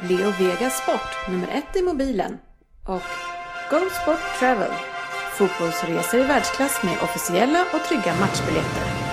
[0.00, 2.38] Leo Vegas Sport, nummer ett i mobilen
[2.84, 3.02] och
[3.70, 4.70] Go Sport Travel,
[5.38, 9.07] fotbollsresor i världsklass med officiella och trygga matchbiljetter.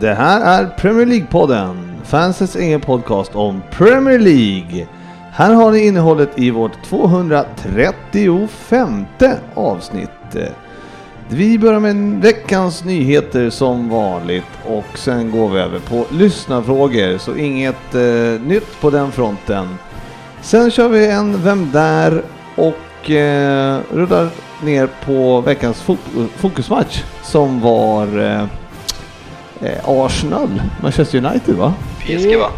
[0.00, 4.86] Det här är Premier League-podden, fansens egen podcast om Premier League.
[5.32, 9.04] Här har ni innehållet i vårt 235
[9.54, 10.10] avsnitt.
[11.28, 17.36] Vi börjar med veckans nyheter som vanligt och sen går vi över på lyssnarfrågor, så
[17.36, 19.68] inget eh, nytt på den fronten.
[20.40, 22.22] Sen kör vi en Vem där?
[22.56, 24.28] och eh, rullar
[24.64, 28.46] ner på veckans fo- fokusmatch som var eh, Eh,
[29.86, 31.74] Arsenal, Manchester United va?
[31.98, 32.48] PSG va?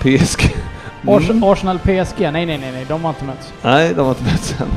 [0.00, 0.54] PSG.
[1.08, 1.42] Ars Mm.
[1.44, 3.52] Arsenal PSG, nej nej nej, nej de har inte mötts.
[3.62, 4.68] Nej, de har inte mötts än.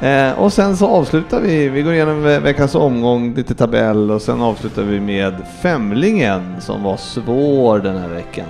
[0.08, 4.22] Eh, och sen så avslutar vi, vi går igenom ve- veckans omgång, lite tabell och
[4.22, 8.46] sen avslutar vi med Femlingen som var svår den här veckan.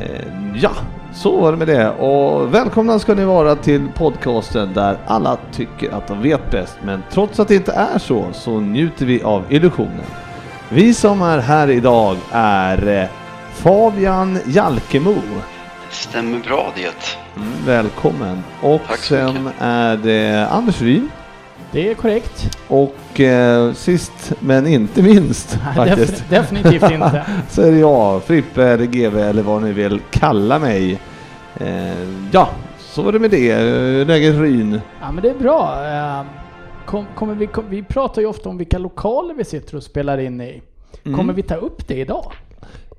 [0.00, 0.20] Eh,
[0.54, 0.70] ja,
[1.14, 1.90] så var det med det.
[1.90, 6.76] Och välkomna ska ni vara till podcasten där alla tycker att de vet bäst.
[6.84, 10.00] Men trots att det inte är så, så njuter vi av illusionen.
[10.68, 13.08] Vi som är här idag är eh,
[13.54, 15.14] Fabian Jalkemo.
[15.90, 17.16] Stämmer bra det.
[17.36, 18.44] Mm, välkommen.
[18.60, 19.52] Och Tack så sen mycket.
[19.60, 21.10] är det Anders Ryn.
[21.72, 22.58] Det är korrekt.
[22.68, 26.24] Och eh, sist men inte minst Nej, faktiskt.
[26.24, 27.24] defin- definitivt inte.
[27.50, 30.98] så är det jag, Frippe eller GV eller vad ni vill kalla mig.
[31.56, 31.92] Eh,
[32.30, 32.48] ja,
[32.78, 33.50] så var det med det.
[33.50, 34.80] Eh, Läget Ryn.
[35.00, 35.74] Ja men det är bra.
[35.86, 36.22] Eh,
[36.86, 40.18] Kom, kommer vi, kom, vi pratar ju ofta om vilka lokaler vi sitter och spelar
[40.18, 40.62] in i.
[41.04, 41.18] Mm.
[41.18, 42.32] Kommer vi ta upp det idag?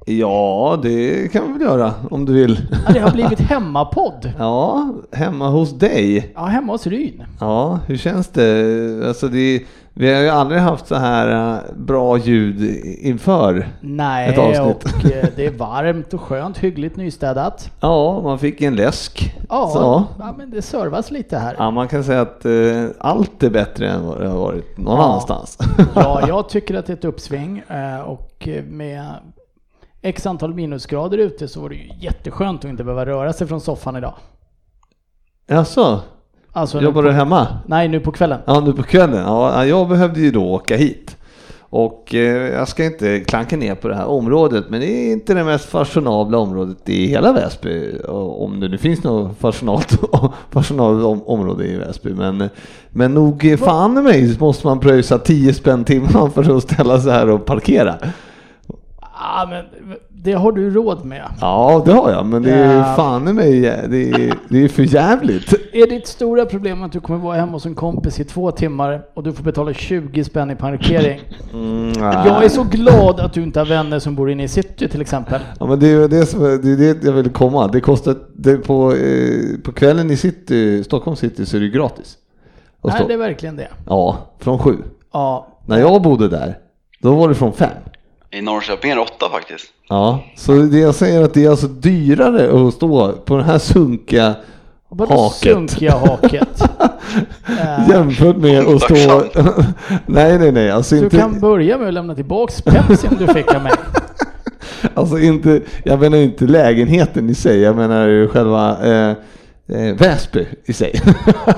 [0.08, 2.60] Ja, det kan vi väl göra om du vill.
[2.88, 4.32] Ja, det har blivit hemmapodd.
[4.40, 6.32] ja, hemma hos dig.
[6.36, 7.24] Ja, hemma hos Ryn.
[7.40, 9.08] Ja, hur känns det?
[9.08, 9.64] Alltså det
[9.98, 12.62] vi har ju aldrig haft så här eh, bra ljud
[13.02, 13.58] inför.
[13.60, 14.84] Ett Nej, avsnitt.
[14.84, 17.72] och eh, det är varmt och skönt, hyggligt nystädat.
[17.80, 19.36] Ja, man fick en läsk.
[19.50, 20.04] Ja, Så.
[20.20, 21.56] ja men det servas lite här.
[21.58, 22.52] Ja, man kan säga att eh,
[23.00, 25.04] allt är bättre än vad det har varit någon Ja.
[25.06, 25.58] annanstans.
[25.96, 29.12] Ja, jag tycker att det är ett uppsving eh, och eh, med
[30.06, 33.62] x antal minusgrader ute så var det ju jätteskönt att inte behöva röra sig från
[33.62, 34.14] soffan idag.
[35.48, 36.02] Jaså,
[36.52, 37.48] Alltså, jobbar på, du hemma?
[37.66, 38.40] Nej, nu på kvällen.
[38.46, 39.24] Ja, nu på kvällen.
[39.26, 41.18] Ja, jag behövde ju då åka hit.
[41.60, 45.34] Och eh, jag ska inte klanka ner på det här området, men det är inte
[45.34, 47.98] det mest fashionabla området i hela Väsby.
[48.08, 50.00] Om det nu finns något fashionabelt,
[50.80, 52.14] om, område i Väsby.
[52.14, 52.50] Men,
[52.90, 57.12] men nog fan i mig måste man pröjsa 10 spänn timmen för att ställa sig
[57.12, 57.96] här och parkera.
[59.28, 59.66] Ja, men
[60.10, 61.22] det har du råd med.
[61.42, 62.94] Ja, det har jag, men det är Ja.
[62.96, 65.54] fan i mig, det är, det är för jävligt.
[65.74, 69.02] Är ditt stora problem att du kommer vara hemma hos en kompis i två timmar
[69.14, 71.20] och du får betala 20 spänn i parkering?
[71.54, 74.88] Mm, Jag är så glad att du inte har vänner som bor inne i city
[74.88, 75.42] till exempel.
[75.60, 77.68] Ja men det är det som det, är det jag vill komma.
[77.68, 82.18] Det kostar, det på, eh, på kvällen i city, Stockholm city så är det gratis.
[82.84, 83.68] Nej, det är verkligen det.
[83.88, 84.76] Ja, från sju.
[85.14, 86.58] Ja, När jag bodde där,
[87.02, 87.70] då var det från fem.
[88.32, 89.66] I Norrköping är det åtta faktiskt.
[89.90, 93.46] Ja, så det jag säger är att det är alltså dyrare att stå på den
[93.46, 94.36] här sunkiga
[94.90, 95.54] vadå haket.
[95.54, 96.62] sunkiga haket?
[97.90, 98.96] Jämfört med att stå...
[100.06, 100.72] Nej, nej, nej.
[100.72, 103.72] Alltså Du inte, kan börja med att lämna tillbaks Pepsin du fick av mig.
[104.94, 109.16] alltså inte, jag menar inte lägenheten i sig, jag menar ju själva eh,
[109.68, 111.02] eh, Väsby i sig.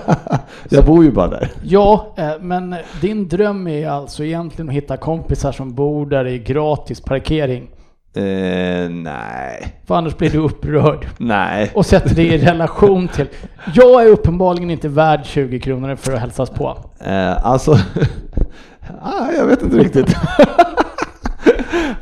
[0.69, 1.49] jag bor ju bara där.
[1.63, 6.39] Ja, eh, men din dröm är alltså egentligen att hitta kompisar som bor där i
[6.39, 7.69] gratis parkering.
[8.15, 11.07] Eh, nej, För annars blir du upprörd.
[11.17, 11.71] nej.
[11.75, 13.27] Och sätter det i relation till,
[13.73, 16.77] jag är uppenbarligen inte värd 20 kronor för att hälsas på.
[16.99, 17.71] Eh, alltså,
[19.01, 20.15] ah, jag vet inte riktigt.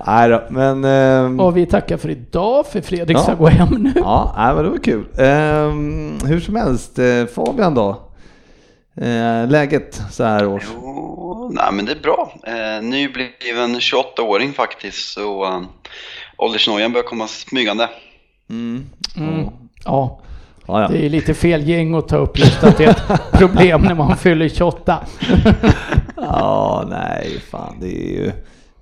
[0.07, 0.84] Nej då, men...
[0.86, 3.22] ehm, Och vi tackar för idag, för Fredrik Ja.
[3.22, 3.94] ska gå hem nu.
[3.96, 5.06] Ja, nej, men det var kul.
[5.18, 7.90] Ehm, hur som helst, eh, Fabian då?
[9.02, 10.63] Eh, läget så här års?
[10.75, 12.34] Jo, nej men det är bra.
[12.48, 15.62] Eh, nybliven 28-åring faktiskt, så eh,
[16.38, 17.90] åldersnojan börjar komma smygande.
[18.50, 18.86] Mm.
[19.18, 19.46] Mm.
[19.86, 20.19] Ja,
[20.68, 20.88] Ja, ja.
[20.88, 23.96] det är lite fel gäng att ta upp just att det är ett problem när
[23.96, 24.98] man fyller 28.
[26.18, 28.31] ja, nej, fan det är ju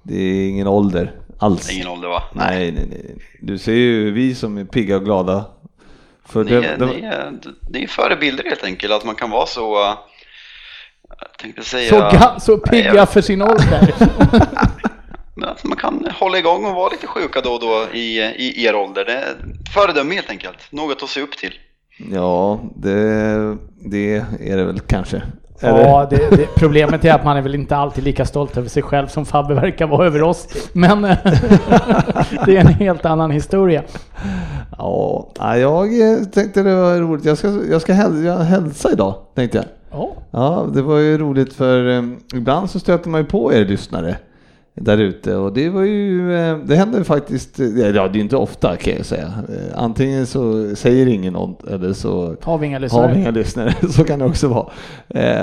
[0.03, 1.71] det är ingen ålder alls.
[1.71, 2.23] Ingen ålder va?
[2.33, 3.15] Nej, nej, nej.
[3.41, 5.45] Du ser ju vi som är pigga och glada.
[6.25, 7.33] För Ni, det, är- det, ni, är-
[7.69, 9.83] det är förebilder helt enkelt, att man kan vara så...
[9.83, 9.93] eh,
[11.19, 11.89] Jag tänkte säga...
[11.89, 13.93] Så, ga- så Nej, pigga jag- för sin ålder.
[15.35, 18.65] Men att man kan hålla igång och vara lite sjuka då och då i, i
[18.65, 19.05] er ålder.
[19.05, 19.35] Det är
[19.73, 20.57] föredöme helt enkelt.
[20.71, 21.53] Något att se upp till.
[22.11, 23.57] ja, det,
[23.91, 25.21] det är det väl kanske.
[25.63, 25.81] Eller?
[25.81, 28.83] Ja, det, det, problemet är att man är väl inte alltid lika stolt över sig
[28.83, 30.47] själv som Fabbe verkar vara över oss.
[30.73, 31.17] Men eh,
[32.45, 33.83] det är en helt annan historia.
[34.77, 37.25] Ja, jag eh, tänkte det var roligt.
[37.25, 39.65] Jag ska, jag ska häl, jag hälsa idag, tänkte jag.
[39.91, 43.65] Ja, Ja, det var ju roligt för eh, ibland så stöter man ju på er
[43.65, 44.15] lyssnare
[44.75, 48.21] där ute och det var ju, eh, det händer ju faktiskt, eh, ja det är
[48.21, 49.33] inte ofta kan jag säga.
[49.49, 53.19] Eh, Antingen så säger ingen något eller så har vi inga har vi lyssnare?
[53.19, 54.69] inga lyssnare, så kan det också vara.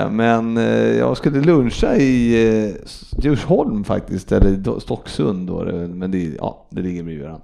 [0.09, 0.55] Men
[0.97, 2.75] jag skulle luncha i
[3.21, 7.43] Djursholm faktiskt, eller Stocksund då, men det, ja, det ligger bredvid varandra.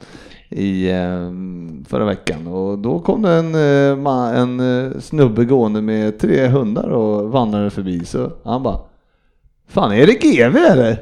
[0.49, 0.87] I
[1.87, 3.55] förra veckan och då kom det en,
[4.35, 8.79] en snubbe gående med tre hundar och vandrade förbi så han bara
[9.67, 10.97] Fan är det GV eller?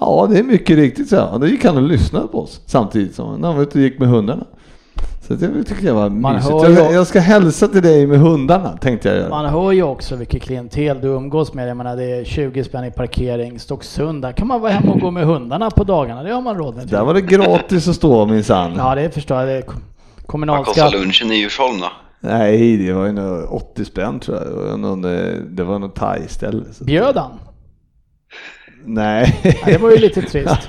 [0.00, 3.40] Ja det är mycket riktigt så Då gick han och lyssnade på oss samtidigt som
[3.40, 4.46] när han var ute och gick med hundarna.
[5.28, 6.52] Så det tycker jag var Man mysigt.
[6.52, 9.28] hör Jag, jag ska hälsa till dig med hundarna tänkte jag göra.
[9.28, 11.68] Man hör ju också vilket klientel du umgås med.
[11.68, 14.22] Jag menar det är 20 spänn i parkering, Stocksund.
[14.22, 16.22] Där kan man vara hemma och gå med hundarna på dagarna.
[16.22, 16.86] Det har man råd med.
[16.88, 18.72] Där var det gratis att stå minsann.
[18.76, 19.48] Ja, det förstår jag.
[19.48, 20.92] Det är kom- Vad kostar kommunalskatt.
[20.92, 21.86] lunchen i Djursholm då?
[22.20, 24.46] Nej, det var ju nog 80 spänn tror jag.
[25.56, 26.62] Det var eh, något thai-ställe.
[26.80, 27.30] Bjöd han?
[28.84, 29.40] Nej.
[29.42, 30.68] Ja, det var ju lite trist.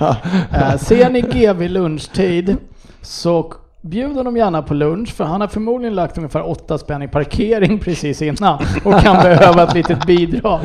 [0.52, 2.56] Eh, ser ni GV lunchtid
[3.02, 7.08] så bjud honom gärna på lunch för han har förmodligen lagt ungefär 8 spänn i
[7.08, 10.60] parkering precis innan och kan behöva ett litet bidrag.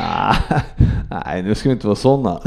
[0.00, 0.34] Ah,
[1.26, 2.38] Nej, nu ska vi inte vara sådana.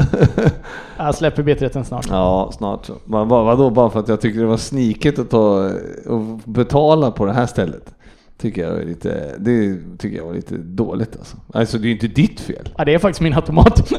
[0.96, 2.06] Jag släpper bitterheten snart.
[2.10, 5.70] Ja, snart vad- vadå, bara för att jag tycker det var sniket att ta
[6.06, 7.94] och betala på det här stället?
[8.38, 11.36] Tycker jag är lite, det tycker jag var lite dåligt alltså.
[11.52, 12.68] Alltså det är ju inte ditt fel.
[12.78, 13.76] Ja, det är faktiskt min automat.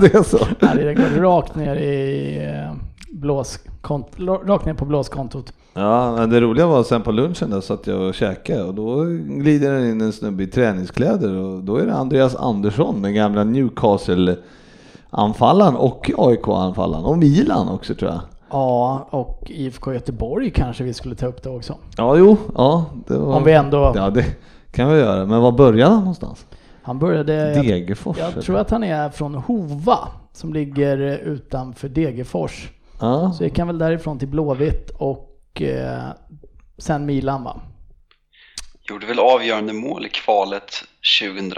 [0.00, 0.38] det är så.
[0.60, 2.72] Ja, det går rakt ner i eh,
[3.12, 5.52] blåskont- rakt ner på blåskontot.
[5.74, 9.04] Ja, men det roliga var sen på lunchen där satt jag och käkade och då
[9.38, 13.44] glider det in en snubbe i träningskläder och då är det Andreas Andersson, den gamla
[13.44, 18.20] Newcastle-anfallaren och AIK-anfallaren och Milan också tror jag.
[18.52, 21.76] Ja, och IFK Göteborg kanske vi skulle ta upp det också.
[21.96, 22.84] Ja, jo, ja.
[23.06, 23.36] Det var...
[23.36, 23.92] Om vi ändå...
[23.96, 24.24] Ja, det
[24.72, 25.26] kan vi göra.
[25.26, 26.46] Men var började han någonstans?
[26.82, 27.34] Han började...
[27.34, 28.18] jag- Degerfors?
[28.18, 28.42] Jag eller?
[28.42, 32.68] tror att han är från Hova som ligger utanför Degerfors.
[33.00, 33.32] Ja.
[33.32, 36.02] Så gick han väl därifrån till Blåvitt och eh,
[36.78, 37.60] sen Milan va?
[38.90, 40.70] Gjorde väl avgörande mål i kvalet
[41.20, 41.52] 2000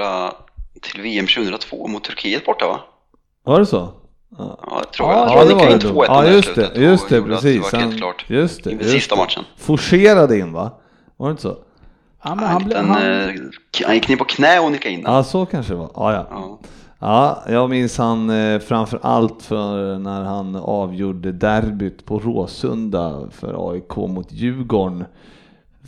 [0.82, 2.81] till VM 2002 mot Turkiet borta va?
[3.44, 3.88] Var det så?
[4.38, 5.46] Ja, Ja, jag tror Ja, jag.
[5.46, 5.94] det tror var han det då.
[5.94, 7.70] 2-1 Ja, just det, slutet just det, precis.
[7.70, 8.25] Det var helt klart.
[8.28, 9.20] just det, just sista det.
[9.20, 9.44] matchen.
[9.56, 10.70] Forcerade in va?
[11.16, 11.56] Var det inte så?
[12.25, 13.35] Ja, men Han, han, blev- han, han, eh,
[13.87, 15.12] han gick ner på knä och nickade in den.
[15.12, 15.90] Ja, så kanske det var.
[15.94, 16.26] Ja, ja.
[16.30, 16.59] Ja.
[16.99, 23.70] Ja, jag minns han eh, framför allt för när han avgjorde derbyt på Råsunda för
[23.73, 25.04] AIK mot Djurgården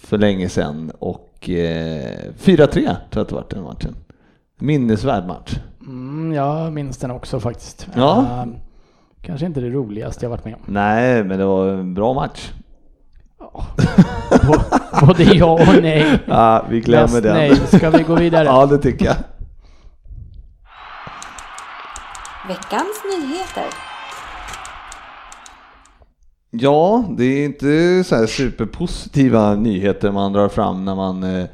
[0.00, 3.97] för länge sedan och eh, 4-3 tror jag att det var den matchen.
[4.59, 5.54] Minnesvärd match.
[5.87, 7.88] Mm, jag minns den också faktiskt.
[7.95, 8.19] Ja.
[8.19, 8.45] Eh,
[9.23, 10.61] kanske inte det roligaste jag varit med om.
[10.66, 12.52] Nej, men det var en bra match.
[15.07, 16.19] Både ja och nej.
[16.26, 17.35] Ja, vi glömmer Mest den.
[17.35, 17.57] nej.
[17.57, 18.45] Ska vi gå vidare?
[18.47, 19.16] ja, det tycker jag.
[22.49, 23.64] Veckans nyheter.
[26.50, 31.47] Ja, det är inte så här superpositiva nyheter man drar fram när man eh,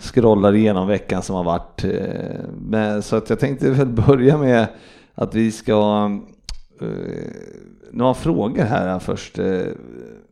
[0.00, 1.84] scrollar igenom veckan som har varit.
[1.84, 4.66] Eh, men, så att jag tänkte väl börja med
[5.14, 6.10] att vi ska
[6.80, 6.88] eh,
[7.90, 9.38] några frågor här först.
[9.38, 9.62] Eh,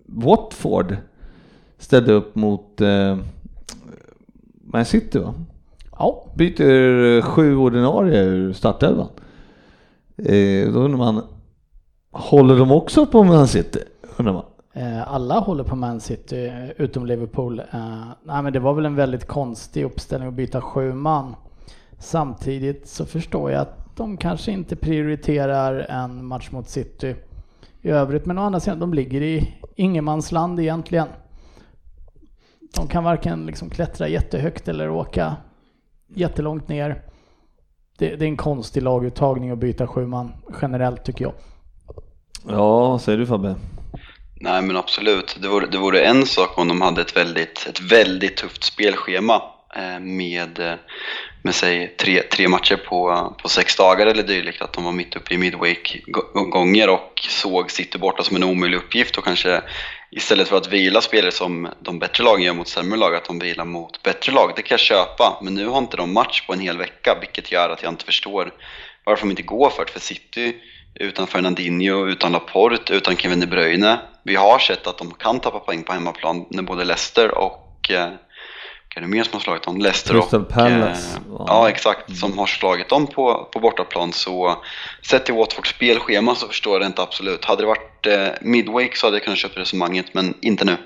[0.06, 0.96] Watford
[1.78, 2.80] ställde upp mot
[4.64, 5.34] Man City va?
[5.98, 6.24] Ja.
[6.34, 9.08] Byter sju ordinarie ur startelvan.
[10.72, 11.22] Då undrar man,
[12.10, 13.80] håller de också på Man City?
[14.16, 14.44] Undrar man.
[14.78, 17.58] Eh, alla håller på Man City eh, utom Liverpool.
[17.58, 21.34] Eh, nej men det var väl en väldigt konstig uppställning att byta sju man.
[21.98, 27.16] Samtidigt så förstår jag att de kanske inte prioriterar en match mot City.
[27.82, 28.26] i övrigt.
[28.26, 31.08] Men å andra sidan, de ligger i ingenmansland egentligen.
[32.74, 35.36] De kan varken liksom klättra jättehögt eller åka
[36.08, 37.02] jättelångt ner.
[37.98, 40.32] Det, det är en konstig laguttagning att byta sju man
[40.62, 41.34] generellt tycker jag.
[42.48, 43.56] Ja, vad säger du Fabbe?
[44.40, 47.80] Nej men absolut, det vore, det vore en sak om de hade ett väldigt, ett
[47.80, 49.42] väldigt tufft spelschema
[49.76, 50.74] eh, med, eh,
[51.42, 55.16] med säg, tre, tre matcher på, på sex dagar eller dylikt, att de var mitt
[55.16, 59.62] uppe i midweek-gånger och såg City borta som en omöjlig uppgift och kanske
[60.10, 63.38] istället för att vila spelare som de bättre lagen gör mot sämre lag, att de
[63.38, 64.52] vilar mot bättre lag.
[64.56, 67.52] Det kan jag köpa, men nu har inte de match på en hel vecka, vilket
[67.52, 68.52] gör att jag inte förstår
[69.04, 69.92] varför de inte går för det.
[69.92, 70.54] För City
[70.94, 73.98] utan Fernandinho, utan Laporte, utan Kevin De Bruyne.
[74.22, 78.08] Vi har sett att de kan tappa poäng på hemmaplan när både Leicester och eh,
[78.98, 79.76] är det mer som har slagit dem?
[79.76, 80.48] Leicester Crystal och...
[80.48, 82.16] Palace, Eh, ja, exakt.
[82.16, 84.12] Som har slagit dem på, på bortaplan.
[84.12, 84.56] Så
[85.02, 87.44] sett till Watfords spelschema så förstår jag det inte absolut.
[87.44, 90.76] Hade det varit eh, midweek så hade jag kunnat köpa resonemanget, men inte nu.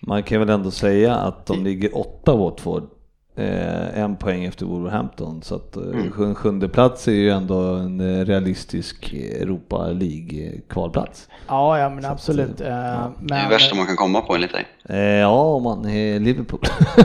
[0.00, 2.90] Man kan väl ändå säga att de ligger åtta Watford.
[3.38, 5.42] Eh, en poäng efter Wolverhampton.
[5.42, 6.34] Så att eh, Mm.
[6.34, 11.28] sjunde plats är ju ändå en eh, realistisk Europa League-kvalplats.
[11.48, 12.60] Ja, ja men Så att, absolut.
[12.60, 13.12] eh, Eh, ja.
[13.20, 14.66] Det är det men, värsta man kan komma på enligt dig.
[14.88, 16.60] Eh, ja, om man är Liverpool.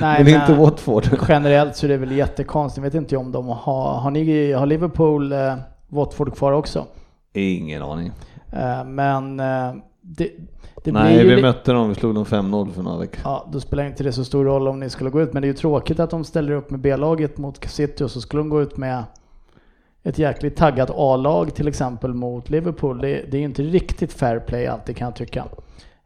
[0.00, 1.04] Nej, men inte men- Watford.
[1.28, 2.76] generellt så är det väl jättekonstigt.
[2.84, 5.54] Jag vet inte om de har, har, ni, har Liverpool eh,
[5.88, 6.86] Watford kvar också?
[7.32, 8.12] Ingen aning.
[8.52, 10.30] Eh, men eh, det,
[10.84, 13.20] det Nej, vi mötte dem, vi slog dem 5-0 för några veckor.
[13.24, 15.32] Ja, då spelar inte det så stor roll om ni skulle gå ut.
[15.32, 18.20] Men det är ju tråkigt att de ställer upp med B-laget mot City och så
[18.20, 19.04] skulle de gå ut med
[20.02, 22.98] ett jäkligt taggat A-lag till exempel mot Liverpool.
[22.98, 25.44] Det, det är ju inte riktigt fair play alltid kan jag tycka.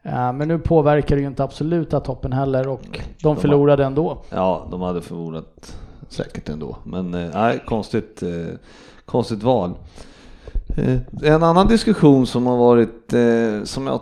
[0.03, 4.19] Eh, Men nu påverkar det ju inte absoluta toppen heller och de de förlorade ändå.
[4.31, 6.77] Ja, de hade förlorat säkert ändå.
[6.85, 8.55] Men eh, nej, konstigt, eh,
[9.05, 9.75] konstigt val.
[10.77, 14.01] Eh, en annan diskussion som har varit, eh, som jag,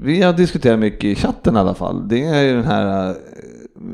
[0.00, 3.16] vi har diskuterat mycket i chatten i alla fall, det är ju den här, eh,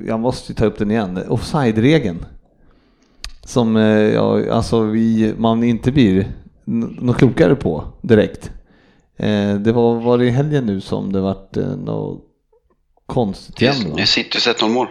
[0.06, 2.24] jag måste ju ta upp den igen, offside-regeln.
[3.44, 6.32] Som ja, alltså vi, man inte blir
[6.64, 8.50] något klokare på direkt.
[9.60, 12.24] Det var, var det i helgen nu som det vart något
[13.06, 14.06] konstigt igen va?
[14.06, 14.86] Sitter ju sett noll mål.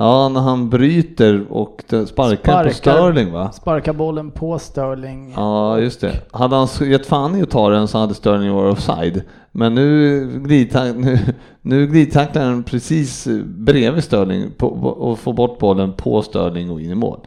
[0.00, 2.64] Ja, när han bryter och sparkar, Sparkar.
[2.64, 3.52] på Sterling va?
[3.52, 5.32] Sparkar bollen på Sterling.
[5.36, 6.12] Ja, just det.
[6.30, 9.22] Hade han gett fan i att ta den så hade Sterling varit offside.
[9.52, 11.18] Men nu, glidtack, nu,
[11.62, 16.90] nu glidtacklar han precis bredvid Sterling på, och får bort bollen på Sterling och in
[16.90, 17.20] i mål.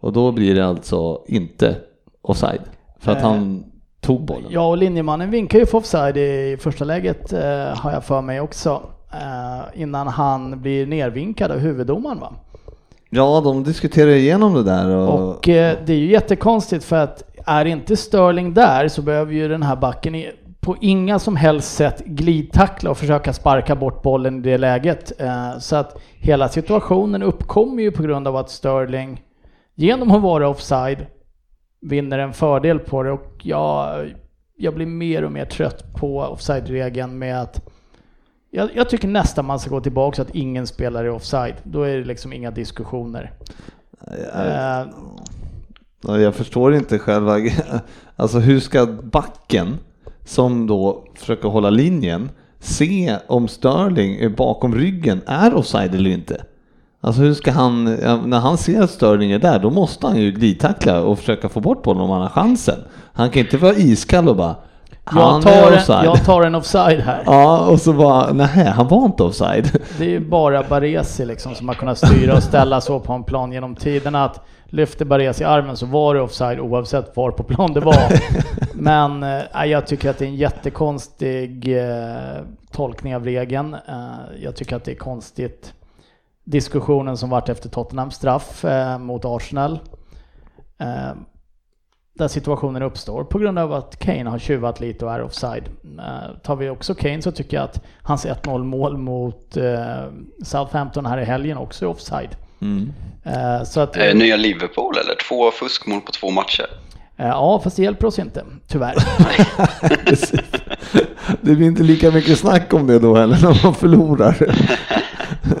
[0.00, 1.76] Och då blir det alltså inte
[2.22, 2.62] offside.
[2.98, 3.64] För att Eh, han
[4.00, 4.46] tog bollen.
[4.50, 7.40] Ja, och linjemannen vinkar ju för offside i första läget eh,
[7.76, 8.82] har jag för mig också.
[9.12, 12.32] Eh, innan han blir nervinkad av huvuddomaren va?
[13.10, 14.96] Ja, de diskuterar igenom det där.
[14.96, 19.32] Och, Och eh, det är ju jättekonstigt för att är inte Sterling där så behöver
[19.32, 24.02] ju den här backen i, på inga som helst sätt glidtackla och försöka sparka bort
[24.02, 25.20] bollen i det läget.
[25.20, 29.22] Eh, så att hela situationen uppkommer ju på grund av att Sterling
[29.74, 31.06] genom att vara offside
[31.80, 34.08] vinner en fördel på det och jag,
[34.56, 37.69] jag blir mer och mer trött på offside-regeln med att
[38.50, 41.54] jag, jag tycker nästan man ska gå tillbaka så att ingen spelar i offside.
[41.62, 43.32] Då är det liksom inga diskussioner.
[44.06, 44.86] Eh,
[46.06, 47.36] Ja, Jag förstår inte själva,
[48.16, 49.78] alltså hur ska backen
[50.24, 56.44] som då försöker hålla linjen se om Sterling är bakom ryggen är offside eller inte?
[57.00, 57.84] Alltså hur ska han,
[58.24, 61.60] när han ser att Sterling är där, då måste han ju glidtackla och försöka få
[61.60, 62.78] bort bollen om han har chansen.
[63.12, 64.56] Han kan inte vara iskall och bara,
[65.04, 67.22] jag, tar en, jag tar en offside här.
[67.26, 69.70] Ja, och så bara, nej han var inte offside.
[69.98, 73.24] Det är ju bara Baresi liksom som har kunnat styra och ställa så på en
[73.24, 74.40] plan genom tiderna att
[74.70, 78.12] lyfter Baresi armen så var det offside oavsett var på plan det var.
[78.74, 82.42] Men eh, jag tycker att det är en jättekonstig eh,
[82.72, 83.74] tolkning av regeln.
[83.74, 85.74] Eh, jag tycker att det är konstigt
[86.44, 88.64] diskussionen som vart efter Tottenhams straff
[88.98, 89.78] mot Arsenal.
[92.20, 95.64] Där situationen uppstår på grund av att Kane har tjuvat lite och är offside.
[95.98, 99.64] Eh, tar vi också Kane så tycker jag att hans 1-0 mål mot eh,
[100.44, 102.36] Southampton här i helgen också är offside.
[102.60, 102.92] Mm.
[103.24, 105.14] Eh, så att, Eh, nya Liverpool eller?
[105.28, 106.66] Två fuskmål på två matcher.
[107.16, 108.94] ja, fast det hjälper oss inte, tyvärr.
[111.40, 114.36] Det blir inte lika mycket snack om det då heller när man förlorar.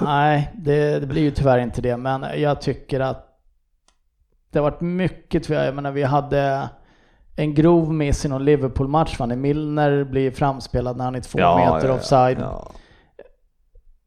[0.00, 3.29] Nej, det, det blir ju tyvärr inte det, men jag tycker att
[4.50, 5.64] det har varit mycket, tyvärr.
[5.64, 6.68] jag menar vi hade
[7.36, 9.26] en grov miss i någon Liverpool-match, va?
[9.26, 12.38] när Milner blir framspelad när han är två meter offside.
[12.40, 12.70] ja.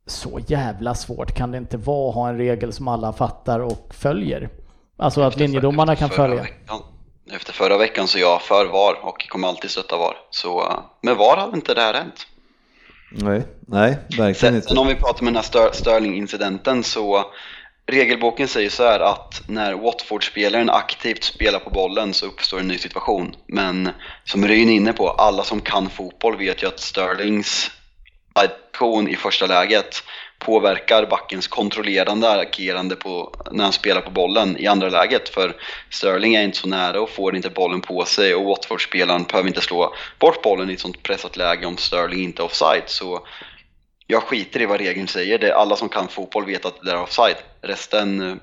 [0.06, 3.94] Så jävla svårt kan det inte vara att ha en regel som alla fattar och
[3.94, 4.50] följer.
[4.98, 6.42] Alltså att linjedomarna kan följa.
[6.42, 6.80] veckan.
[7.32, 10.16] efter förra veckan så är jag för VAR och kommer alltid stötta VAR.
[10.30, 12.28] Så eh, med VAR hade inte det här hänt.
[13.12, 14.68] Nej, nej, verkligen Sen, inte.
[14.68, 17.26] sen om vi pratar med den här Sterling-incidenten så
[17.88, 22.78] regelboken säger så här att när Watford-spelaren aktivt spelar på bollen så uppstår en ny
[22.78, 23.36] situation.
[23.48, 23.90] Men
[24.24, 27.72] som Ryn är inne på, alla som kan fotboll vet ju att Sterlings
[28.34, 30.04] aktion i första läget
[30.40, 35.30] påverkar backens kontrollerande agerande på, när han spelar på bollen i andra läget.
[35.30, 35.56] För
[35.90, 39.62] Sterling är inte så nära och får inte bollen på sig och Watford-spelaren behöver inte
[39.62, 42.84] slå bort bollen i ett sånt pressat läge om Sterling inte är offside.
[42.86, 43.28] Så
[44.08, 45.40] jag skiter i vad regeln säger.
[45.40, 47.36] Det är alla som kan fotboll vet att det är offside.
[47.62, 48.36] Resten eh,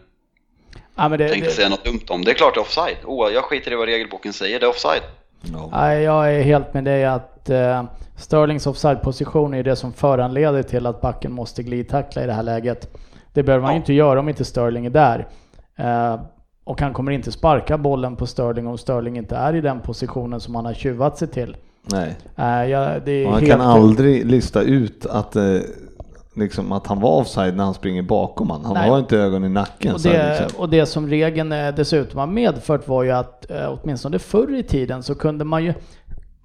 [0.96, 2.24] Ja, men det, tänkte det, säga något dumt om.
[2.24, 2.96] Det är klart det är offside.
[3.04, 5.02] Oh, jag skiter i vad regelboken säger, det är offside.
[5.40, 5.68] Ja.
[5.72, 7.84] Nej, jag är helt med dig att uh,
[8.16, 12.96] Sterlings offside-position är det som föranleder till att backen måste glidtackla i det här läget.
[13.32, 13.80] Det behöver man ju Ja.
[13.80, 15.28] inte göra om inte Sterling är där.
[15.76, 16.20] Eh,
[16.64, 20.40] och han kommer inte sparka bollen på Sterling om Sterling inte är i den positionen
[20.40, 21.56] som han har tjuvat sig till.
[21.82, 25.58] Nej, Eh, ja, det är han helt kan aldrig lista ut att, eh,
[26.34, 28.64] liksom, att han var offside när han springer bakom han.
[28.64, 28.90] Han Nej.
[28.90, 29.94] har inte ögon i nacken.
[29.94, 30.60] Och så det, liksom.
[30.60, 34.62] och det som regeln eh, dessutom har medfört var ju att eh, åtminstone förr i
[34.62, 35.74] tiden så kunde man ju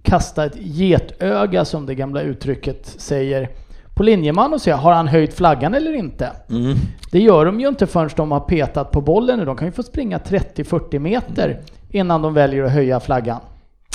[0.02, 3.50] kasta ett getöga som det gamla uttrycket säger
[3.96, 6.32] på linjeman och säga har han höjt flaggan eller inte?
[6.50, 6.78] Mm.
[7.12, 9.46] Det gör de ju inte förrän de har petat på bollen.
[9.46, 13.40] De kan ju få springa 30-40 meter innan de väljer att höja flaggan.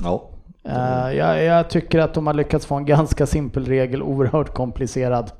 [0.02, 0.29] Ja.
[0.64, 5.30] Eh, jag, jag tycker att de har lyckats få en ganska simpel regel oerhört komplicerad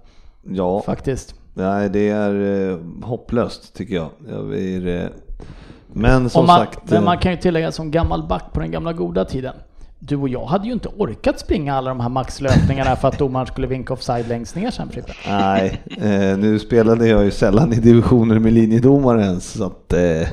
[0.43, 1.35] ja, faktiskt.
[1.55, 4.09] nej, det är eh, hopplöst tycker jag.
[4.29, 5.09] jag blir, eh,
[5.93, 6.91] men som man, sagt.
[6.91, 9.55] men eh, man kan ju tillägga som gammal back på den gamla goda tiden.
[9.99, 13.47] Du och jag hade ju inte orkat springa alla de här maxlöpningarna för att domaren
[13.47, 15.13] skulle vinka offside längst ner sen Frippe.
[15.29, 19.53] Nej, eh, nu spelade jag ju sällan i divisioner med linjedomare ens.
[19.53, 20.29] Så att, eh,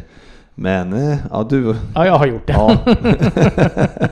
[0.60, 1.76] men eh, ja, du.
[1.96, 2.54] Ja, jag har gjort det.
[2.54, 2.78] Ja.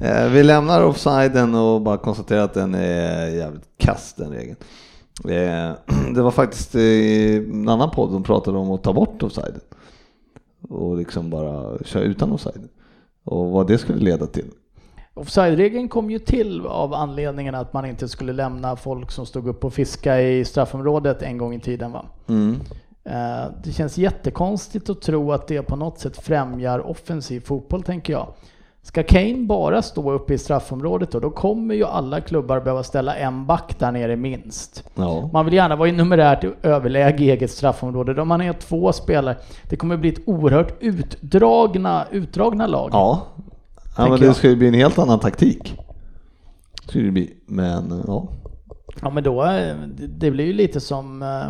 [0.00, 4.56] Eh, Vi lämnar offsiden och bara konstaterar att den är jävligt kass den regeln.
[5.28, 5.72] Eh,
[6.14, 9.60] Det var faktiskt en annan podd som pratade om att ta bort offsiden.
[10.68, 12.68] Och liksom bara köra utan offside.
[13.24, 14.46] Och vad det skulle leda till.
[15.14, 19.64] Offside-regeln kom ju till av anledningen att man inte skulle lämna folk som stod upp
[19.64, 21.92] och fiska i straffområdet en gång i tiden.
[21.92, 22.04] Va?
[22.28, 22.56] Mm.
[23.06, 28.12] Eh, Det känns jättekonstigt att tro att det på något sätt främjar offensiv fotboll, tänker
[28.12, 28.28] jag.
[28.82, 33.14] Ska Kane bara stå uppe i straffområdet då, då kommer ju alla klubbar behöva ställa
[33.16, 34.84] en back där nere minst.
[34.94, 35.30] Ja.
[35.32, 38.22] Man vill gärna vara i numerärt överläge i eget straffområde.
[38.22, 39.36] Om man är två spelare,
[39.70, 42.90] det kommer bli ett oerhört utdragna, utdragna lag.
[42.92, 43.22] Ja,
[43.96, 44.36] ja men det jag.
[44.36, 45.78] ska ju bli en helt annan taktik.
[46.88, 48.28] Skulle det bli, men ja.
[49.02, 51.46] Ja men då, eh, det- det blir ju lite som, eh,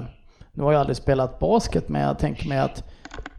[0.57, 2.85] nu har jag aldrig spelat basket men jag tänker mig att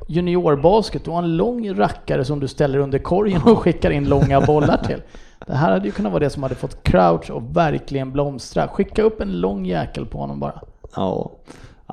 [0.07, 4.41] juniorbasket, du har en lång rackare som du ställer under korgen och skickar in långa
[4.41, 5.01] bollar till.
[5.47, 8.67] Det här hade ju kunnat vara det som hade fått Crouch att verkligen blomstra.
[8.67, 10.61] Skicka upp en lång jäkel på honom bara.
[10.95, 11.31] Ja,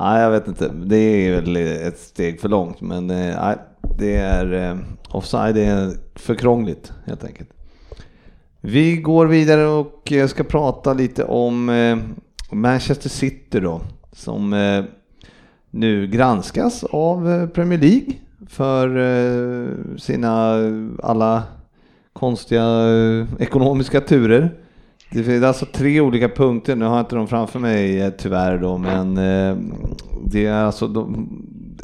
[0.00, 0.68] nej jag vet inte.
[0.68, 3.56] Det är väl ett steg för långt, men eh, nej,
[3.98, 4.76] det är eh,
[5.08, 7.50] offside är för krångligt helt enkelt.
[8.60, 11.70] Vi går vidare och eh, ska prata lite om
[12.50, 13.80] Manchester City då,
[14.12, 14.52] som
[15.74, 18.14] nu granskas av eh, Premier League
[18.46, 21.42] för eh, sina eh, alla
[22.12, 22.64] konstiga
[23.38, 24.50] ekonomiska turer.
[25.10, 28.78] Det finns alltså tre olika punkter, nu har jag inte dem framför mig tyvärr då,
[28.78, 29.14] men
[30.26, 31.28] det är alltså de,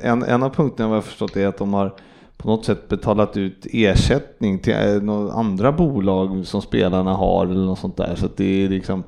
[0.03, 1.94] en, en av punkterna vad jag förstått är att de har
[2.37, 7.79] på något sätt betalat ut ersättning till några andra bolag som spelarna har eller något
[7.79, 8.14] sånt där.
[8.14, 9.03] Så att det är liksom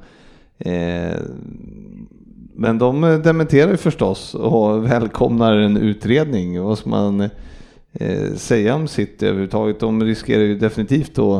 [0.58, 1.16] eh,
[2.62, 6.62] men de eh, dementerar ju förstås och välkomnar en utredning.
[6.62, 7.20] Vad ska man
[7.92, 9.80] eh, säga om City överhuvudtaget?
[9.80, 11.36] De riskerar ju definitivt då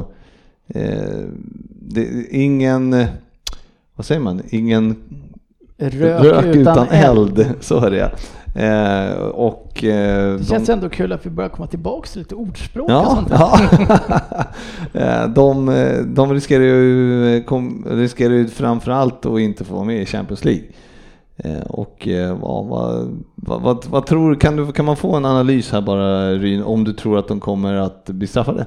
[0.69, 1.25] eh,
[1.81, 3.05] det, ingen,
[3.97, 4.97] vad säger man, ingen
[5.77, 7.47] Rök, utan, eld.
[7.61, 8.11] Så är det
[8.67, 12.85] eh, Och eh, Det känns ändå kul att vi börjar komma tillbaka till lite ordspråk
[12.85, 13.39] och Ja, sånt där.
[13.39, 14.45] ja.
[15.01, 20.03] Eh, de, eh, de riskerar ju, kom, riskerar ju framförallt att inte få vara med
[20.03, 20.65] i Champions League.
[21.45, 25.73] Eh, Och eh, ja, vad, vad, vad, tror kan, du, kan man få en analys
[25.73, 28.67] här bara Ryn, om du tror att de kommer att bli straffade?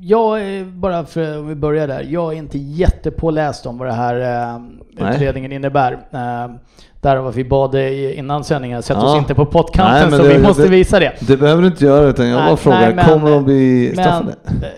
[0.00, 3.92] Jag är, bara för om vi börjar där, jag är inte jättepåläst om vad det
[3.94, 4.14] här
[4.54, 4.60] eh,
[5.00, 5.14] Nej.
[5.14, 5.92] utredningen innebär.
[5.92, 6.54] Eh,
[7.00, 9.12] därav vi bad dig innan sändningen, sätt Ja.
[9.12, 11.12] oss inte på Nej, pottkanten så det- vi måste det- visa det.
[11.20, 13.90] Det behöver du inte göra utan jag Nej, bara frågar, nej, men- kommer de bli
[13.92, 14.34] straffade?
[14.44, 14.68] Men, eh,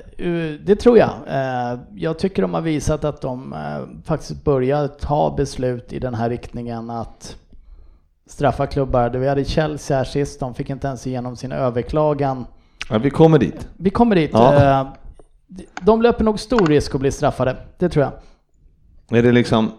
[0.65, 1.11] det tror jag.
[1.27, 6.15] Eh, Jag tycker de har visat att de eh, faktiskt börjar ta beslut i den
[6.15, 7.37] här riktningen att
[8.27, 9.11] straffa klubbar.
[9.11, 12.47] Vi hade Chelsea här sist, de fick inte ens igenom sin överklagan
[12.91, 13.69] Ja, vi kommer dit.
[13.77, 14.31] Vi kommer dit.
[14.33, 14.81] Ja.
[14.81, 14.87] Eh,
[15.83, 19.19] De löper nog stor risk att bli straffade, det tror jag.
[19.19, 19.71] Är det liksom,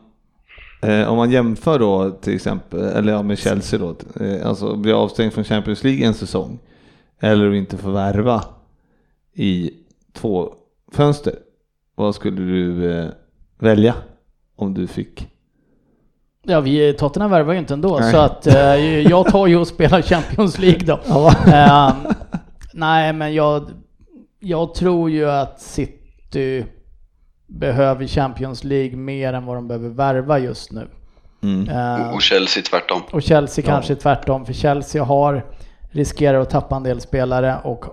[0.82, 3.96] eh, om man jämför då till exempel, eller ja, med Chelsea då,
[4.26, 6.60] eh, alltså bli avstängd från Champions League en säsong,
[7.20, 8.44] eller att inte få värva
[9.34, 9.72] i
[10.16, 10.54] två
[10.92, 11.34] fönster.
[11.96, 13.10] Vad skulle du eh,
[13.60, 13.96] välja
[14.56, 15.28] om du fick?
[16.48, 18.12] Ja, vi, Tottenham värvar ju inte ändå, Nej.
[18.12, 21.00] så att eh, jag tar ju och spelar Champions League då.
[21.08, 21.34] Ja.
[21.48, 21.94] Eh,
[22.74, 23.70] nej, men jag,
[24.40, 26.66] jag tror ju att City
[27.48, 30.88] behöver Champions League mer än vad de behöver värva just nu.
[31.44, 31.70] Mm.
[31.70, 33.02] Eh, Och Chelsea tvärtom.
[33.12, 33.72] och Chelsea Ja.
[33.72, 35.46] kanske tvärtom, för Chelsea har
[35.92, 37.86] riskerar att tappa en del spelare och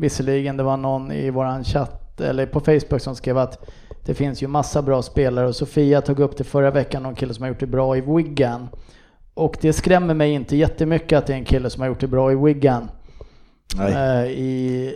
[0.00, 3.70] visserligen det var någon i våran chatt eller på Facebook som skrev att
[4.04, 7.34] det finns ju massa bra spelare och Sofia tog upp det förra veckan, någon kille
[7.34, 8.68] som har gjort det bra i Wigan.
[9.34, 12.06] Och det skrämmer mig inte jättemycket att det är en kille som har gjort det
[12.06, 12.90] bra i Wigan.
[13.76, 14.94] Nej, Eh, i,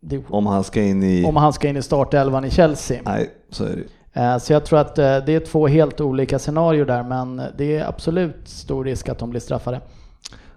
[0.00, 1.24] det, om han ska in i...
[1.24, 3.00] om han ska in i startelvan i Chelsea.
[3.04, 3.76] Nej, så är
[4.12, 4.20] det.
[4.20, 7.76] Eh, Så jag tror att eh, det är två helt olika scenarier där, men det
[7.76, 9.80] är absolut stor risk att de blir straffade.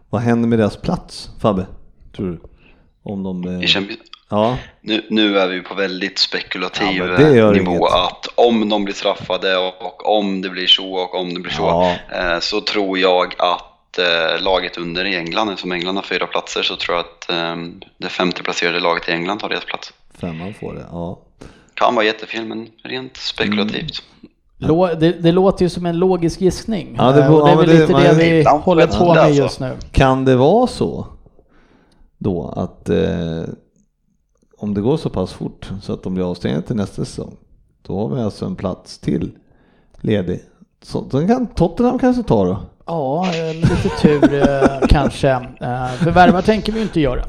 [0.09, 1.65] Vad händer med deras plats, Fabbe?
[2.15, 2.39] Tror du?
[3.05, 3.43] Om de...
[3.61, 3.69] eh.
[4.29, 7.71] Ja, Nu, nu är vi på väldigt spekulativ Ja, gör nivå.
[7.71, 7.83] inget.
[7.93, 11.51] Att om de blir straffade och, och om det blir så och om det blir
[11.53, 11.61] så.
[11.61, 11.95] Ja.
[12.33, 16.63] Eh, så tror jag att eh, laget under i England, eftersom England har fyra platser,
[16.63, 17.55] så tror jag att eh,
[17.97, 19.93] det femte placerade laget i England har deras plats.
[20.21, 20.85] femman får det.
[20.91, 21.19] Ja.
[21.73, 24.03] Kan vara jättefel, men rent spekulativt.
[24.59, 26.95] Lå- Det, det låter ju som en logisk gissning.
[26.97, 29.17] Ja, det Eh, det är ja, väl det- lite man- det vi håller på med
[29.23, 29.41] alltså.
[29.43, 29.77] just nu.
[29.91, 31.07] Kan det vara så
[32.25, 33.43] då att eh,
[34.57, 37.37] om det går så pass fort så att de blir avstängda till nästa säsong,
[37.81, 39.31] då har vi alltså en plats till
[40.01, 40.41] ledig.
[40.81, 42.57] Så den kan Tottenham kanske ta då?
[42.85, 45.29] Ja, lite tur eh, kanske.
[45.29, 47.23] Eh, För värva tänker vi inte göra.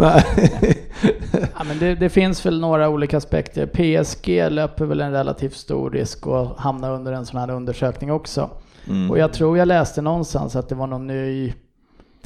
[1.56, 3.66] Ja, men det, det finns väl några olika aspekter.
[3.66, 8.50] PSG löper väl en relativt stor risk att hamna under en sån här undersökning också.
[8.88, 9.10] Mm.
[9.10, 11.52] Och jag tror jag läste någonstans att det var någon ny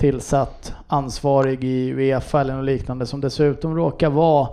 [0.00, 4.48] tillsatt ansvarig i Uefa eller något liknande som dessutom råkar vara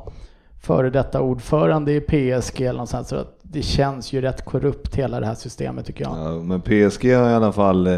[0.61, 3.07] före detta ordförande i PSG eller något sånt.
[3.07, 6.17] Så att det känns ju rätt korrupt hela det här systemet tycker jag.
[6.17, 7.97] Ja, men PSG har i alla fall, eh,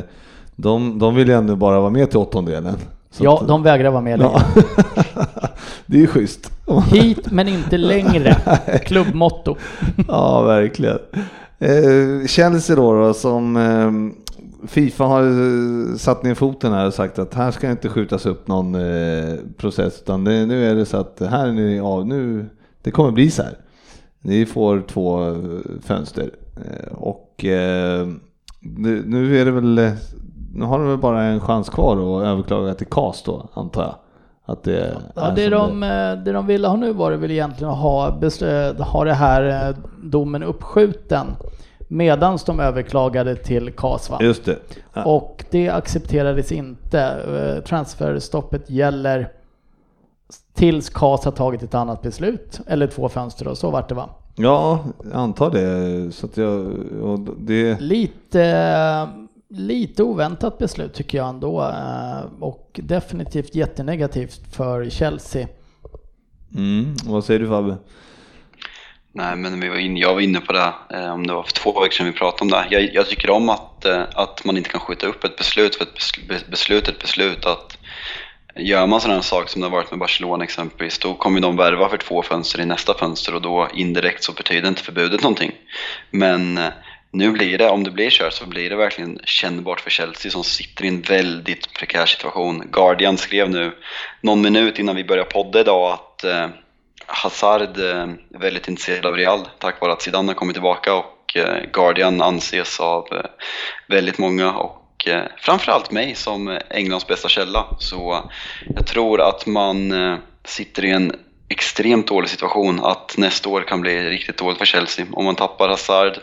[0.55, 2.75] de, de vill ju ändå bara vara med till åttondelen.
[3.11, 4.33] Så Ja, att- de vägrar vara med längre.
[4.55, 4.61] ja.
[5.85, 6.51] det är ju schysst.
[6.91, 8.35] Hit men inte längre.
[8.85, 9.55] Klubbmotto.
[10.07, 10.99] Ja, verkligen.
[11.59, 13.91] Eh, Chelsea då, då som eh,
[14.67, 18.47] Fifa har eh, satt ner foten här och sagt att här ska inte skjutas upp
[18.47, 22.49] någon eh, process utan det, nu är det så att här är ni av, nu,
[22.81, 23.57] det kommer bli så här.
[24.21, 25.35] Ni får två eh,
[25.81, 26.31] fönster
[26.91, 27.45] och
[29.05, 29.91] nu, är det väl,
[30.53, 33.95] nu har de väl bara en chans kvar att överklaga till CAS då antar jag.
[34.45, 37.73] Att det Ja, det, de, eh, det de ville ha nu var det väl egentligen
[37.73, 38.19] att ha,
[38.79, 41.27] ha det här domen uppskjuten
[41.91, 44.17] medans de överklagade till CAS va?
[44.21, 44.57] Just det.
[44.93, 45.03] Ja.
[45.05, 47.01] Och det accepterades inte.
[47.01, 49.31] Eh, Transferstoppet gäller
[50.53, 52.59] tills CAS har tagit ett annat beslut.
[52.67, 54.09] Eller två fönster och så vart det va?
[54.35, 56.11] Ja, jag antar det.
[56.11, 56.65] Så jag,
[57.03, 59.07] och det, Lite,
[59.49, 61.61] lite oväntat beslut tycker jag ändå.
[61.61, 65.47] eh, Och definitivt jättenegativt för Chelsea.
[66.55, 67.75] mm, vad säger du Fabbe?
[69.11, 71.51] Nej, men vi var in, jag var inne på det, eh, om det var för
[71.51, 72.67] två veckor sedan vi pratade om det.
[72.69, 75.83] Jag, jag tycker om att, eh, att man inte kan skjuta upp ett beslut, för
[75.83, 77.45] ett beslut, beslut är ett beslut.
[77.45, 77.77] Att
[78.55, 81.89] gör man sådana saker som det har varit med Barcelona exempelvis, då kommer de värva
[81.89, 85.51] för två fönster i nästa fönster och då indirekt så betyder inte förbudet någonting.
[86.11, 86.69] Men eh,
[87.11, 90.43] nu blir det, om det blir kört så blir det verkligen kännbart för Chelsea som
[90.43, 92.63] sitter i en väldigt prekär situation.
[92.71, 93.71] Guardian skrev nu
[94.21, 96.47] någon minut innan vi började podda idag att eh,
[97.09, 101.35] Hazard eh, är väldigt intresserad av Real tack vare att Zidane har kommit tillbaka och
[101.35, 103.25] eh, Guardian anses av eh,
[103.87, 104.75] väldigt många och
[105.37, 107.65] framförallt mig som Englands bästa källa.
[107.77, 108.29] Så
[108.75, 109.93] jag tror att man
[110.45, 111.15] sitter i en
[111.49, 115.69] extremt dålig situation att nästa år kan bli riktigt dåligt för Chelsea om man tappar
[115.69, 116.17] Hazard.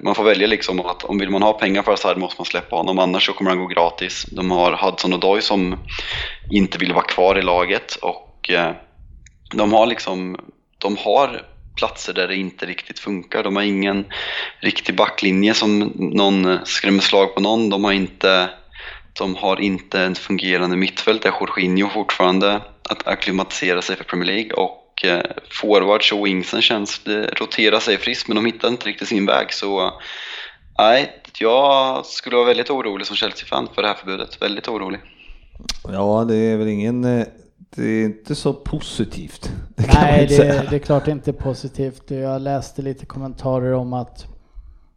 [0.00, 2.76] Man får välja liksom att om vill man ha pengar för Hazard måste man släppa
[2.76, 4.26] honom annars så kommer han gå gratis.
[4.30, 5.78] De har Hudson och Doy som
[6.50, 8.50] inte vill vara kvar i laget och
[9.54, 10.36] de har liksom,
[10.78, 11.42] de har
[11.76, 13.42] platser där det inte riktigt funkar.
[13.42, 14.04] De har ingen
[14.60, 17.70] riktig backlinje som någon skrämmer slag på någon.
[17.70, 18.50] De har inte,
[19.18, 24.52] de har inte en fungerande mittfält där Jorginho fortfarande att akklimatisera sig för Premier League
[24.52, 29.08] och eh, forwards och wingsen känns, det roterar sig friskt men de hittar inte riktigt
[29.08, 30.00] sin väg så
[30.78, 34.42] nej, jag skulle vara väldigt orolig som Chelsea-fan för det här förbudet.
[34.42, 35.00] Väldigt orolig.
[35.92, 37.26] Ja, det är väl ingen eh,
[37.74, 39.52] det är inte så positivt.
[39.76, 42.10] Det Nej, det, det är klart inte positivt.
[42.10, 44.26] Jag läste lite kommentarer om att,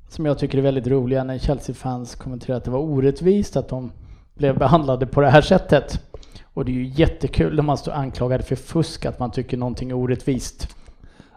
[0.10, 3.92] som jag tycker är väldigt roliga, när Chelsea-fans kommenterar att det var orättvist att de
[4.34, 6.00] blev behandlade på det här sättet.
[6.54, 9.90] Och det är ju jättekul när man står anklagad för fusk, att man tycker någonting
[9.90, 10.68] är orättvist.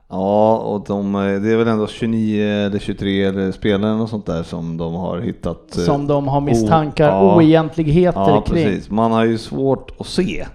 [0.08, 4.42] Ja, och de, det är väl ändå 29 eller 23 eller spelare och sånt där
[4.42, 5.76] som de har hittat.
[5.76, 7.36] eh, Som de har misstankar, ja.
[7.36, 8.64] oegentligheter Ja, kring.
[8.64, 8.90] precis.
[8.90, 10.46] Man har ju svårt att se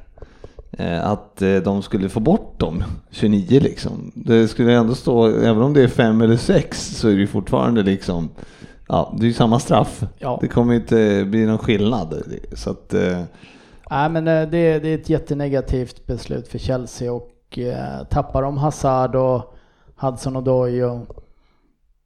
[0.85, 4.11] att eh, de skulle få bort dem 29 liksom.
[4.15, 7.27] Det skulle ändå stå, även om det är fem eller sex så är det ju
[7.27, 8.29] fortfarande liksom,
[8.87, 10.03] ja det är ju samma straff.
[10.17, 10.37] Ja.
[10.41, 12.23] Det kommer inte bli någon skillnad.
[12.53, 13.21] Så att, eh,
[13.89, 18.57] Nej men eh, det, det är ett jättenegativt beslut för Chelsea och eh, tappar de
[18.57, 19.55] Hazard och
[19.95, 20.99] Hudson och Doy och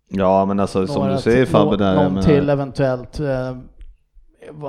[0.10, 1.95] ja men alltså som du säger Fabbe där.
[1.95, 3.19] Någon menar- till eventuellt.
[3.19, 3.57] eh,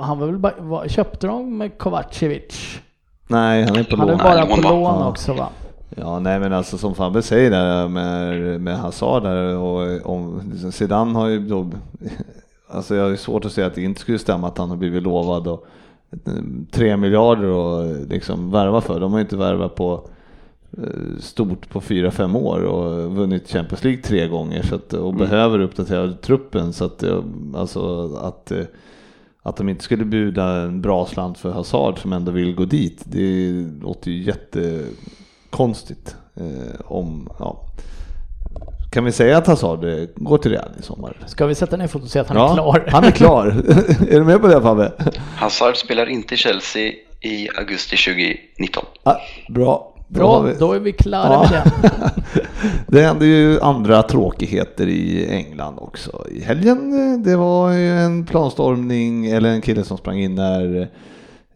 [0.01, 2.79] Han var väl bara, var, köpte de Kovacevic?
[3.27, 4.17] Nej, han är på Han är lån.
[4.23, 5.49] bara lån, på lån också va?
[5.95, 11.19] Ja, nej men alltså som Fabbe säger där med, med Hazard där och om, Zidane
[11.19, 11.69] har ju då,
[12.67, 14.77] alltså jag har ju svårt att säga att det inte skulle stämma att han har
[14.77, 15.65] blivit lovad och
[16.11, 16.33] eh,
[16.71, 18.99] tre miljarder och liksom värva för.
[18.99, 20.01] De har ju inte värvat på
[20.77, 25.13] eh, stort på fyra fem år och vunnit Champions League tre gånger så att, och
[25.13, 27.19] behöver uppdatera truppen så att, eh,
[27.55, 28.63] alltså att eh,
[29.43, 33.01] att de inte skulle bjuda en bra slant för Hazard som ändå vill gå dit,
[33.05, 33.51] det
[33.81, 36.15] låter ju jättekonstigt.
[36.35, 37.65] Eh, om, ja.
[38.91, 41.17] Kan vi säga att Hazard eh, går till Real i sommar?
[41.25, 42.85] Ska vi sätta ner fotot och säga att han är klar?
[42.87, 43.47] Han är klar.
[44.09, 44.91] är du med på det Fabbe?
[45.35, 48.85] Hazard spelar inte Chelsea i augusti 2019.
[49.03, 49.15] Ah,
[49.49, 49.92] bra.
[50.13, 51.47] Då Bra, vi- då är vi klara Ja.
[51.51, 52.41] med det.
[52.87, 56.25] det hände ju andra tråkigheter i England också.
[56.31, 60.87] I helgen, eh, det var ju en planstormning, eller en kille som sprang in när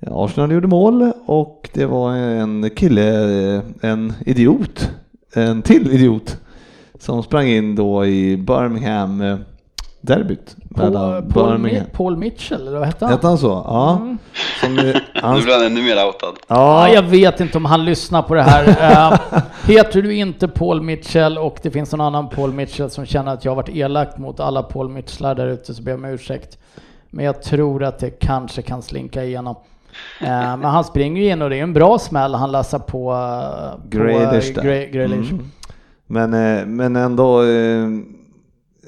[0.07, 4.89] Arsenal gjorde mål och det var en kille, eh, en idiot,
[5.33, 6.37] en till idiot,
[6.99, 9.37] som sprang in då i Birmingham eh,
[10.07, 10.55] derbyt.
[10.75, 11.85] Paul, mellan Paul, Birmingham.
[11.85, 13.13] Mi- Paul Mitchell, eller vad hette han?
[13.13, 13.47] Hette han så?
[13.47, 14.01] Ja.
[14.61, 16.33] Som, eh, han, Nu blir han ännu mer outad.
[16.47, 18.67] Ja, ja, jag vet inte om han lyssnar på det här.
[19.33, 23.33] Eh, heter du inte Paul Mitchell och det finns någon annan Paul Mitchell som känner
[23.33, 26.05] att jag har varit elak mot alla Paul Mitchellar där ute så ber jag om
[26.05, 26.57] ursäkt.
[27.09, 29.55] Men jag tror att det kanske kan slinka igenom.
[30.21, 33.11] Eh, men han springer ju in och det är en bra smäll han lassar på,
[33.13, 34.61] eh, på Grealish där.
[34.63, 35.31] Gra- Grealish.
[35.31, 35.51] Mm.
[36.07, 37.87] Men, eh, men ändå eh,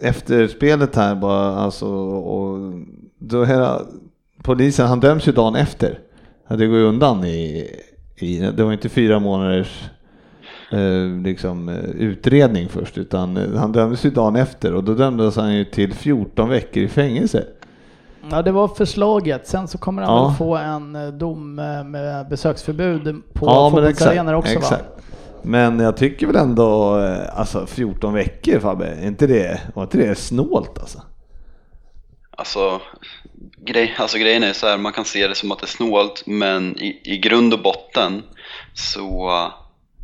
[0.02, 2.74] efter spelet här bara alltså och
[3.20, 3.82] då hela
[4.44, 6.00] polisen, han döms ju dagen efter.
[6.48, 7.68] Det går ju undan i,
[8.16, 9.90] i det var inte fyra månaders
[10.72, 15.36] eh, liksom, eh, utredning först utan eh, han dömdes ju dagen efter och då dömdes
[15.36, 17.44] han ju till 14 veckor i fängelse.
[18.32, 19.48] Ja, det var förslaget.
[19.48, 20.28] Sen så kommer han Ja.
[20.28, 24.72] väl få en eh, dom med besöksförbud på Ja, fotbollsarenor också exakt.
[24.86, 25.02] va?
[25.44, 29.98] Men jag tycker väl ändå, eh, alltså 14 veckor Fabbe, är inte det, var inte
[29.98, 31.02] det snålt alltså?
[32.32, 32.82] Alltså,
[33.58, 36.24] grej, alltså grejen är så här, man kan se det som att det är snålt,
[36.26, 38.24] men i, i grund och botten
[38.74, 39.32] så,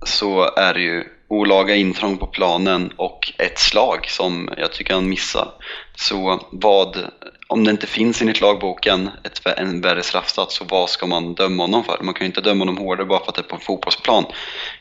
[0.05, 5.09] så är det ju olaga intrång på planen och ett slag som jag tycker han
[5.09, 5.51] missar.
[5.95, 6.97] Så vad,
[7.47, 11.63] om det inte finns enligt lagboken ett, en värre straffsats, så vad ska man döma
[11.63, 11.97] honom för?
[12.01, 14.25] Man kan ju inte döma honom hårdare bara för att det är på en fotbollsplan.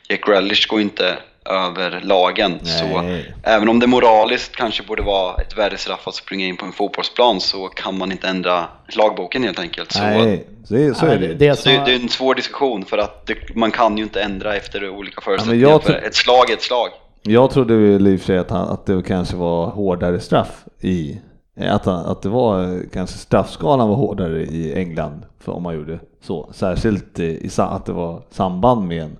[0.09, 1.19] Jack Grealish går inte
[1.51, 3.35] över lagen, så Nej.
[3.43, 6.73] Även om det moraliskt kanske borde vara ett värre straff att springa in på en
[6.73, 9.93] fotbollsplan så kan man inte ändra lagboken helt enkelt.
[9.93, 11.35] Så, Nej, så är, så är det.
[11.35, 14.23] det så det, det är en svår diskussion för att det, man kan ju inte
[14.23, 15.69] ändra efter olika förutsättningar.
[15.69, 16.89] jag för Ett slag är ett slag.
[17.23, 21.21] Jag trodde i och för sig att, han, att det kanske var hårdare straff i
[21.57, 25.75] att, han, att det var eh, kanske straffskalan var hårdare i England för om man
[25.75, 26.49] gjorde så.
[26.53, 29.17] Särskilt i, i att det var samband med en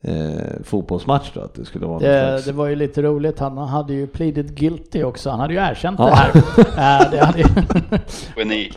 [0.00, 2.44] eh, fotbollsmatch då, att det skulle vara det, slags...
[2.44, 5.30] det var ju lite roligt, han hade ju pleaded guilty också.
[5.30, 6.06] Han hade ju erkänt Ja.
[6.06, 6.32] det här.
[6.76, 7.44] Eh, det hade ju
[8.36, 8.72] Geni.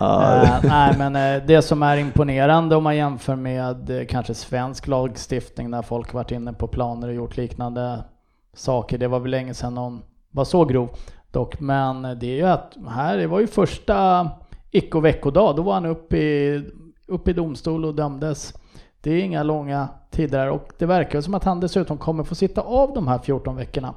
[0.00, 4.86] Eh, nej men eh, det som är imponerande om man jämför med eh, kanske svensk
[4.86, 8.04] lagstiftning när folk varit inne på planer och gjort liknande
[8.54, 8.98] saker.
[8.98, 10.88] Det var väl länge sedan någon var så grov
[11.32, 11.60] dock.
[11.60, 14.28] Men det är ju att här, det var ju första
[14.70, 15.56] icke och veckodag.
[15.56, 16.64] Då var han uppe i,
[17.06, 18.54] uppe i domstol och dömdes.
[19.00, 22.60] Det är inga långa tider och det verkar som att han dessutom kommer få sitta
[22.60, 23.94] av de här 14 veckorna.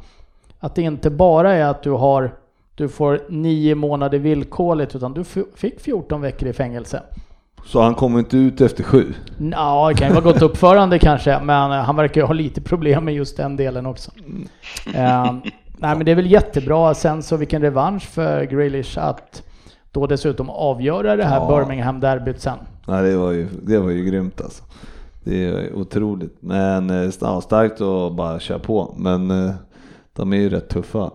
[0.59, 2.31] Att det inte bara är att du har
[2.75, 5.23] du får nio månader villkorligt utan du
[5.55, 7.03] fick 14 veckor i fängelse.
[7.65, 9.13] Så han kommer inte ut efter sju?
[9.51, 13.05] Ja, det kan ju vara gott uppförande kanske, men han verkar ju ha lite problem
[13.05, 14.11] med just den delen också.
[15.83, 16.93] Nej, men det är väl jättebra.
[16.93, 19.43] Sen så vilken revansch för Grealish att
[19.91, 21.47] då dessutom avgöra det här Ja.
[21.47, 22.57] Birmingham-derbyt sen.
[22.87, 24.63] Nej, det var ju, det var ju grymt alltså.
[25.23, 26.37] Det är otroligt.
[26.39, 28.95] Men eh, ja, starkt att bara köra på.
[28.97, 29.51] Men eh,
[30.13, 31.11] de är ju rätt tuffa.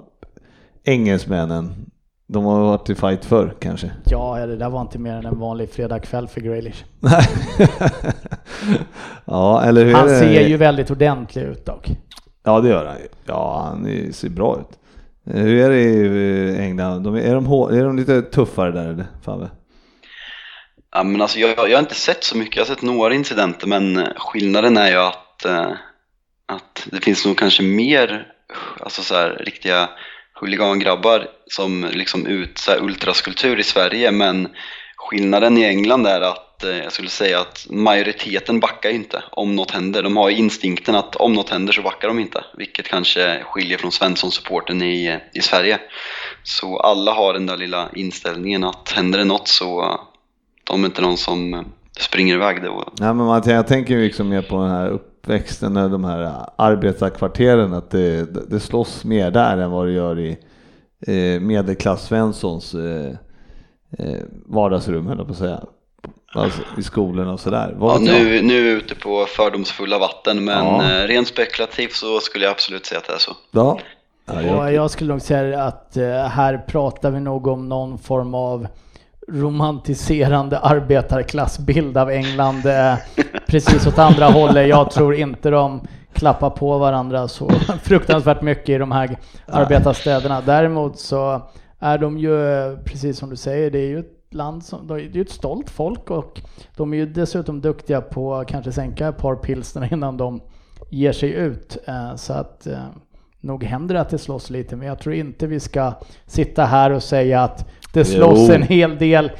[0.85, 1.73] Engelsmännen,
[2.27, 3.91] de har varit i fight förr kanske?
[4.05, 6.85] Ja, det där var inte mer än en vanlig fredagkväll för Grealish.
[9.25, 11.91] Ja, eller hur Han ser ju väldigt ordentlig ut dock.
[12.49, 13.09] Ja, det gör han ju.
[13.25, 14.79] Ja, han ser bra ut.
[15.37, 17.03] Hur är det i eh, England?
[17.03, 19.07] De, är, de, hår- är de lite tuffare där eller?
[19.25, 19.51] Fabbe?
[20.93, 23.67] Ja, men alltså, jag, jag har inte sett så mycket, jag har sett några incidenter
[23.67, 25.71] men skillnaden är ju att, eh,
[26.47, 28.27] att det finns nog kanske mer
[28.81, 29.89] alltså så här, riktiga
[30.41, 34.49] huligangrabbar som liksom ut så här, ultraskulptur i Sverige men
[34.97, 39.71] skillnaden i England är att Eh, jag skulle säga att majoriteten backar inte om något
[39.71, 40.03] händer.
[40.03, 43.93] De har instinkten att om något händer så backar de inte, vilket kanske skiljer från
[43.93, 45.79] Svensson-supporten i, eh, i Sverige.
[46.43, 50.01] Så alla har den där lilla inställningen att händer det något så eh,
[50.65, 51.65] de är inte någon som
[51.99, 52.71] springer iväg det.
[53.01, 57.73] Nej, men Martin, jag tänker ju liksom mer på den här uppväxten, de här arbetarkvarteren,
[57.73, 60.39] att det, det slåss mer där än vad det gör i
[61.41, 62.75] medelklass-Svenssons
[64.47, 65.61] vardagsrum, höll jag på att säga.
[66.35, 67.77] Alltså, I skolorna och sådär.
[67.81, 70.83] Ja, nu, nu är vi ute på fördomsfulla vatten men Ja.
[70.85, 73.33] eh, rent spekulativt så skulle jag absolut säga att det är så.
[73.51, 73.79] Ja.
[74.27, 77.99] Ja, jag, Och jag skulle nog säga att eh, här pratar vi nog om någon
[77.99, 78.67] form av
[79.29, 82.95] romantiserande arbetarklassbild av England eh,
[83.47, 84.69] precis åt andra hållet.
[84.69, 85.81] Jag tror inte de
[86.13, 87.51] klappar på varandra så
[87.83, 90.41] fruktansvärt mycket i de här arbetarstäderna.
[90.41, 91.43] Däremot så
[91.79, 92.31] är de ju,
[92.85, 95.71] precis som du säger, det är ju ett land som, det är ju ett stolt
[95.71, 96.41] folk och
[96.77, 100.41] de är ju dessutom duktiga på att kanske sänka ett par pilsner innan de
[100.91, 101.77] ger sig ut.
[101.87, 102.79] Eh, Så att eh,
[103.41, 105.93] nog händer det att det slåss lite, men jag tror inte vi ska
[106.27, 108.55] sitta här och säga att det slåss Jo.
[108.55, 109.31] en hel del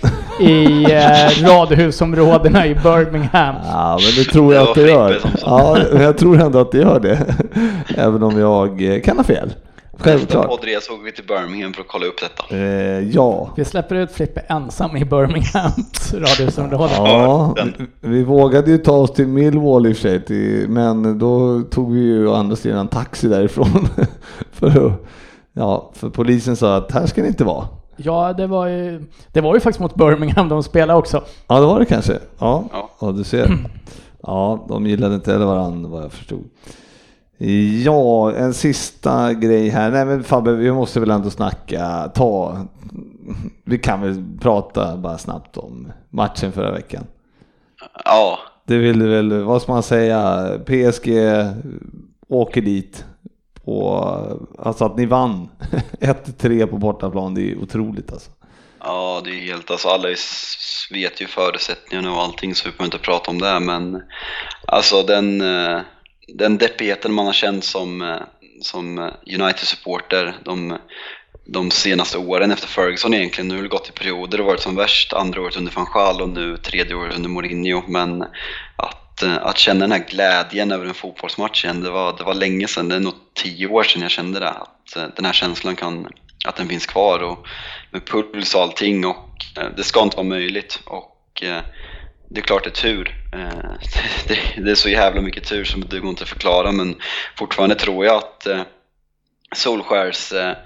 [0.41, 3.55] i eh, radhusområdena i Birmingham.
[3.65, 5.17] ja, men det tror jag att det gör.
[5.43, 7.35] Ja, men jag tror ändå att det gör det.
[7.97, 9.53] Även om jag eh, kan ha fel.
[9.99, 10.47] Nästa Självklart.
[10.47, 12.57] podd så åker vi till Birmingham för att kolla upp detta.
[12.57, 13.51] Eh, ja.
[13.57, 16.93] Vi släpper ut Frippe ensam i Birminghams radhusområde.
[16.97, 21.19] Ja, vi, vi vågade ju ta oss till Millwall i och för sig, till, men
[21.19, 23.89] då tog vi ju å andra sidan en taxi därifrån.
[24.53, 24.93] för, att,
[25.53, 27.69] ja, för polisen sa att här ska ni inte vara.
[27.97, 31.23] Ja, det var ju, det var ju faktiskt mot Birmingham de spelade också.
[31.47, 32.13] Ja, det var det kanske.
[32.39, 32.91] Ja, Ja.
[33.01, 33.13] ja.
[33.13, 33.51] du ser.
[34.23, 36.45] Ja, de gillade inte heller varandra vad jag förstod.
[37.85, 39.91] Ja, en sista grej här.
[39.91, 42.67] Nej men Fabbe, vi måste väl ändå snacka, ta,
[43.65, 47.07] vi kan väl prata bara snabbt om matchen förra veckan.
[48.05, 51.09] Ja, Det vill väl, vad ska man säga, PSG
[52.29, 53.05] åker dit
[53.65, 54.05] och
[54.59, 55.49] alltså att ni vann
[56.01, 58.31] 1-3 på bortaplan, det är otroligt alltså.
[58.81, 60.09] Ja, det är helt, alltså alla
[60.91, 64.03] vet ju förutsättningarna och allting så vi behöver inte prata om det men
[64.67, 65.81] alltså den, eh,
[66.35, 68.17] den deppigheten man har känt som, eh,
[68.61, 70.79] som eh, United-supporter de,
[71.47, 74.77] de senaste åren efter Ferguson egentligen, nu har det gått i perioder och varit som
[74.77, 77.83] värst, andra året under van Gaal och nu tredje året under Mourinho.
[77.89, 78.23] Men
[78.77, 82.35] att, eh, att känna den här glädjen över en fotbollsmatch igen, det var, det var
[82.35, 85.77] länge sedan, det är nog tio år sedan jag kände det, att den här känslan
[85.77, 86.09] kan,
[86.47, 87.23] att den finns kvar.
[87.23, 87.47] Och
[87.91, 89.45] med puls och allting och
[89.77, 90.81] det ska inte vara möjligt.
[90.85, 91.43] Och
[92.31, 93.17] det är klart det är tur.
[93.33, 93.73] Eh,
[94.57, 96.97] det, är så jävla mycket tur som det går inte att förklara men
[97.37, 98.63] fortfarande tror jag att eh,
[99.55, 100.57] Solskärs, eh,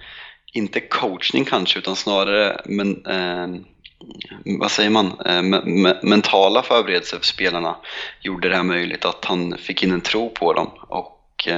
[0.52, 3.04] inte coachning kanske utan snarare men,
[4.60, 5.16] vad säger man,
[6.02, 7.76] mentala förberedelser för spelarna
[8.20, 10.70] gjorde det här möjligt att han fick in en tro på dem.
[10.88, 11.48] Och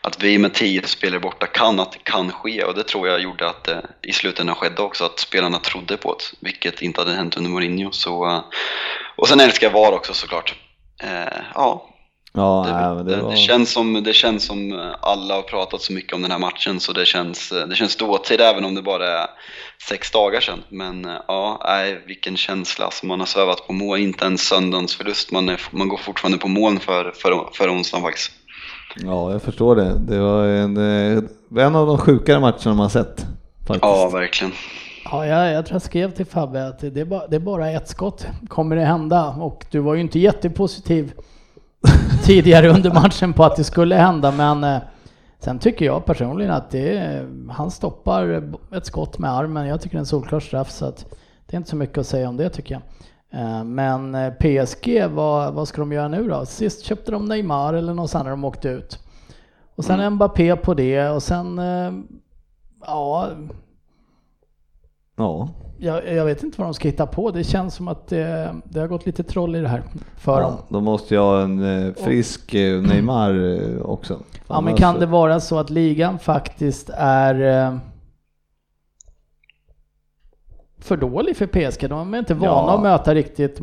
[0.00, 2.64] att vi med tio spelare borta kan att det kan ske.
[2.64, 6.12] Och det tror jag gjorde att det i slutändan skedde också att spelarna trodde på
[6.12, 7.92] det vilket inte hade hänt under Mourinho.
[7.92, 8.44] Så,
[9.16, 10.54] och sen älskar jag VAR också såklart
[11.02, 11.86] Eh, ja,
[12.36, 13.30] Ja, det, nej, det, var...
[13.30, 16.80] det, känns som, det känns som alla har pratat så mycket om den här matchen
[16.80, 19.26] så det känns, eh, det känns dåtid även om det bara är
[19.88, 20.62] sex dagar sedan.
[20.68, 22.84] Men eh, ja, nej, vilken känsla.
[22.84, 25.32] Alltså, man har svävat på mål, inte ens söndagens förlust.
[25.32, 28.32] Man, är, man går fortfarande på moln för, för, för onsdagen faktiskt.
[28.96, 29.94] Ja, jag förstår det.
[29.98, 31.22] Det var en, eh,
[31.66, 33.26] en av de sjukare matcherna man sett.
[33.66, 33.82] Faktiskt.
[33.82, 34.52] Ja, verkligen.
[35.10, 37.70] Ja, jag, jag tror jag skrev till Fabbe att det är, bara, det är bara
[37.70, 38.26] ett skott.
[38.48, 39.28] Kommer det hända?
[39.28, 41.12] Och du var ju inte jättepositiv
[42.24, 44.78] tidigare under matchen på att det skulle hända, men eh,
[45.38, 48.44] sen tycker jag personligen att det han stoppar
[48.76, 49.66] ett skott med armen.
[49.66, 51.06] Jag tycker det är en solklar straff, så att
[51.46, 52.82] det är inte så mycket att säga om det tycker jag.
[53.40, 56.46] Eh, Men eh, PSG, vad, vad ska de göra nu då?
[56.46, 58.98] Sist köpte de Neymar eller någon annan när de åkte ut.
[59.76, 61.60] Och sen Mbappé på det och sen,
[62.86, 63.28] ja,
[65.16, 65.48] Ja.
[65.78, 67.30] jag, jag, vet inte vad de ska hitta på.
[67.30, 69.82] Det känns som att det, det har gått lite troll i det här
[70.16, 70.56] för ja, dem.
[70.68, 74.18] Då måste jag ha en eh, frisk eh, Neymar eh, också.
[74.48, 77.78] Ja, men kan det vara så att ligan faktiskt är
[80.78, 81.88] för dålig för PSG?
[81.88, 82.74] De är inte vana ja.
[82.74, 83.60] att möta riktigt,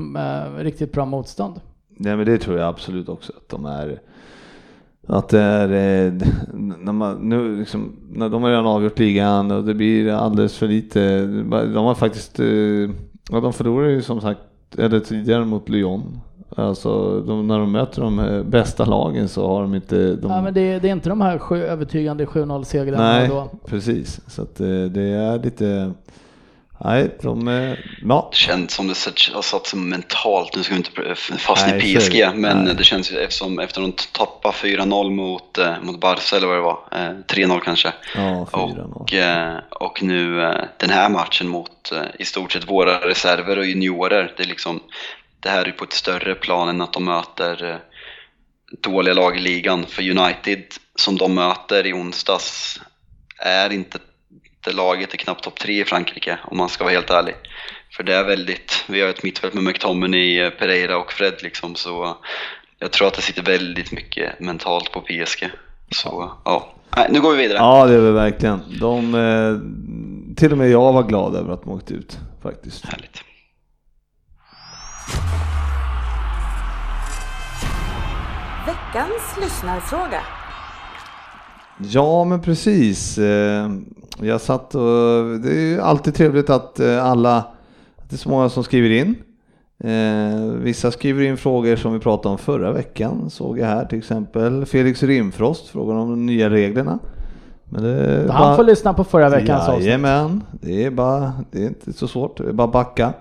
[0.57, 1.61] riktigt bra motstånd.
[1.89, 4.01] Nej, men det tror jag absolut också att de är.
[5.07, 5.69] Att det är,
[6.83, 10.67] när man, nu liksom, när de har redan avgjort ligan och det blir alldeles för
[10.67, 11.25] lite.
[11.49, 12.39] De har faktiskt,
[13.31, 14.39] ja, de förlorade ju som sagt,
[14.77, 16.19] eller tidigare mot Lyon.
[16.55, 20.15] Alltså de, när de möter de bästa lagen så har de inte...
[20.15, 20.31] De...
[20.31, 23.49] Ja, men det, det är inte de här sju, övertygande 7-0 segrarna Nej, då.
[23.65, 24.21] precis.
[24.27, 25.91] Så att det, det är lite...
[26.83, 27.75] Nej, de...
[28.01, 28.27] Ja.
[28.31, 28.93] Det känns som det
[29.33, 32.75] har satt sig mentalt, nu ska vi inte fastna i PSG, men Nej.
[32.75, 36.61] det känns ju eftersom efter de tappade 4-0 mot, eh, mot Barca eller vad det
[36.61, 37.93] var, eh, 3-0 kanske.
[38.15, 38.93] Ja, 4-0.
[38.93, 43.57] Och, eh, och nu eh, den här matchen mot eh, i stort sett våra reserver
[43.57, 44.79] och juniorer, det är liksom,
[45.39, 47.75] det här är på ett större plan än att de möter eh,
[48.81, 49.85] dåliga lag i ligan.
[49.85, 50.63] För United,
[50.95, 52.79] som de möter i onsdags,
[53.37, 53.99] är inte
[54.71, 57.35] laget är knappt topp tre i Frankrike om man ska vara helt ärlig.
[57.91, 62.17] För det är väldigt, vi har ett mittfält med McTominay, Pereira och Fred liksom så
[62.79, 65.49] jag tror att det sitter väldigt mycket mentalt på PSG.
[65.91, 67.57] Så ja, Nej, nu går vi vidare.
[67.57, 68.63] Ja det är vi verkligen.
[68.79, 72.85] De, eh, till och med jag var glad över att de åkte ut faktiskt.
[72.85, 73.23] Härligt.
[78.65, 80.21] Veckans lyssnarfråga.
[81.77, 83.17] Ja men precis.
[83.17, 83.69] Eh,
[84.21, 87.37] jag satt och det är alltid trevligt att eh, alla,
[87.97, 89.15] att det är så många som skriver in.
[89.83, 93.97] Eh, vissa skriver in frågor som vi pratade om förra veckan, såg jag här till
[93.97, 94.65] exempel.
[94.65, 96.99] Felix Rimfrost frågar om de nya reglerna.
[97.65, 99.85] Men det Han bara, får lyssna på förra veckans avsnitt.
[99.85, 103.13] Jajamän, det är bara, det är inte så svårt, det är bara backa.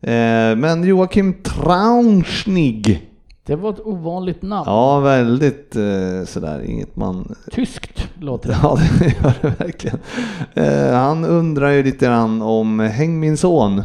[0.00, 3.10] Eh, men Joakim Traunschnig
[3.46, 4.64] det var ett ovanligt namn.
[4.66, 7.34] Ja, väldigt eh, sådär, inget man...
[7.50, 8.56] Tyskt låter det.
[8.62, 9.98] Ja, det gör det verkligen.
[10.54, 13.82] Eh, han undrar ju lite grann om Häng min son.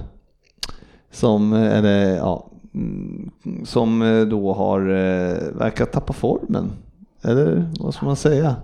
[1.11, 3.31] Som, eller ja, mm,
[3.65, 6.71] som eh, då har eh, verkat tappa formen.
[7.21, 8.55] Eller vad ska man säga?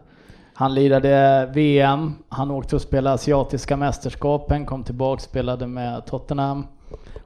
[0.58, 6.68] Han lirade VM, han åkte och spelade asiatiska mästerskapen, kom tillbaka, och spelade med Tottenham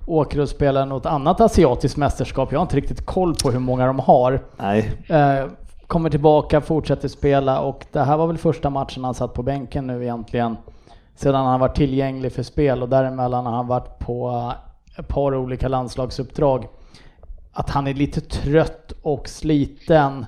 [0.06, 2.52] åker och spelar något annat asiatiskt mästerskap.
[2.52, 4.42] Jag har inte riktigt koll på hur många de har.
[4.58, 4.92] Nej.
[5.08, 5.46] Eh,
[5.88, 9.88] kommer tillbaka, fortsätter spela och det här var väl första matchen han satt på bänken
[9.88, 10.58] nu egentligen.
[11.16, 14.52] Sedan han varit tillgänglig för spel och däremellan har han varit på
[14.98, 16.68] ett par olika landslagsuppdrag.
[17.52, 20.26] Att han är lite trött och sliten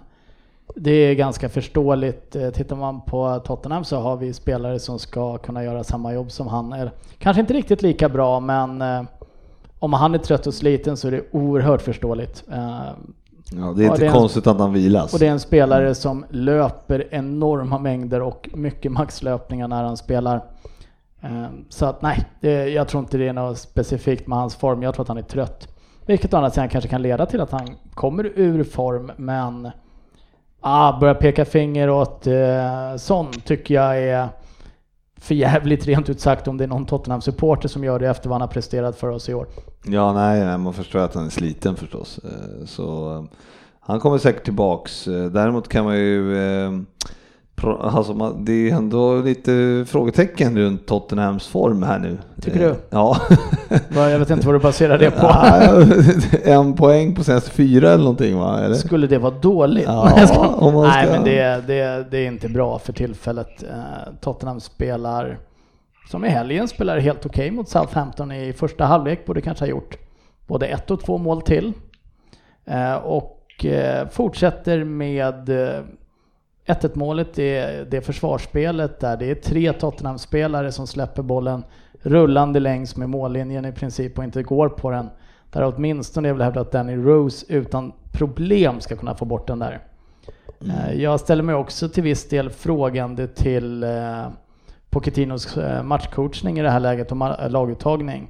[0.75, 2.35] det är ganska förståeligt.
[2.35, 6.31] Eh, tittar man på Tottenham så har vi spelare som ska kunna göra samma jobb
[6.31, 6.89] som han.
[7.17, 9.01] Kanske inte riktigt lika bra men eh,
[9.79, 12.43] om han är trött och sliten så är det oerhört förståeligt.
[12.51, 12.57] Eh,
[13.51, 15.13] ja, det är inte det är konstigt en, att han vilas.
[15.13, 20.41] Och det är en spelare som löper enorma mängder och mycket maxlöpningar när han spelar.
[21.69, 24.83] Så att nej, det, jag tror inte det är något specifikt med hans form.
[24.83, 25.67] Jag tror att han är trött.
[26.05, 29.71] Vilket å andra sidan kanske kan leda till att han kommer ur form, men
[30.61, 34.29] ah, börja peka finger åt eh, Son tycker jag är
[35.21, 38.33] för jävligt rent ut sagt om det är någon Tottenham-supporter som gör det efter vad
[38.33, 39.47] han har presterat för oss i år.
[39.85, 42.19] Ja, nej, man förstår att han är sliten förstås.
[42.23, 43.23] Eh, så eh,
[43.79, 45.07] han kommer säkert tillbaks.
[45.07, 46.35] Eh, däremot kan man ju
[47.63, 52.17] Alltså det är ändå lite frågetecken runt Tottenhams form här nu.
[52.41, 52.75] Tycker du?
[52.89, 53.17] Ja.
[53.95, 55.31] Jag vet inte vad du baserar det på.
[56.49, 58.59] en poäng på senaste fyra eller någonting va?
[58.59, 58.75] Eller?
[58.75, 59.85] Skulle det vara dåligt?
[59.85, 60.71] Ja, ska...
[60.81, 63.63] Nej men det, det, det är inte bra för tillfället.
[64.21, 65.37] Tottenham spelar
[66.11, 69.69] som i helgen spelar helt okej okay mot Southampton i första halvlek, borde kanske ha
[69.69, 69.97] gjort
[70.47, 71.73] både ett och två mål till.
[72.65, 75.49] Eh, och eh, fortsätter med
[76.71, 81.63] 1-1 eh, målet, det, det försvarsspelet där det är tre Tottenham-spelare som släpper bollen
[82.01, 85.09] rullande längs med mållinjen i princip och inte går på den.
[85.51, 89.59] Där åtminstone jag vill hävda att Danny Rose utan problem ska kunna få bort den
[89.59, 89.79] där.
[90.61, 91.01] Mm.
[91.01, 93.85] Jag ställer mig också till viss del frågande till
[94.91, 98.29] Pochettinos eh, matchcoachning i det här läget och eh, laguttagning.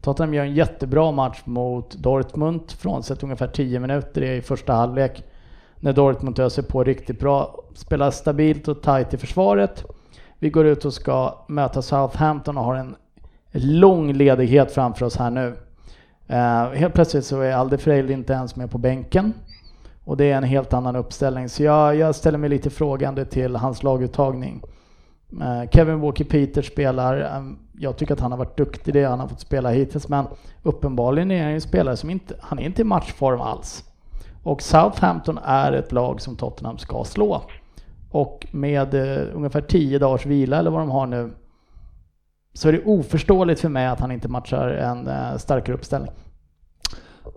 [0.00, 5.24] Tottenham gör en jättebra match mot Dortmund, frånsett ungefär 10 minuter i första halvlek.
[5.80, 9.84] När Dortmund öser på riktigt bra, spelar stabilt och tight i försvaret.
[10.38, 12.96] Vi går ut och ska möta Southampton och har en
[13.52, 15.46] lång ledighet framför oss här nu.
[16.30, 19.32] Uh, helt plötsligt så är Alde inte ens med på bänken.
[20.04, 21.48] Och det är en helt annan uppställning.
[21.48, 24.62] Så jag, jag ställer mig lite frågande till hans laguttagning.
[25.32, 29.20] Uh, Kevin Walker Peters spelar, Um, jag tycker att han har varit duktig det han
[29.20, 30.26] har fått spela hittills, men
[30.62, 33.84] uppenbarligen är han en spelare som inte, han är inte i matchform alls.
[34.42, 37.42] Och Southampton är ett lag som Tottenham ska slå.
[38.10, 41.30] Och med uh, ungefär 10 dagars vila eller vad de har nu,
[42.52, 46.12] så är det oförståeligt för mig att han inte matchar en uh, starkare uppställning.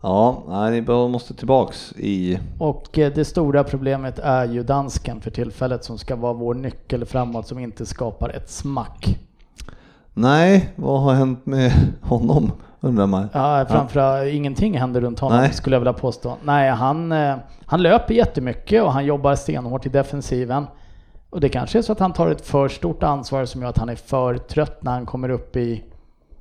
[0.02, 2.40] Ja, nej, ni måste tillbaks i...
[2.60, 7.06] Och uh, det stora problemet är ju dansken för tillfället som ska vara vår nyckel
[7.06, 9.20] framåt som inte skapar ett smack.
[10.14, 11.72] Nej, vad har hänt med
[12.02, 12.52] honom?
[12.84, 13.30] Undrar man.
[13.34, 14.32] Ja, framförallt ja.
[14.32, 15.54] ingenting händer runt honom Nej.
[15.54, 16.38] skulle jag vilja påstå.
[16.44, 17.14] Nej, han,
[17.66, 20.68] han löper jättemycket och han jobbar stenhårt i defensiven.
[21.30, 23.78] Och det kanske är så att han tar ett för stort ansvar som gör att
[23.78, 25.84] han är för trött när han kommer upp i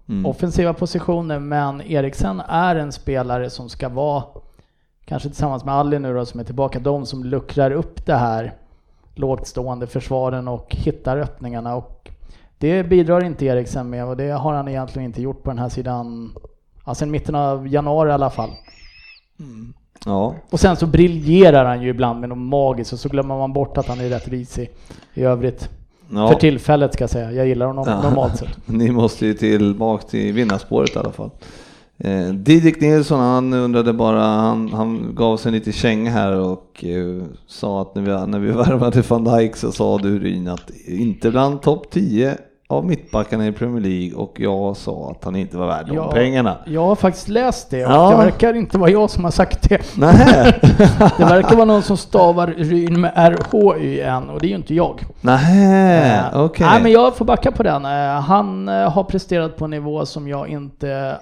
[0.08, 0.26] mm.
[0.26, 1.38] offensiva positioner.
[1.38, 4.24] Men Eriksen är en spelare som ska vara,
[5.04, 8.54] kanske tillsammans med Ali nu då som är tillbaka, de som luckrar upp det här
[9.14, 11.76] lågt stående försvaren och hittar öppningarna.
[11.76, 12.10] Och
[12.60, 15.68] det bidrar inte Eriksen med och det har han egentligen inte gjort på den här
[15.68, 16.32] sidan,
[16.86, 18.50] ja, sen mitten av januari i alla fall.
[19.40, 19.74] Mm.
[20.04, 20.34] Ja.
[20.50, 23.78] Och sen så briljerar han ju ibland med något magiskt och så glömmer man bort
[23.78, 24.70] att han är rätt risig
[25.14, 25.68] i övrigt.
[26.10, 26.28] Ja.
[26.28, 27.32] För tillfället ska jag säga.
[27.32, 28.02] Jag gillar honom ja.
[28.02, 28.48] normalt sett.
[28.66, 31.30] Ni måste ju tillbaka till vinnarspåret i alla fall.
[31.98, 37.22] Eh, Didrik Nilsson han undrade bara, han, han gav sig lite känga här och eh,
[37.46, 41.30] sa att när vi, när vi värvade van Dijk så sa du Ryn att inte
[41.30, 42.38] bland topp 10
[42.70, 46.56] av mittbackarna i Premier League och jag sa att han inte var värd de pengarna.
[46.66, 48.10] Jag har faktiskt läst det och ja.
[48.10, 49.96] det verkar inte vara jag som har sagt det.
[49.96, 50.60] Nej.
[51.18, 55.04] det verkar vara någon som stavar Ryn med R-H-Y-N och det är ju inte jag.
[55.20, 56.44] Nej, uh, okej.
[56.44, 56.66] Okay.
[56.66, 57.84] Nej men jag får backa på den.
[57.84, 61.18] Uh, han uh, har presterat på en nivå som jag inte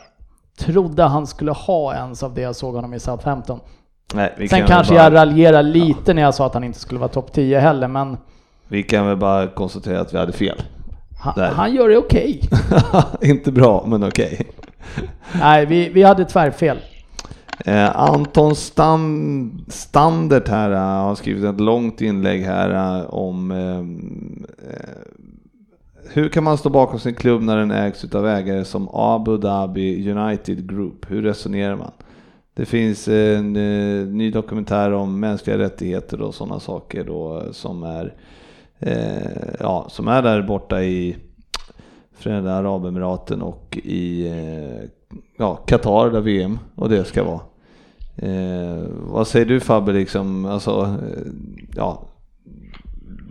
[0.58, 3.60] trodde han skulle ha ens av det jag såg honom i Southampton.
[4.14, 5.04] Nej, Sen kanske bara...
[5.04, 6.14] jag raljerar lite ja.
[6.14, 8.16] när jag sa att han inte skulle vara topp 10 heller men...
[8.68, 10.62] Vi kan väl bara konstatera att vi hade fel.
[11.18, 12.40] Han, han gör det okej.
[12.42, 13.02] Okay.
[13.30, 14.32] Inte bra, men okej.
[14.40, 15.08] Okay.
[15.40, 16.78] Nej, vi, vi hade tvärfel.
[17.64, 23.84] Eh, Anton Stam, Standert här uh, har skrivit ett långt inlägg här uh, om uh,
[26.12, 30.10] hur kan man stå bakom sin klubb när den ägs av ägare som Abu Dhabi
[30.10, 31.10] United Group?
[31.10, 31.92] Hur resonerar man?
[32.54, 33.52] Det finns en
[34.18, 38.14] ny dokumentär om mänskliga rättigheter och sådana saker då som är
[38.80, 41.16] eh, ja, som är där borta i
[42.12, 44.88] Förenade Arabemiraten och i eh,
[45.38, 47.40] ja, Qatar där VM och det ska vara.
[48.16, 51.32] Eh, vad säger du Fabbe liksom, alltså, eh,
[51.74, 52.02] ja,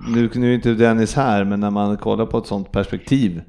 [0.07, 3.41] nu, nu är inte Dennis här, men när man kollar på ett sånt perspektiv,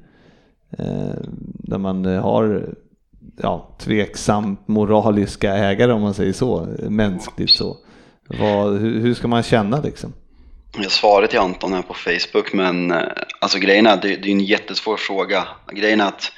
[0.69, 2.75] eh, där man har
[3.41, 7.77] ja, tveksamt moraliska ägare om man säger så, mänskligt så.
[8.39, 10.13] Vad, hur, hur ska man känna liksom?
[10.77, 13.03] Jag svarade till Anton här på Facebook, men eh,
[13.39, 15.47] alltså grejen är, det, det är en jättesvår fråga.
[15.71, 16.31] Grejen är att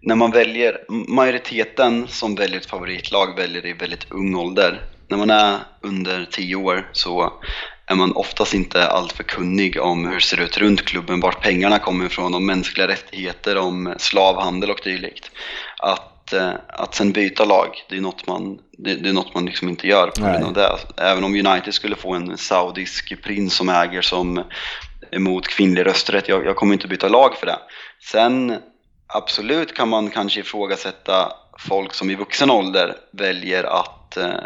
[0.00, 4.82] när man väljer, majoriteten som väljer ett favoritlag väljer i väldigt ung ålder.
[5.08, 7.32] När man är under 10 år så
[7.86, 11.78] är man oftast inte alltför kunnig om hur det ser ut runt klubben, vart pengarna
[11.78, 15.30] kommer ifrån, om mänskliga rättigheter, om slavhandel och dylikt.
[15.78, 19.46] Att Eh, att sen byta lag, det är något man, det, det är något man
[19.46, 20.78] liksom inte gör på grund av det.
[20.96, 24.44] Även om United skulle få en saudisk prins som äger som
[25.10, 27.58] emot kvinnlig rösträtt, jag, jag kommer inte byta lag för det.
[28.10, 28.56] Sen
[29.06, 34.40] absolut kan man kanske ifrågasätta folk som i vuxen ålder väljer att eh,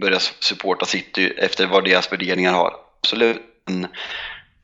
[0.00, 2.74] börja supporta City efter vad deras värderingar har.
[3.00, 3.42] Absolut.
[3.66, 3.86] Men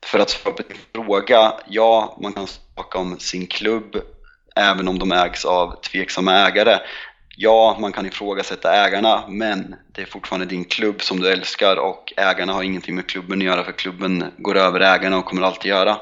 [0.07, 3.97] för att svara på din fråga, ja, man kan snacka om sin klubb
[4.57, 6.79] även om de ägs av tveksamma ägare.
[7.37, 12.13] Ja, man kan ifrågasätta ägarna, men det är fortfarande din klubb som du älskar och
[12.17, 15.71] ägarna har ingenting med klubben att göra för klubben går över ägarna och kommer alltid
[15.71, 15.97] göra.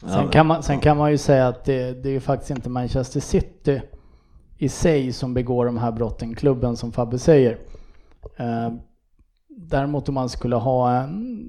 [0.00, 2.68] Sen kan man, sen kan man ju säga att det, det är ju faktiskt inte
[2.68, 3.82] Manchester City
[4.58, 7.58] i sig som begår de här brotten, klubben som Fabbe säger.
[8.36, 8.72] Eh,
[9.48, 11.48] däremot om man skulle ha en,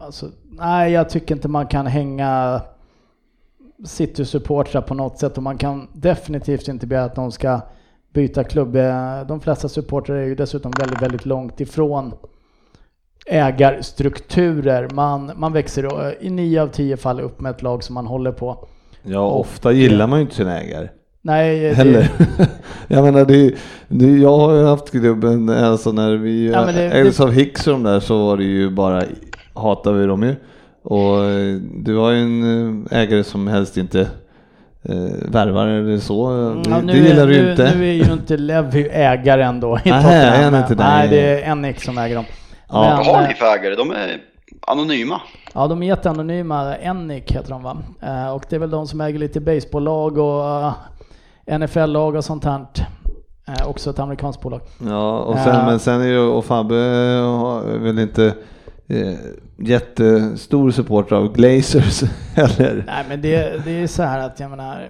[0.00, 2.60] alltså, nej jag tycker inte man kan hänga
[3.84, 7.60] City-supportrar på något sätt och man kan definitivt inte begära att de ska
[8.14, 8.76] byta klubb.
[8.76, 12.12] Eh, de flesta supportrar är ju dessutom väldigt, väldigt långt ifrån
[13.26, 14.88] ägarstrukturer.
[14.94, 18.32] Man, man växer i nio av tio fall upp med ett lag som man håller
[18.32, 18.68] på.
[19.02, 20.88] Ja, och, ofta gillar man ju inte sina ägare.
[21.22, 22.10] Nej, Heller.
[22.18, 22.48] Det...
[22.94, 23.54] jag menar, det,
[23.88, 27.82] det, jag har ju haft klubben, alltså när vi ja, ägdes av Hicks och de
[27.82, 29.02] där så var det ju bara,
[29.54, 30.34] hatar vi dem ju.
[30.84, 34.00] Och eh, du har ju en eh, ägare som helst inte
[34.82, 36.26] eh, värvar eller så.
[36.26, 37.74] Mm, ja, det gillar du inte.
[37.76, 41.84] Nu är ju inte Levy ägare ändå i Nej, är inte Nej, det är Enix
[41.84, 42.24] som äger dem.
[42.68, 42.80] Ja.
[42.82, 43.74] Men, Vad har ni för ägare?
[43.74, 44.20] De är
[44.66, 45.20] anonyma.
[45.54, 46.76] Ja, de är jätteanonyma.
[46.76, 47.76] Ennic heter de va?
[48.02, 50.74] Eh, och det är väl de som äger lite baseballlag och
[51.46, 52.66] uh, NFL-lag och sånt här.
[53.48, 54.60] Eh, också ett amerikanskt bolag.
[54.88, 55.66] Ja, och sen, Eh.
[55.66, 56.74] men sen är ju, och Fabbe
[57.78, 58.34] väl inte
[58.88, 59.18] eh,
[59.58, 62.02] jättestor supporter av Glazers
[62.34, 62.84] heller.
[62.86, 64.88] Nej, men det, det är så här att jag menar,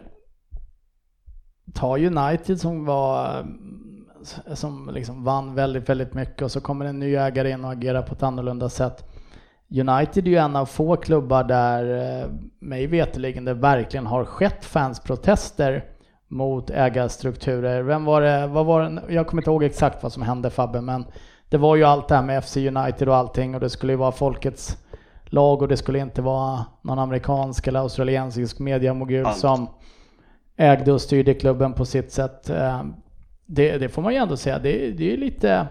[1.75, 6.99] ta United som var eh, som liksom vann väldigt, väldigt mycket och så kommer en
[6.99, 9.05] ny ägare in och agerar på ett annorlunda sätt.
[9.71, 12.29] United är ju en av få klubbar där, eh,
[12.61, 15.85] mig veterligen, det verkligen har skett fansprotester
[16.29, 17.83] mot ägarstrukturer.
[17.83, 20.81] Vem var det, vad var det, jag kommer inte ihåg exakt vad som hände Fabbe,
[20.81, 21.05] men
[21.55, 23.97] det var ju allt det här med FC United och allting och det skulle ju
[23.97, 24.77] vara folkets
[25.25, 29.39] lag och det skulle inte vara någon amerikansk eller australiensisk mediamogul Allt.
[29.39, 29.69] som
[30.57, 32.51] ägde och styrde klubben på sitt sätt.
[32.51, 32.83] Eh,
[33.47, 35.67] Det, det får man ju ändå säga, det, det är ju lite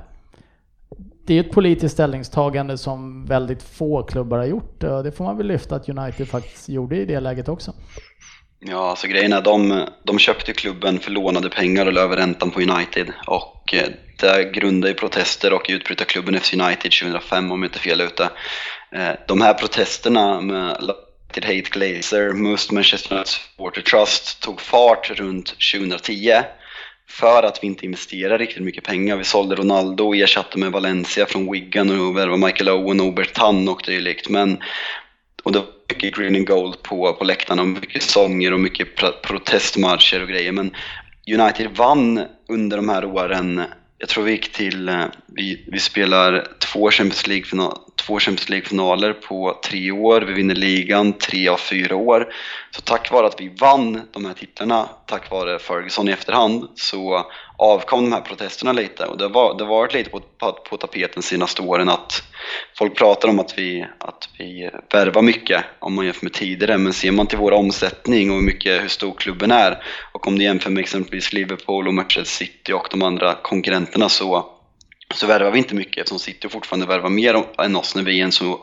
[1.25, 5.47] det är ett politiskt ställningstagande som väldigt få klubbar har gjort det får man väl
[5.47, 7.73] lyfta att United faktiskt gjorde i det läget också.
[8.59, 12.51] Ja, alltså grejen är de, de köpte klubben för lånade pengar och la över räntan
[12.51, 13.07] på United.
[13.27, 13.89] Och eh,
[14.23, 18.29] det grundade i protester och utbrytarklubben FC United 2005 om jag inte är fel ute.
[18.91, 25.11] Eh, de här protesterna med United Hate Glazer, Must Manchester United Supporter Trust tog fart
[25.11, 26.41] runt 2010
[27.09, 29.17] för att vi inte investerade riktigt mycket pengar.
[29.17, 33.69] Vi sålde Ronaldo och ersatte med Valencia från Wigan och värvade Michael Owen och Bertan
[33.69, 34.29] och dylikt.
[34.29, 34.57] Men
[35.43, 38.87] och det var mycket green and gold på, på läktarna och mycket sånger och mycket
[39.21, 40.51] protestmarscher och grejer.
[40.51, 40.75] Men
[41.39, 43.63] United vann under de här åren.
[44.03, 49.13] Jag tror vi gick till, eh, vi, vi spelar två Champions League-final, två Champions League-finaler
[49.13, 50.21] på tre år.
[50.21, 52.33] Vi vinner ligan tre av fyra år.
[52.71, 57.25] Så tack vare att vi vann de här titlarna, tack vare Ferguson i efterhand, så
[57.57, 59.05] avkom de här protesterna lite.
[59.05, 62.23] Och det det har varit lite på, på, på tapeten de senaste åren att
[62.77, 66.77] folk pratar om att vi, att vi värvar mycket om man jämför med tidigare.
[66.77, 70.39] Men ser man till vår omsättning och hur, mycket, hur stor klubben är och om
[70.39, 74.52] du jämför med exempelvis Liverpool och Manchester City och de andra konkurrenterna så,
[75.15, 78.23] så värvar vi inte mycket eftersom City fortfarande värvar mer än oss när vi är
[78.23, 78.59] en så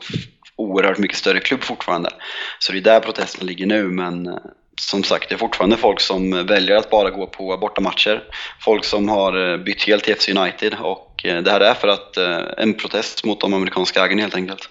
[0.56, 2.10] oerhört mycket större klubb fortfarande.
[2.58, 4.34] Så det är där protesten ligger nu men eh,
[4.80, 8.22] som sagt, det är fortfarande folk som väljer att bara gå på bortamatcher.
[8.60, 11.88] Folk som har eh, bytt helt till FC United och eh, det här är för
[11.88, 14.68] att eh, en protest mot de amerikanska ägarna helt enkelt.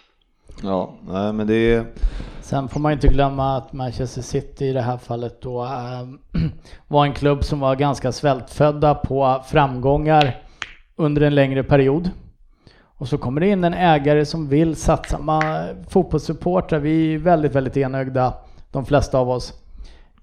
[0.63, 1.86] Ja, nej, men det är...
[2.41, 6.41] Sen får man inte glömma att Manchester City i det här fallet då äh,
[6.88, 10.48] var en klubb som var ganska svältfödda på framgångar
[10.99, 12.09] under en längre period.
[12.81, 15.19] Och så kommer det in en ägare som vill satsa.
[15.19, 15.43] Man,
[15.89, 18.33] fotbollssupportrar, vi är väldigt, väldigt enögda,
[18.71, 19.53] de flesta av oss.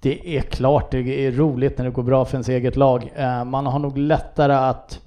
[0.01, 3.13] Det är klart det är roligt när det går bra för ens eget lag.
[3.17, 5.01] Eh, Man har nog lättare att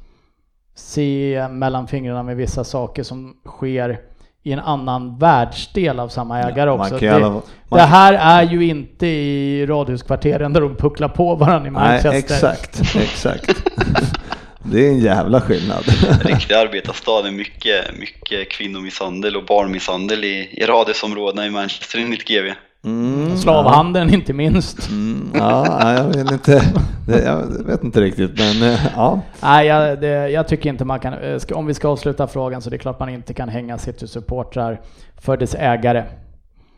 [0.76, 3.99] se mellan fingrarna med vissa saker som sker
[4.43, 6.95] i en annan världsdel av samma ägare man också.
[7.20, 11.72] Det, man- det här är ju inte i radhuskvarteren där de pucklar på varandra i
[11.72, 12.09] Manchester.
[12.09, 13.63] Nej, exakt, exakt.
[14.64, 15.84] det är en jävla skillnad.
[16.24, 22.53] Riktig arbetarstad med mycket, mycket kvinnomisshandel och barnmisshandel i, i radhusområdena i Manchester enligt GV.
[22.86, 24.89] Mm, Slavhandeln inte minst.
[24.89, 26.62] Mm, ja, jag vet inte.
[27.07, 29.22] Jag vet inte riktigt, men eh, ja.
[29.41, 32.70] Nej, jag, det, jag tycker inte man kan, eh, om vi ska avsluta frågan så
[32.70, 34.82] det är klart man inte kan hänga City-supportrar
[35.18, 36.03] för dess ägare.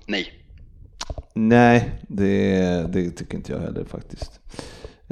[0.05, 0.33] Nej.
[1.33, 4.39] Nej, det, det tycker inte jag heller faktiskt.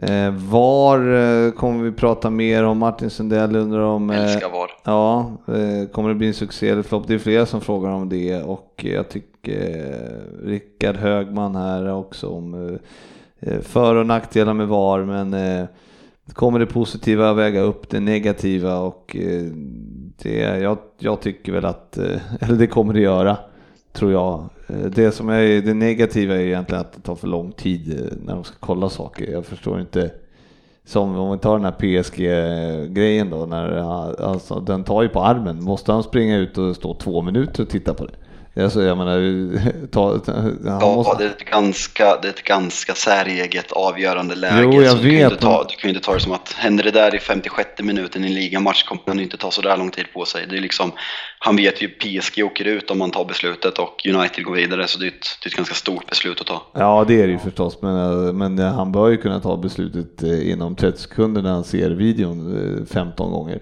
[0.02, 2.78] Eh, var eh, kommer vi prata mer om?
[2.78, 4.10] Martin Sundell undrar om...
[4.10, 4.70] Eh, Älskar VAR.
[4.84, 7.08] Ja, eh, kommer det bli en succé eller flopp?
[7.08, 9.30] Det är flera som frågar om det och jag tycker
[9.60, 12.80] eh, Rickard Högman här också om
[13.62, 15.68] för och nackdelar med VAR men
[16.34, 19.16] kommer det positiva väga upp det negativa och
[20.24, 21.97] det, jag, jag tycker väl att,
[22.39, 23.38] eller det kommer det göra,
[24.00, 24.50] tror jag.
[24.68, 28.18] Eh, det som är det negativa är egentligen att det tar för lång tid eh,
[28.26, 29.32] när de ska kolla saker.
[29.32, 30.12] Jag förstår inte
[30.86, 33.78] som om vi tar den här PSG-grejen då, när
[34.24, 35.64] alltså, den tar ju på armen.
[35.64, 38.14] Måste han springa ut och stå två minuter och titta på det?
[38.56, 41.24] Alltså, jag menar, ta, han Ja, måste...
[41.24, 44.62] det, är ett ganska, det är ett ganska säreget avgörande läge.
[44.64, 46.54] Jo, jag så du, kan vet, inte ta, du kan inte ta det som att
[46.54, 49.78] händer det där i 56 minuten i en ligamatch kommer han inte ta så där
[49.78, 50.45] lång tid på sig.
[50.50, 50.91] Det är liksom,
[51.39, 55.00] han vet ju PSG åker ut om man tar beslutet och United går vidare så
[55.00, 56.62] det är ett, det är ett ganska stort beslut att ta.
[56.74, 59.58] Ja, det är det ju förstås, men, eh, men eh, han bör ju kunna ta
[59.58, 63.60] beslutet eh, inom 30 sekunder när han ser videon eh, 15 gånger,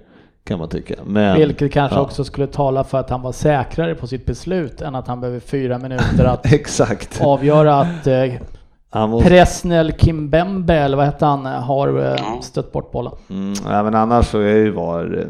[0.48, 0.96] kan man tycka.
[1.06, 2.02] Men, Vilket kanske ja.
[2.02, 5.40] också skulle tala för att han var säkrare på sitt beslut än att han behöver
[5.40, 7.22] fyra minuter att Exakt.
[7.22, 13.12] avgöra att eh, måste, Presnel Kimbembe, eller vad hette han, har eh, stött bort bollen.
[13.30, 15.28] mm, ja, men annars så är ju VAR, eh,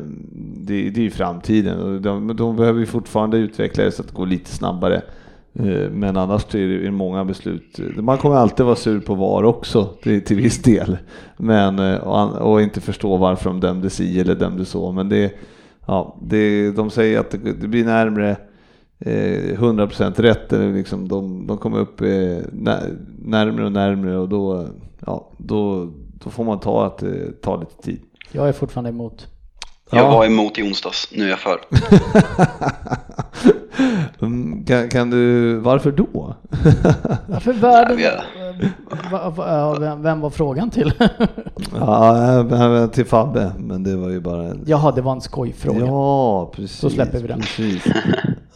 [0.57, 4.07] det, det är ju framtiden och de, de behöver ju fortfarande utveckla det så att
[4.07, 5.01] det går lite snabbare.
[5.59, 7.79] Eh, men annars är det många beslut.
[7.95, 10.97] Man kommer alltid vara sur på VAR också till, till viss del.
[11.37, 14.91] Men, eh, och, och, inte förstå varför de dömde si eller dömde så.
[14.91, 15.33] Men det,
[15.85, 18.29] ja, det, de säger att det, blir närmre
[18.99, 20.51] eh, 100% rätt.
[20.51, 24.67] Liksom de, de kommer upp närmre och närmre och då,
[25.05, 25.91] ja, då,
[26.23, 27.99] då får man ta att det tar lite tid.
[28.31, 29.27] Jag är fortfarande emot.
[29.89, 30.09] Jag ja.
[30.09, 31.59] var emot i onsdags, nu är jag för.
[34.21, 36.07] Mm, kan, kan, du, varför då?
[37.27, 37.97] Varför världen,
[39.81, 40.93] vem, vem var frågan till?
[41.73, 44.51] ja, till Fabbe, men det var ju bara...
[44.65, 45.85] Jaha, det var en skojfråga.
[45.85, 46.77] Ja, precis.
[46.77, 47.39] Så släpper vi den.
[47.39, 47.83] Precis.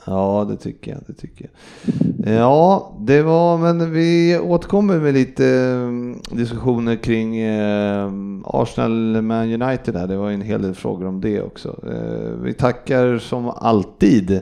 [0.05, 1.01] Ja, det tycker jag.
[1.07, 2.33] Det tycker jag.
[2.35, 8.11] Ja, det var, men vi återkommer med lite mm, diskussioner kring eh,
[8.45, 10.07] Arsenal Man United här.
[10.07, 11.79] Det var en hel del frågor om det också.
[11.87, 14.41] Eh, vi tackar som alltid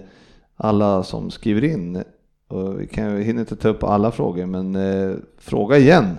[0.56, 2.04] alla som skriver in.
[2.48, 6.18] Och vi kan, vi hinner inte ta upp alla frågor, men eh, fråga igen.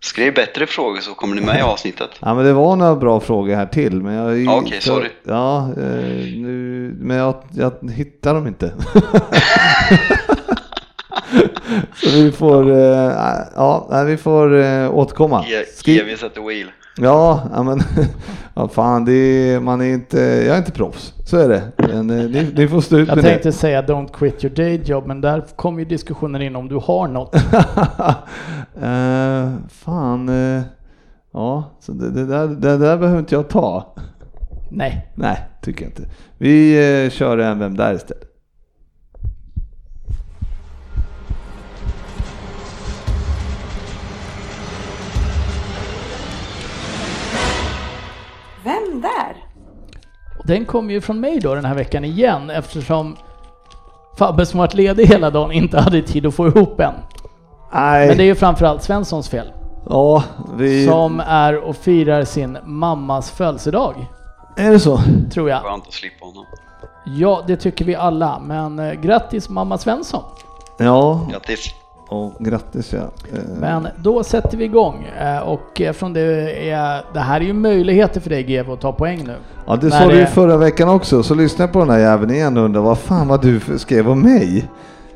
[0.00, 2.10] Skriv bättre frågor så kommer ni med i avsnittet.
[2.20, 4.02] ja, men det var några bra frågor här till.
[4.02, 5.08] Men jag, Okej, okay, sorry.
[5.24, 5.82] Ja, eh,
[6.36, 8.72] nu, men jag, jag hittar dem inte.
[11.94, 13.12] så vi får, eh,
[13.54, 15.44] ja, vi får eh, återkomma.
[15.84, 16.70] Give at the wheel.
[17.00, 17.80] Ja, men
[18.54, 21.62] ja, fan, det är, man är inte, jag är inte proffs, så är det.
[21.76, 23.30] Men eh, ni, ni får stå ut jag med det.
[23.30, 26.68] Jag tänkte säga don't quit your day job, men där kommer ju diskussionen in om
[26.68, 27.34] du har något.
[27.34, 27.40] uh,
[29.68, 30.62] fan, uh,
[31.32, 33.94] ja, så det, det, där, det där behöver inte jag ta.
[34.70, 35.06] Nej.
[35.14, 36.02] Nej, tycker jag inte.
[36.38, 38.27] Vi uh, kör en Vem där istället.
[48.68, 49.36] Vem där?
[50.44, 53.16] Den kommer ju från mig då den här veckan igen eftersom
[54.18, 56.94] Fabbe som varit ledig hela dagen inte hade tid att få ihop en.
[57.72, 58.08] Nej.
[58.08, 59.52] Men det är ju framförallt Svenssons fel.
[59.88, 60.24] Ja,
[60.56, 60.86] vi...
[60.86, 64.06] Som är och firar sin mammas födelsedag.
[64.56, 65.00] Är det så?
[65.32, 65.62] Tror jag.
[65.62, 66.44] Skönt att slippa honom.
[67.04, 68.38] Ja, det tycker vi alla.
[68.38, 70.22] Men eh, grattis mamma Svensson!
[70.78, 71.26] Ja.
[71.30, 71.74] Grattis!
[72.08, 72.98] Och grattis ja.
[72.98, 73.40] Eh.
[73.60, 76.20] Men då sätter vi igång eh, och eftersom det
[76.70, 79.34] är, det här är ju möjligheter för dig GW att ta poäng nu.
[79.66, 82.56] Ja det sa du ju förra veckan också, så lyssna på den här jäveln igen
[82.56, 84.68] och undra vad fan vad du skrev om mig.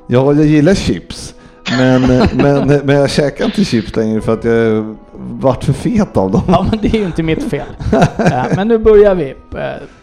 [0.06, 1.34] Ja, jag gillar chips.
[1.78, 6.16] Men, eh, men, men jag käkar inte chips längre för att jag vart för fet
[6.16, 6.42] av dem.
[6.48, 7.66] Ja men det är ju inte mitt fel.
[8.56, 9.34] Men nu börjar vi.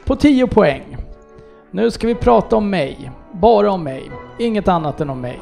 [0.05, 0.97] På 10 poäng.
[1.71, 3.11] Nu ska vi prata om mig.
[3.31, 4.11] Bara om mig.
[4.39, 5.39] Inget annat än om mig.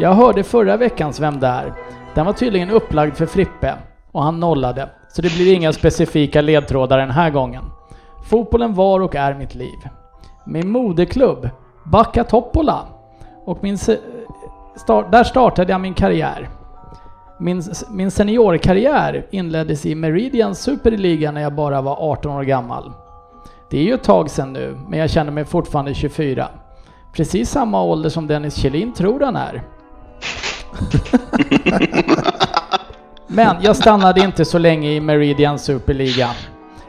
[0.00, 1.72] Jag hörde förra veckans Vem där?
[2.14, 3.74] Den var tydligen upplagd för Frippe
[4.12, 7.64] och han nollade, så det blir inga specifika ledtrådar den här gången.
[8.30, 9.78] Fotbollen var och är mitt liv.
[10.46, 11.48] Min moderklubb,
[11.84, 12.86] Backa Toppola,
[13.44, 13.78] och min
[14.76, 16.48] start, där startade jag min karriär.
[17.38, 22.92] Min, min seniorkarriär inleddes i Meridian Superliga när jag bara var 18 år gammal.
[23.70, 26.48] Det är ju ett tag sedan nu, men jag känner mig fortfarande 24.
[27.12, 29.62] Precis samma ålder som Dennis Kjellin tror han är.
[33.26, 36.30] Men jag stannade inte så länge i Meridian Superliga.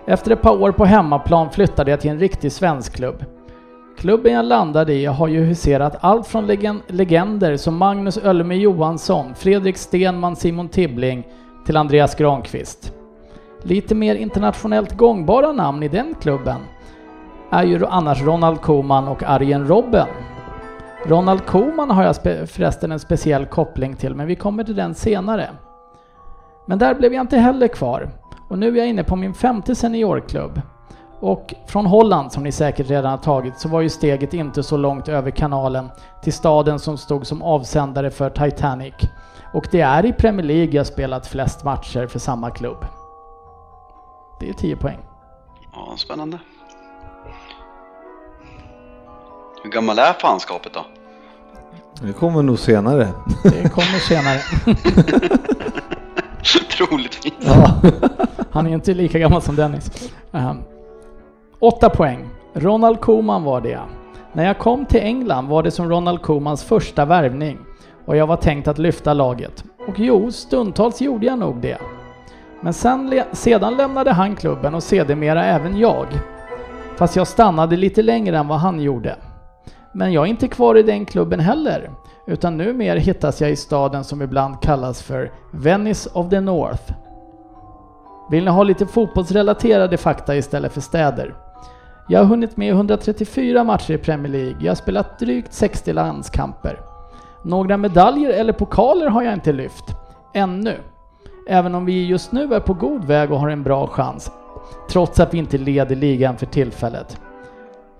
[0.06, 3.26] Efter ett par år på hemmaplan flyttade jag till en riktig svensk klubb.
[3.98, 6.48] Klubben jag landade i har ju huserat allt från
[6.88, 11.28] legender som Magnus Ölme Johansson, Fredrik Stenman, Simon Tibbling
[11.66, 12.94] till Andreas Granqvist.
[13.64, 16.62] Lite mer internationellt gångbara namn i den klubben
[17.52, 20.08] är ju annars Ronald Koeman och Arjen Robben.
[21.06, 22.16] Ronald Koeman har jag
[22.50, 25.50] förresten en speciell koppling till, men vi kommer till den senare.
[26.66, 28.10] Men där blev jag inte heller kvar.
[28.50, 30.62] Och nu är jag inne på min femte seniorklubb.
[31.20, 34.78] Och från Holland, som ni säkert redan har tagit, så var ju steget inte så
[34.78, 35.90] långt över kanalen
[36.24, 38.96] till staden som stod som avsändare för Titanic.
[39.54, 42.86] Och det är i Premier League jag spelat flest matcher för samma klubb.
[44.40, 45.00] Det är 10 poäng.
[45.74, 46.40] Ja, spännande.
[49.64, 50.86] Hur gammal är fanskapet då?
[52.02, 53.08] Det kommer nog senare.
[53.44, 54.40] Det kommer senare.
[56.78, 57.34] Troligtvis.
[57.40, 57.82] Ja.
[58.52, 60.12] Han är inte lika gammal som Dennis.
[60.32, 60.64] Um,
[61.60, 62.30] åtta poäng.
[62.54, 63.80] Ronald Koeman var det.
[64.34, 67.58] När jag kom till England var det som Ronald Koemans första värvning
[68.06, 69.64] och jag var tänkt att lyfta laget.
[69.88, 71.78] Och jo, stundtals gjorde jag nog det.
[72.62, 76.08] Men sen, sedan lämnade han klubben och sedermera även jag.
[76.98, 79.16] Fast jag stannade lite längre än vad han gjorde.
[79.92, 81.92] Men jag är inte kvar i den klubben heller,
[82.28, 86.94] utan numera hittas jag i staden som ibland kallas för Venice of the North.
[88.30, 91.36] Vill ni ha lite fotbollsrelaterade fakta istället för städer?
[92.08, 94.58] Jag har hunnit med 134 matcher i Premier League.
[94.60, 96.80] Jag har spelat drygt 60 landskamper.
[97.44, 99.86] Några medaljer eller pokaler har jag inte lyft.
[100.34, 100.76] Ännu.
[101.48, 104.32] Även om vi just nu är på god väg och har en bra chans.
[104.90, 107.22] Trots att vi inte leder ligan för tillfället.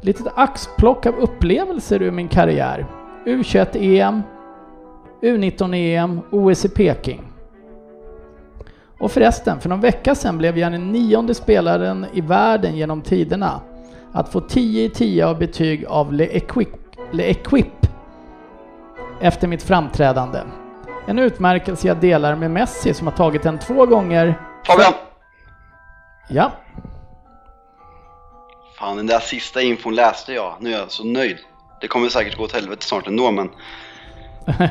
[0.02, 2.86] Litet axplock av upplevelser ur min karriär.
[3.26, 4.22] U21-EM,
[5.22, 7.22] U19-EM, OS i Peking.
[9.00, 13.62] Och förresten, för någon vecka sedan blev jag den nionde spelaren i världen genom tiderna
[14.12, 16.70] att få 10 i 10 av betyg av Le Equip,
[17.12, 17.88] Le Equip
[19.22, 20.40] efter mitt framträdande.
[21.06, 24.40] En utmärkelse jag delar med Messi som har tagit den två gånger.
[24.68, 24.94] Fabian!
[26.30, 26.52] Ja,
[28.80, 30.56] Fan, den där sista infon läste jag.
[30.60, 31.38] Nu är jag så nöjd.
[31.82, 33.50] Det kommer säkert gå åt helvete snart ändå, men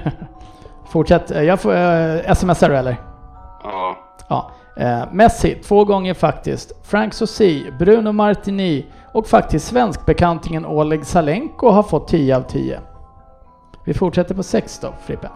[0.93, 1.31] fortsätt.
[1.31, 2.97] Jag får uh, smsa du eller?
[3.65, 3.97] ja.
[4.29, 4.51] Ja.
[4.77, 6.73] Eh, Messi, två gånger faktiskt.
[6.87, 12.81] Frank Sosi, Bruno Martini och faktiskt svenskbekantingen Oleg Salenko har fått 10 av 10.
[13.85, 15.29] Vi fortsätter på 6 då, Frippe.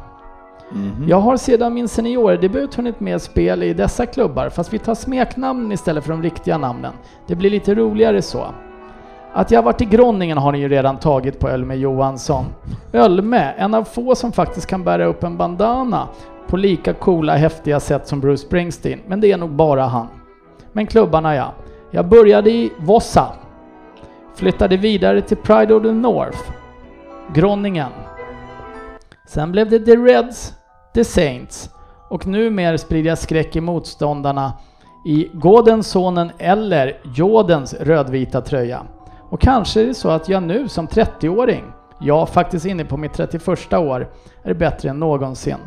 [0.75, 1.09] Mhm.
[1.09, 5.73] Jag har sedan min seniordebut hunnit med spel i dessa klubbar, fast vi tar smeknamn
[5.73, 6.93] istället för de riktiga namnen.
[7.27, 8.47] Det blir lite roligare så.
[9.33, 12.45] Att jag varit i Gronningen har ni ju redan tagit på Ölme Johansson.
[12.93, 16.09] Ölme, en av få som faktiskt kan bära upp en bandana
[16.47, 20.07] på lika coola, häftiga sätt som Bruce Springsteen, men det är nog bara han.
[20.73, 21.53] Men klubbarna ja.
[21.91, 23.27] Jag började i Vossa.
[24.35, 26.39] Flyttade vidare till Pride of the North.
[27.35, 27.91] Gronningen.
[29.27, 30.55] Sen blev det The Reds,
[30.95, 31.70] The Saints
[32.09, 34.53] och numera sprider jag skräck i motståndarna
[35.05, 38.82] i Gådensonen eller Jodens rödvita tröja.
[39.30, 41.64] Och kanske är det så att jag nu som 30-åring,
[42.01, 44.09] ja faktiskt inne på mitt 31 år,
[44.43, 45.59] är bättre än någonsin.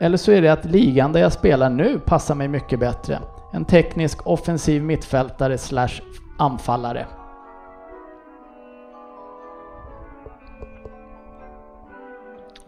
[0.00, 3.18] Eller så är det att ligan där jag spelar nu passar mig mycket bättre.
[3.52, 6.00] En teknisk offensiv mittfältare slash
[6.38, 7.06] anfallare.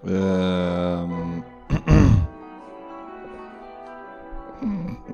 [0.07, 1.43] Ehm.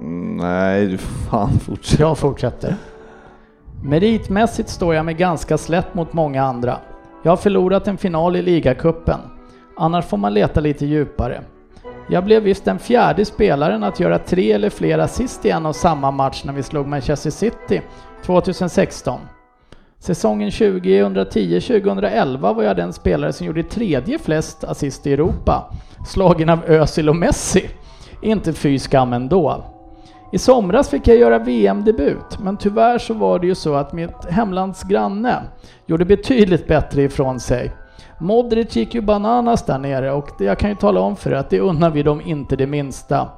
[0.36, 2.02] Nej, du får fan fortsätta.
[2.02, 2.76] Jag fortsätter.
[3.82, 6.78] Meritmässigt står jag mig ganska slätt mot många andra.
[7.22, 9.20] Jag har förlorat en final i ligacupen.
[9.76, 11.42] Annars får man leta lite djupare.
[12.08, 15.76] Jag blev visst den fjärde spelaren att göra tre eller fler assist i en och
[15.76, 17.82] samma match när vi slog Manchester City
[18.26, 19.20] 2016.
[20.06, 25.72] Säsongen 2010-2011 var jag den spelare som gjorde tredje flest assist i Europa,
[26.06, 27.68] slagen av Özil och Messi.
[28.22, 29.64] Inte fy skam ändå.
[30.32, 34.24] I somras fick jag göra VM-debut, men tyvärr så var det ju så att mitt
[34.30, 35.42] hemlands granne
[35.86, 37.72] gjorde betydligt bättre ifrån sig.
[38.20, 41.34] Modric gick ju bananas där nere och det- jag kan ju tala om för er
[41.34, 43.28] att det unnar vi dem inte det minsta.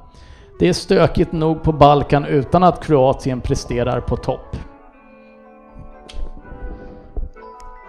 [0.59, 4.55] Det är stökigt nog på Balkan utan att Kroatien presterar på topp.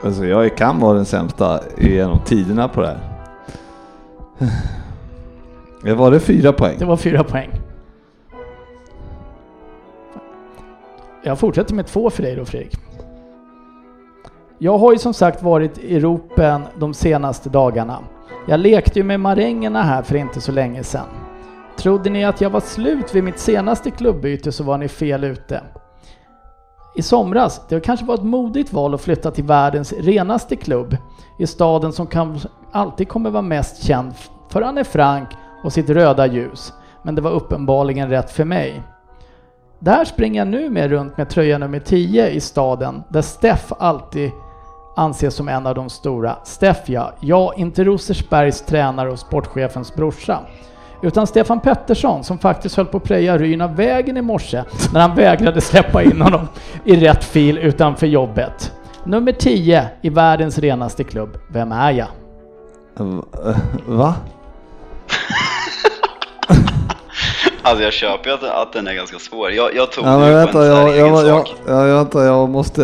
[0.03, 2.99] Alltså jag kan vara den sämsta genom tiderna på det här.
[5.83, 6.77] Det var det fyra poäng?
[6.79, 7.51] Det var fyra poäng.
[11.23, 12.77] Jag fortsätter med två för dig då Fredrik.
[14.59, 17.99] Jag har ju som sagt varit i ropen de senaste dagarna.
[18.49, 21.07] Jag lekte ju med marängerna här för inte så länge sedan.
[21.79, 25.63] Trodde ni att jag var slut vid mitt senaste klubbyte så var ni fel ute.
[26.99, 30.97] I somras, det kanske var ett modigt val att flytta till världens renaste klubb
[31.39, 32.39] i staden som kan,
[32.73, 34.15] alltid kommer vara mest känd
[34.49, 35.29] för Anne Frank
[35.65, 36.73] och sitt röda ljus.
[37.03, 38.83] Men det var uppenbarligen rätt för mig.
[39.79, 44.31] Där springer jag nu med runt med tröja nummer 10 i staden där Steff alltid
[44.97, 46.37] anses som en av de stora.
[46.45, 50.41] Steff ja, ja inte Rosersbergs tränare och sportchefens brorsa.
[51.03, 55.01] Utan Stefan Pettersson som faktiskt höll på att preja Ryn av vägen i morse när
[55.01, 56.49] han vägrade släppa in honom
[56.85, 58.73] i rätt fil utanför jobbet.
[59.05, 61.39] Nummer 10 i världens renaste klubb.
[61.49, 62.09] Vem är jag?
[63.87, 64.15] Va?
[67.63, 69.51] Alltså jag köper ju att, att den är ganska svår.
[69.51, 72.49] Jag, jag tog Ja men vänta, på en jag, jag, jag, jag, jag, vänta, jag
[72.49, 72.83] måste,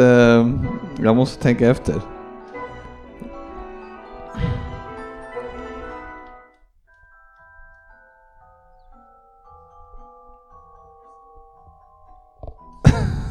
[1.03, 1.95] jag måste tänka efter.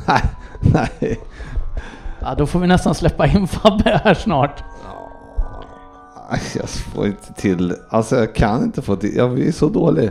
[0.07, 0.21] Nej,
[0.59, 1.19] nej.
[2.21, 4.63] Ja, då får vi nästan släppa in Fabbe här snart.
[6.55, 10.09] Jag får inte till Alltså jag kan inte få till, jag är så dålig.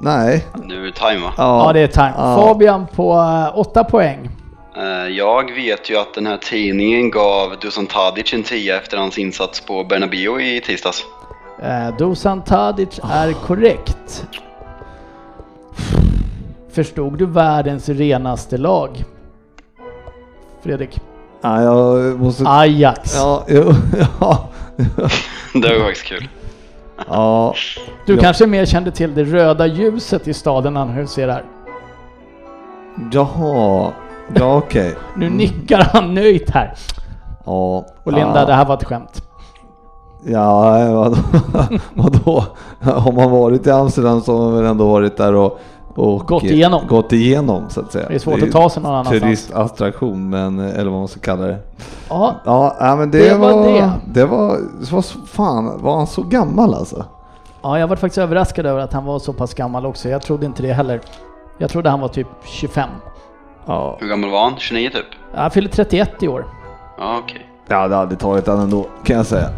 [0.00, 0.46] Nej.
[0.64, 1.32] Nu är det time va?
[1.36, 2.12] Ja, det är time.
[2.16, 2.36] Ja.
[2.36, 4.30] Fabian på eh, åtta poäng.
[4.76, 9.18] Eh, Jag vet ju att den här tidningen gav Dusan Tadic en 10 efter hans
[9.18, 11.02] insats på Bernabéu i tisdags.
[11.62, 14.26] Eh, Dusan Tadic är korrekt.
[16.76, 19.04] Förstod du världens renaste lag?
[20.62, 21.00] Fredrik?
[21.40, 22.44] Ja, jag måste...
[22.48, 23.16] Ajax.
[23.16, 23.62] Ja, jo,
[24.20, 24.48] ja.
[25.52, 26.28] Det var faktiskt kul.
[27.08, 27.54] ja.
[28.06, 28.20] Du Ja.
[28.20, 31.44] kanske mer kände till det röda ljuset i staden han ser här.
[33.12, 33.92] Jaha.
[34.34, 34.94] Ja, okej.
[35.16, 36.74] Nu nickar han nöjt här.
[37.44, 37.86] Ja.
[38.04, 38.44] Och Linda, ja.
[38.46, 39.22] det här var ett skämt.
[40.24, 41.16] Ja, vadå?
[41.94, 42.44] vadå?
[42.80, 45.58] Har man varit i Amsterdam så har man väl ändå varit där och,
[45.96, 46.86] och Gått igenom.
[46.86, 48.08] Gått igenom så att säga.
[48.08, 49.20] Det är svårt ju att ta sig någon annanstans.
[49.22, 51.58] Turistattraktion, men, eller vad man ska kalla det.
[52.08, 53.90] Ja, Ja, men det, Det var var, det.
[54.06, 54.24] det.
[54.24, 57.04] var, det var, så- fan, var han så gammal alltså?
[57.62, 60.08] ja, jag var faktiskt överraskad över att han var så pass gammal också.
[60.08, 61.00] Jag trodde inte det heller.
[61.58, 62.88] Jag trodde han var typ 25.
[63.66, 64.52] Ja, Hur gammal var han?
[64.58, 65.04] 29 typ?
[65.34, 66.46] Han fyller 31 i år.
[66.98, 67.46] Ja, okej.
[67.68, 69.48] ja det hade tagit han ändå, kan jag säga.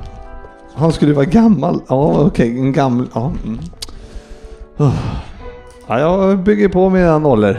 [0.74, 1.80] Han skulle vara gammal.
[1.89, 3.07] Ja, okej, en gammal.
[3.14, 3.59] Ja, mm.
[4.78, 4.93] Oh.
[5.89, 7.59] Ja, jag bygger på mina nollor.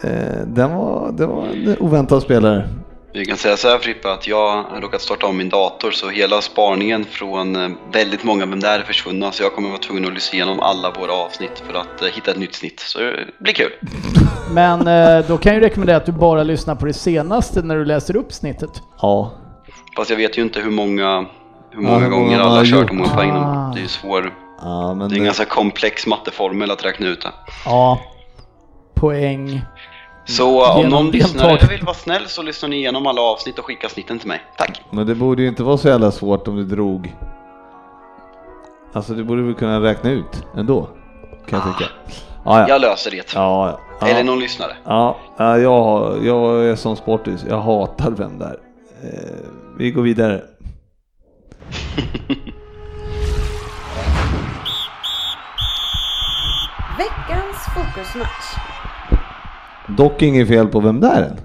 [0.00, 0.10] Eh,
[0.46, 2.68] den var, det var en oväntad spelare.
[3.14, 6.08] Vi kan säga så här Frippe att jag har råkat starta om min dator så
[6.08, 10.06] hela sparningen från eh, väldigt många Vem där är försvunna så jag kommer vara tvungen
[10.06, 12.80] att lyssna igenom alla våra avsnitt för att eh, hitta ett nytt snitt.
[12.80, 13.70] Så det blir kul.
[14.54, 17.76] Men eh, då kan jag ju rekommendera att du bara lyssnar på det senaste när
[17.76, 18.82] du läser upp snittet.
[19.02, 19.32] Ja,
[19.96, 21.18] Fast jag vet ju inte hur många,
[21.70, 23.72] hur Ja, många hur många gånger alla har kört och hur många poäng de Ah.
[23.74, 24.32] Det är ju svår.
[24.62, 27.30] Ja Det är en det, ganska komplex matteformel att räkna ut det.
[27.64, 28.00] Ja.
[28.94, 29.62] Poäng.
[30.24, 33.88] Så om någon lyssnare vill vara snäll så lyssnar ni igenom alla avsnitt och skickar
[33.88, 34.40] snitten till mig.
[34.58, 34.80] Tack!
[34.90, 37.14] men det borde ju inte vara så jävla svårt om du drog.
[38.92, 40.88] Alltså det borde vi kunna räkna ut ändå.
[41.48, 41.90] Kan jag tycka.
[42.44, 42.68] Ja, ja.
[42.68, 43.32] Jag löser det.
[43.34, 44.06] Ja, ja.
[44.06, 44.76] Eller någon lyssnare.
[44.84, 47.44] Ja, ja, jag, jag är som sportis.
[47.48, 48.56] Jag hatar vem där.
[49.02, 49.08] Eh,
[49.78, 50.42] vi går vidare.
[57.02, 58.56] Veckans fokusmatch.
[59.88, 61.40] Dock inget fel på vem där än.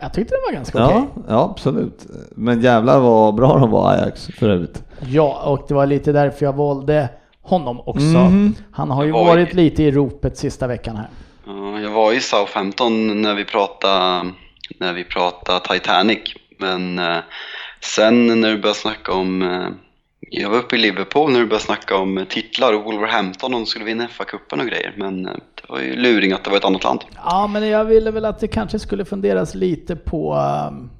[0.00, 0.96] Jag tyckte det var ganska okej.
[1.16, 2.06] Ja, ja, absolut.
[2.30, 4.82] Men jävlar vad bra de var Ajax för övrigt.
[5.00, 7.08] Ja, och det var lite därför jag valde
[7.42, 8.00] honom också.
[8.00, 8.54] Mhm.
[8.72, 9.26] Han har ju Oj.
[9.26, 11.08] varit lite i ropet sista veckan här.
[11.46, 14.30] Ja, Jag var i Southampton när vi pratade,
[14.80, 16.18] när vi pratade Titanic.
[16.58, 17.16] Men eh,
[17.80, 19.42] sen när du började snacka om...
[20.30, 23.66] Jag var uppe i Liverpool när du började snacka om titlar och Wolverhampton om de
[23.66, 24.94] skulle vinna FA-cupen och grejer.
[24.96, 27.00] Men eh, det var ju luring att det var ett annat land.
[27.24, 30.34] Ja, men jag ville väl att det kanske skulle funderas lite på
[30.70, 30.90] um,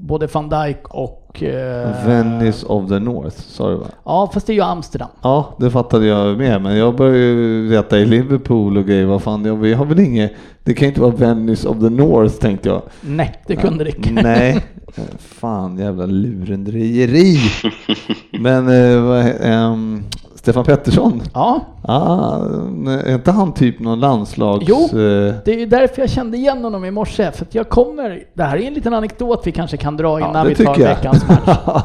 [0.00, 1.42] både van Dijk och...
[1.42, 3.86] eh, Venice of the North, sa du va?
[4.04, 5.08] Ja, fast det är ju Amsterdam.
[5.22, 9.22] Ja, det fattade jag med, men jag börjar ju veta i Liverpool och grejer, vad
[9.22, 10.32] fan, jag, vi har väl inget,
[10.64, 12.82] det kan ju inte vara Venice of the North tänkte jag.
[13.00, 14.12] Nej, det kunde det inte.
[14.12, 14.64] Nej,
[15.18, 17.38] fan jävla lurendrejeri.
[18.40, 20.04] Men eh, vad, ehm,
[20.40, 22.36] Stefan Pettersson, Ja, ah,
[22.86, 24.64] är inte han typ någon landslags...
[24.68, 24.76] Jo.
[24.84, 27.32] eh, det är därför jag kände igen honom i morse.
[27.32, 30.54] För jag kommer, det här är en liten anekdot vi kanske kan dra innan det
[30.54, 30.88] vi tar jag.
[30.88, 31.58] veckans match.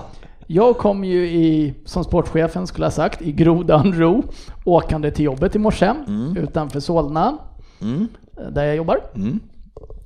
[0.47, 4.23] Jag kom ju i, som sportchefen skulle ha sagt, i grodan ro,
[4.65, 5.93] åkande till jobbet i morse
[6.37, 7.37] utanför Solna,
[7.81, 8.07] Mm,
[8.51, 8.97] där jag jobbar.
[9.15, 9.39] mm.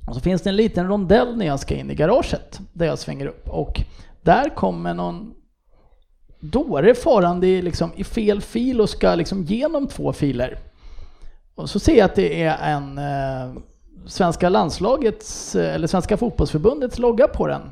[0.06, 2.98] Och så finns det en liten rondell när jag ska in i garaget, där jag
[2.98, 3.48] svänger upp.
[3.48, 3.80] Och
[4.22, 5.30] där kommer någon
[6.40, 10.58] dåre farande i, liksom, i fel fil och ska liksom genom två filer.
[11.54, 13.60] Och så ser jag att det är en eh,
[14.06, 17.62] svenska landslagets, eh, eller svenska fotbollsförbundets logga på den.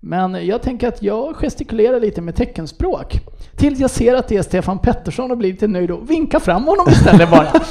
[0.00, 3.20] Men jag tänker att jag gestikulerar lite med teckenspråk.
[3.56, 6.64] Tills jag ser att det är Stefan Pettersson och blir lite nöjd och vinkar fram
[6.64, 7.48] honom istället bara.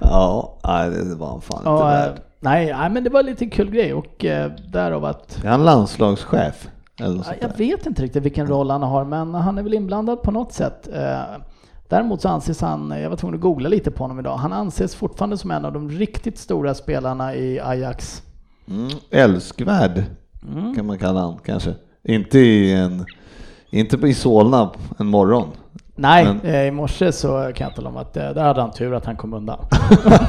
[0.00, 0.58] Ja,
[1.08, 2.20] det var han fan inte Och, eh, värd.
[2.40, 6.68] nej, nej, men det var lite kul grej och eh, därav att Är han landslagschef?
[6.96, 10.30] Ja, Jag vet inte riktigt vilken roll han har, men han är väl inblandad på
[10.30, 10.88] något sätt.
[10.94, 11.20] Eh,
[11.88, 14.94] Däremot så anses han, jag var tvungen att googla lite på honom idag, han anses
[14.94, 18.22] fortfarande som en av de riktigt stora spelarna i Ajax.
[18.68, 20.02] Mm, älskvärd
[20.52, 20.74] Mm.
[20.74, 21.74] kan man kalla han kanske.
[22.02, 23.06] Inte i en,
[23.70, 25.48] inte i Solna en morgon.
[25.96, 28.72] Nej, Men- eh, i morse så kan jag tala om att eh, där hade han
[28.72, 29.58] tur att han kom undan.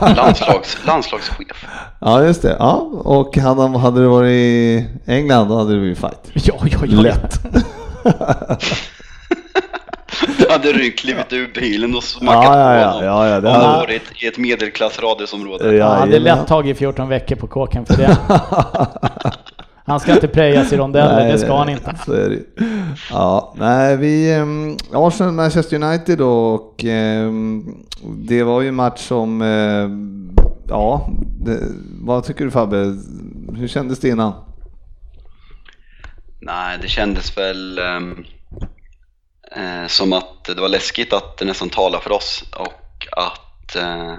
[0.15, 1.65] Landslags, landslagschef.
[1.99, 2.55] Ja, just det.
[2.59, 6.31] Ja, och hade, han- hade det varit i England då hade det blivit fight.
[6.33, 7.01] ja, ja, ja.
[7.01, 7.39] Lätt.
[10.37, 13.03] Du hade du klivit ur bilen och smackat Ja, ja, ja, på honom.
[13.05, 15.63] ja, ja, det hade- varit i ett medelklassradhusområde.
[15.83, 16.37] Han hade Jajamän.
[16.37, 18.17] lätt tagit 14 veckor på kåken för det.
[19.87, 21.95] Han ska inte prejas i rondeller, Nej, det ska han inte.
[22.05, 22.35] Så är det.
[22.35, 22.43] ju.
[23.09, 24.35] Ja, nej, vi...
[24.35, 27.65] Um, Arsenal Manchester United då, och ehm,
[28.03, 29.41] det var ju en match som...
[29.41, 30.35] ehm,
[30.67, 31.09] ja,
[31.45, 31.59] det,
[32.01, 32.77] vad tycker du Fabbe?
[33.55, 34.33] Hur kändes det innan?
[36.41, 38.01] Nej, det kändes väl eh,
[39.87, 44.13] som att det var läskigt att det nästan talade för oss och att eh,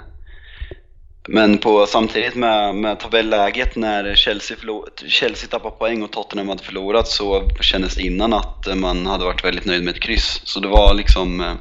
[1.29, 6.63] men på, samtidigt med, med tabelläget när Chelsea, förlor, Chelsea tappade poäng och Tottenham hade
[6.63, 10.41] förlorat så kändes det innan att man hade varit väldigt nöjd med ett kryss.
[10.45, 11.55] Så det var liksom eh,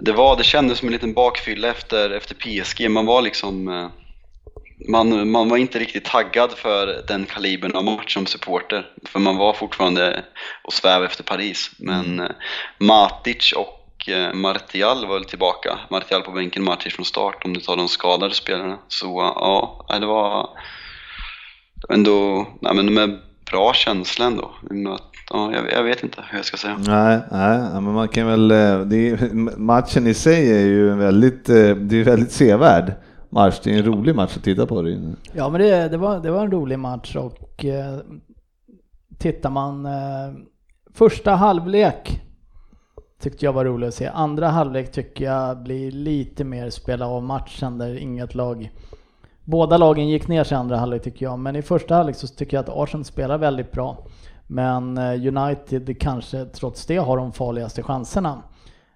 [0.00, 2.90] det, var, det kändes som en liten bakfylla efter, efter PSG.
[2.90, 3.88] Man var liksom eh,
[4.88, 8.86] man, man var inte riktigt taggad för den kalibern av match som supporter.
[9.04, 10.24] För man var fortfarande
[10.64, 11.70] och sväv efter Paris.
[11.78, 12.32] Men mm.
[12.78, 13.77] Matic och
[14.08, 15.78] eh, Martial var väl tillbaka.
[15.90, 18.78] Martial på bänken, Matic från start om du tar de skadade spelarna.
[18.88, 20.48] Så ja, det var
[21.88, 23.18] ändå, nej men med
[23.50, 24.50] bra känsla ändå.
[25.30, 26.78] Ja, jag, vet inte hur jag ska säga.
[26.86, 31.92] Nej, nej, men man kan väl, eh, är, matchen i sig är ju väldigt, det
[31.92, 32.92] är väldigt sevärd
[33.30, 33.60] match.
[33.64, 34.82] Det är en rolig match att titta på.
[34.82, 35.14] Det.
[35.32, 37.98] Ja, men det, det, var, det var en rolig match och eh,
[39.18, 39.92] tittar man eh,
[40.94, 42.20] första halvlek
[43.22, 44.06] tyckte jag var rolig att se.
[44.06, 48.70] Andra halvlek tycker jag blir lite mer spela av matchen där inget lag
[49.48, 52.26] Båda lagen gick ner sig i andra halvlek tycker jag, men i första halvlek så
[52.26, 54.06] tycker jag att Arsenal spelar väldigt bra.
[54.46, 58.42] Men eh, United kanske trots det har de farligaste chanserna.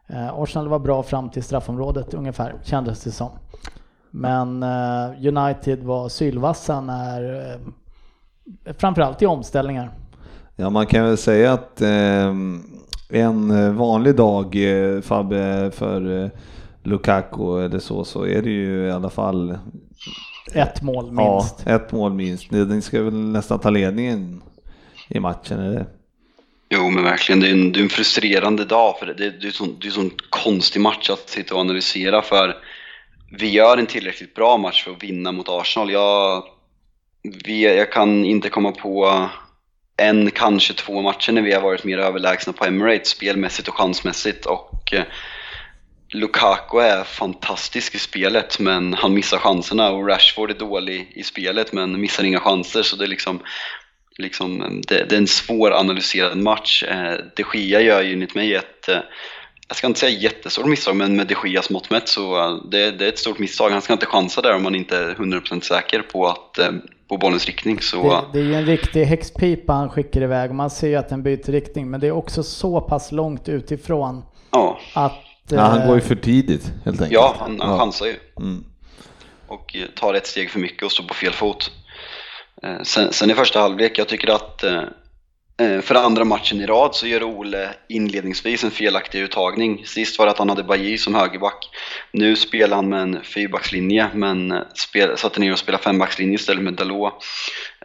[0.07, 3.31] Eh, Arsenal var bra fram till straffområdet ungefär, kändes det som.
[4.11, 7.59] Men eh, United var sylvassa när,
[8.79, 9.91] framförallt i omställningar.
[10.57, 12.35] Ja, man kan väl säga att eh,
[13.21, 14.57] en vanlig dag
[15.03, 16.31] Fabbe för
[16.83, 19.59] Lukaku eller så, så är det ju i alla fall
[20.55, 21.63] ett mål minst.
[21.67, 22.51] Ja, ett mål minst.
[22.51, 24.43] Ni ska väl nästan ta ledningen
[25.09, 25.87] i matchen, eller?
[26.69, 27.41] Jo, men verkligen.
[27.41, 29.77] Det är en, det är en frustrerande dag för det, det, det är en sån,
[29.81, 32.57] det är sån konstig match att sitta och analysera för
[33.39, 35.91] vi gör en tillräckligt bra match för att vinna mot Arsenal.
[35.91, 36.45] Jag,
[37.45, 39.29] vi, jag kan inte komma på
[39.97, 44.47] en, kanske två matcher när vi har varit mer överlägsna på Emirates spelmässigt och chansmässigt.
[44.47, 45.05] Och eh,
[46.13, 51.73] Lukaku är fantastisk i spelet men han missar chanserna och Rashford är dålig i spelet
[51.73, 53.43] men missar inga chanser så det är liksom,
[54.19, 56.83] liksom det, det är en svåranalyserad match.
[56.83, 59.01] Eh, de Gia gör ju enligt mig ett eh,
[59.69, 63.05] jag ska inte säga jättestort misstag, men med de Gias mått mätt så det, det,
[63.05, 63.71] är ett stort misstag.
[63.71, 66.59] Han ska inte chansa där om man inte är 100% säker på, att,
[67.13, 67.81] på bollens riktning.
[67.81, 70.97] Så, det, det är ju en riktig häxpipa han skickar iväg och man ser ju
[70.97, 74.79] att den byter riktning, men det är också så pass långt utifrån ja.
[74.95, 75.13] att...
[75.49, 77.13] Ja, han går ju för tidigt helt enkelt.
[77.13, 77.79] Ja, han, han ja.
[77.79, 78.17] chansar ju.
[78.39, 78.65] Mm.
[79.47, 81.71] Och tar ett steg för mycket och står på fel fot.
[82.83, 84.83] Sen, sen i första halvlek, jag tycker att Eh,
[85.63, 89.87] Eh, för andra matchen i rad så gör Ole inledningsvis en felaktig uttagning.
[89.87, 91.69] Sist var det att han hade Bajy som högerback.
[92.11, 96.65] Nu spelar han med en fyrbackslinje men eh, spel, satte ner och spelade fembackslinje istället
[96.65, 97.25] med Dalot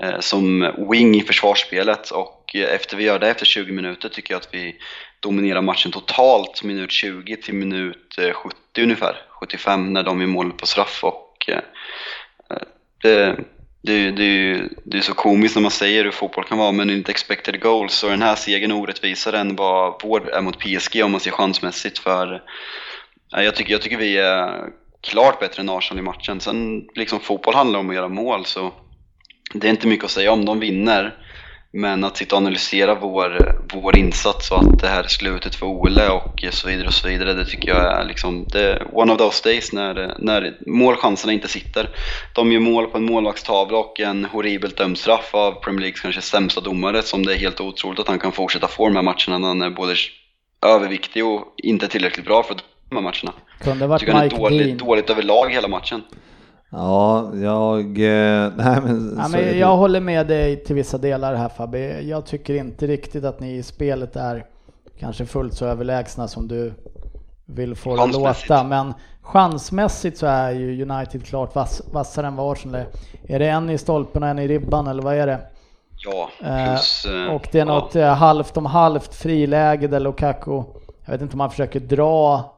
[0.01, 4.39] eh, som wing i försvarsspelet och efter vi gör det efter 20 minuter tycker jag
[4.39, 4.75] att vi
[5.19, 10.65] dominerar matchen totalt minut 20 till minut 70 ungefär, 75 när de är mål på
[10.65, 11.49] straff och
[13.01, 13.37] det
[13.81, 17.11] det, det, det är så komiskt när man säger hur fotboll kan vara, men inte
[17.11, 21.11] expected goals så den här segern är orättvisare än vad vår är mot PSG om
[21.11, 21.99] man ser chansmässigt.
[21.99, 22.43] För
[23.31, 24.63] jag tycker, jag tycker vi är
[25.01, 26.39] klart bättre än Arsenal i matchen.
[26.39, 28.73] Sen liksom fotboll handlar om att göra mål så
[29.53, 30.45] det är inte mycket att säga om.
[30.45, 31.15] De vinner
[31.71, 35.65] men att sitta och analysera vår, vår insats och att det här är slutet för
[35.65, 39.13] Ole och så vidare och så vidare, det tycker jag är liksom det är one
[39.13, 41.89] of those days när, när målchanserna inte sitter.
[42.33, 46.21] De gör mål på en målvaktstavla och en horribelt dömd straff av Premier Leagues kanske
[46.21, 49.37] sämsta domare som det är helt otroligt att han kan fortsätta få de här matcherna
[49.37, 49.95] när han är både
[50.65, 52.55] överviktig och inte tillräckligt bra för
[52.89, 53.33] de här matcherna.
[53.59, 56.03] Kunde varit Tycker Mike han är dåligt, dåligt överlag hela matchen.
[56.69, 57.85] Ja, jag...
[57.85, 62.01] Eh, nej, men, ja, men jag håller med dig till vissa delar här Fabbe.
[62.01, 64.45] Jag tycker inte riktigt att ni i spelet är
[64.99, 66.73] kanske fullt så överlägsna som du
[67.45, 68.63] vill få det låta.
[68.63, 72.87] Men chansmässigt så är ju United klart vass, vassare än vad Arsenal är.
[73.27, 75.39] Är det en i stolpen och en i ribban eller vad är det?
[75.97, 78.13] Ja, plus, eh, Och det är något ja.
[78.13, 80.63] halvt om halvt friläge där Lukaku,
[81.05, 82.53] jag vet inte om han försöker dra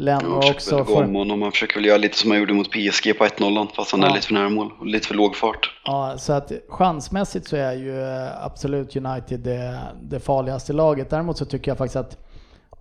[0.00, 0.50] Lennon också.
[0.52, 1.42] Försöker väl gå om honom.
[1.42, 4.10] Han försöker väl göra lite som han gjorde mot PSG på 1-0 fast han ja.
[4.10, 5.80] är lite för nära mål och lite för låg fart.
[5.84, 11.10] Ja, så att chansmässigt så är ju eh, absolut United det, det farligaste laget.
[11.10, 12.16] Däremot så tycker jag faktiskt att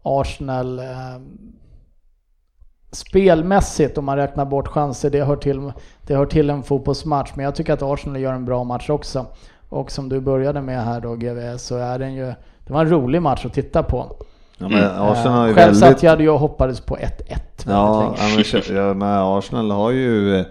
[0.04, 0.86] Arsenal eh,
[2.92, 5.72] spelmässigt, om man räknar bort chanser, det hör, till,
[6.08, 7.32] det hör till en fotbollsmatch.
[7.36, 9.26] Men jag tycker att Arsenal gör en bra match också.
[9.70, 12.26] Och som du började med här då GV, så är den ju,
[12.66, 14.16] det var en rolig match att titta på.
[14.62, 15.02] Ja, men mm.
[15.02, 16.00] Arsenal har ju Själv väldigt...
[16.00, 18.16] satt jag och hoppades på 1-1 ja,
[18.70, 20.44] ja, men Arsenal har ju,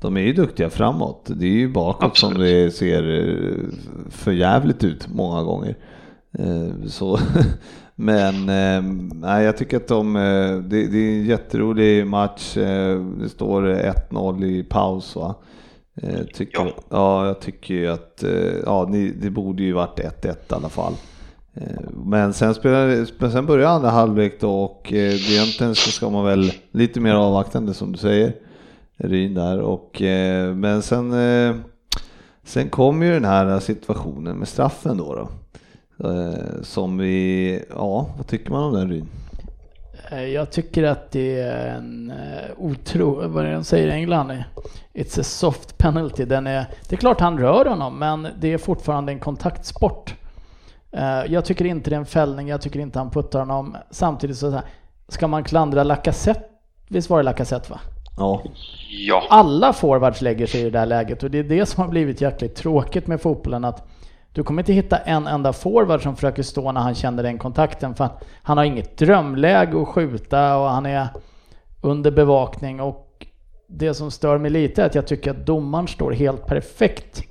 [0.00, 1.30] de är ju duktiga framåt.
[1.34, 2.34] Det är ju bakåt Absolut.
[2.34, 3.64] som det ser eh,
[4.10, 5.76] för jävligt ut många gånger.
[6.38, 7.18] Eh, så,
[7.94, 8.82] Men eh,
[9.14, 10.14] nej, jag tycker att de,
[10.68, 12.54] det, det, är en jätterolig match.
[13.20, 13.62] Det står
[14.10, 15.34] 1-0 i paus va?
[16.34, 16.72] Tycker, ja.
[16.90, 18.24] ja, jag tycker ju att
[18.66, 18.90] ja,
[19.20, 20.92] det borde ju varit 1-1 i alla fall.
[21.54, 26.24] Eh, men sen, spelar, sen började andra halvlek då och eh, egentligen så ska man
[26.24, 28.32] väl lite mer avvaktande som du säger.
[28.96, 31.14] Ryn där och eh, men sen
[32.44, 35.14] Sen kom ju den här situationen med straffen då.
[35.14, 35.28] då.
[36.62, 39.08] Som vi, ja, vad tycker man om den Ryn?
[40.34, 42.12] Jag tycker att det är en
[42.56, 44.32] otro, vad är det de säger i England?
[44.94, 46.24] It's a soft penalty.
[46.24, 50.14] Den är, det är klart han rör honom, men det är fortfarande en kontaktsport.
[51.28, 53.76] Jag tycker inte det är en fällning, jag tycker inte han puttar honom.
[53.90, 54.62] Samtidigt så
[55.08, 56.44] ska man klandra Lacazette,
[56.88, 57.80] visst var det Lacazette va?
[58.16, 58.42] Ja.
[58.88, 59.26] ja.
[59.30, 62.20] Alla forwards lägger sig i det där läget och det är det som har blivit
[62.20, 63.88] jäkligt tråkigt med fotbollen att
[64.32, 67.94] du kommer inte hitta en enda forward som försöker stå när han känner den kontakten
[67.94, 68.08] för
[68.42, 71.08] han har inget drömläge att skjuta och han är
[71.80, 73.26] under bevakning och
[73.66, 77.22] det som stör mig lite är att jag tycker att domaren står helt perfekt.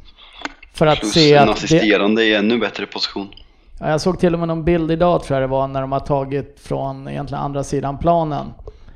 [0.74, 2.28] För att Plus se en att assisterande det...
[2.28, 3.30] i ännu bättre position.
[3.82, 5.91] Ja, jag såg till och med någon bild idag tror jag det var när de
[5.91, 8.53] har tagit från egentligen andra sidan planen.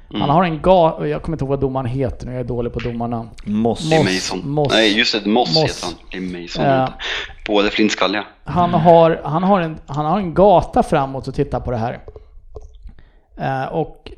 [0.10, 0.22] Mm.
[0.22, 2.74] Han har en gata, jag kommer inte ihåg vad domaren heter nu, jag är dålig
[2.74, 3.30] på domarna.
[3.46, 3.92] Moss.
[3.92, 4.34] Moss.
[4.44, 4.74] Moss.
[4.74, 5.64] Nej just det, Moss, Moss.
[5.64, 6.42] heter han.
[6.42, 6.66] Mason.
[6.66, 6.90] Uh,
[7.48, 8.24] Båda flintskalliga.
[8.44, 12.00] Han har, han, har en, han har en gata framåt och titta på det här.
[13.40, 14.12] Uh, och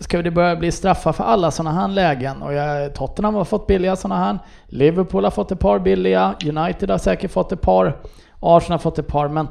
[0.00, 3.66] ska det börja bli straffar för alla sådana här lägen och jag, Tottenham har fått
[3.66, 4.38] billiga sådana här.
[4.66, 6.34] Liverpool har fått ett par billiga.
[6.44, 7.96] United har säkert fått ett par.
[8.40, 9.28] Arsenal har fått ett par.
[9.28, 9.48] Men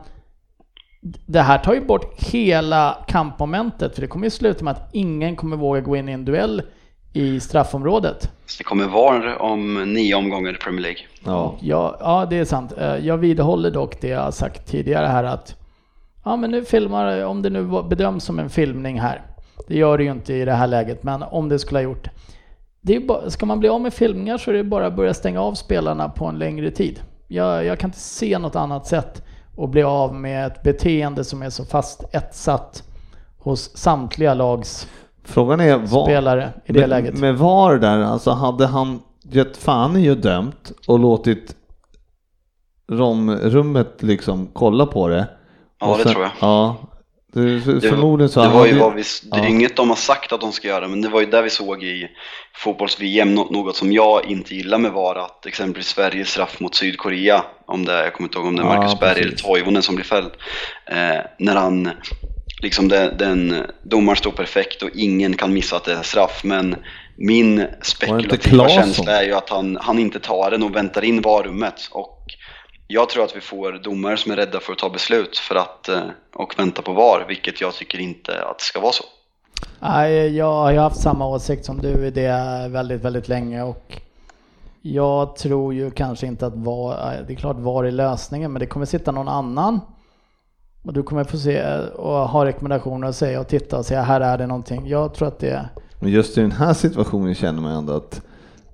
[1.01, 5.35] det här tar ju bort hela kampmomentet för det kommer ju sluta med att ingen
[5.35, 6.61] kommer våga gå in i en duell
[7.13, 8.31] i straffområdet.
[8.45, 11.01] Så det kommer vara om nio omgångar i Premier League.
[11.25, 11.55] Ja.
[11.61, 12.73] ja, ja det är sant.
[12.77, 15.55] Eh, jag vidhåller dock det jag har sagt tidigare här att
[16.23, 19.21] ja men nu filmar, om det nu bedöms som en filmning här.
[19.67, 22.07] Det gör det ju inte i det här läget, men om det skulle ha gjort.
[22.81, 25.13] Det är bara, ska man bli av med filmningar så är det bara att börja
[25.13, 27.01] stänga av spelarna på en längre tid.
[27.27, 29.23] Jag, jag kan inte se något annat sätt
[29.59, 32.83] och bli av med ett beteende som är så fast etsat
[33.37, 34.87] hos samtliga lags
[35.23, 37.17] Frågan är var, spelare i det med, läget.
[37.17, 41.55] Med VAR där, alltså hade han gett fan i och dömt och låtit
[42.91, 45.27] romrummet liksom kolla på det.
[45.79, 46.31] Ja, det sen, tror jag.
[46.41, 46.75] Ja,
[47.33, 49.47] det, förmodligen så det var ju vad vi, det är ja.
[49.47, 51.83] inget de har sagt att de ska göra, men det var ju där vi såg
[51.83, 52.07] i
[52.55, 57.85] fotbolls-VM, något som jag inte gillar med var att exempelvis Sveriges straff mot Sydkorea, om
[57.85, 60.05] det, jag kommer inte ihåg om det är Marcus ja, Berg eller Toivonen som blir
[60.05, 60.31] fälld,
[60.85, 61.89] eh, när han,
[62.61, 66.75] liksom det, den domaren står perfekt och ingen kan missa att det är straff, men
[67.15, 71.89] min spekulativa känsla är ju att han, han inte tar den och väntar in varummet
[71.91, 72.18] och
[72.91, 75.89] jag tror att vi får domare som är rädda för att ta beslut för att,
[75.89, 76.01] eh,
[76.35, 79.03] och vänta på VAR, vilket jag tycker inte att det ska vara så.
[79.79, 84.01] Nej, jag har haft samma åsikt som du i det väldigt, väldigt länge och
[84.81, 88.65] jag tror ju kanske inte att VAR, det är klart VAR är lösningen, men det
[88.65, 89.79] kommer sitta någon annan
[90.83, 94.21] och du kommer få se och ha rekommendationer och säga och titta och säga här
[94.21, 94.87] är det någonting.
[94.87, 95.69] Jag tror att det...
[95.99, 98.21] Men just i den här situationen känner man ändå att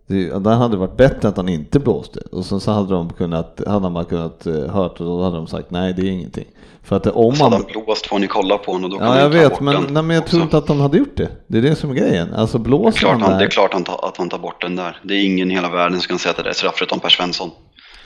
[0.08, 3.14] det, där hade det varit bättre att han inte blåste och sen så hade de
[3.14, 6.46] kunnat, hade man kunnat uh, hört och då hade de sagt nej det är ingenting.
[6.84, 7.52] För att om man...
[7.52, 10.16] Så blåst får ni kolla på honom och då Ja jag vet men, nej, men
[10.16, 11.30] jag tror inte att de hade gjort det.
[11.48, 12.34] Det är det som är grejen.
[12.34, 13.40] Alltså blåser han, där...
[13.40, 14.98] Det är klart han tar, att han tar bort den där.
[15.04, 17.10] Det är ingen i hela världen som kan säga att det är straff förutom Per
[17.10, 17.52] Svensson.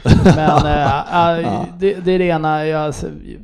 [0.04, 2.94] Men äh, äh, det, det, är det ena, jag,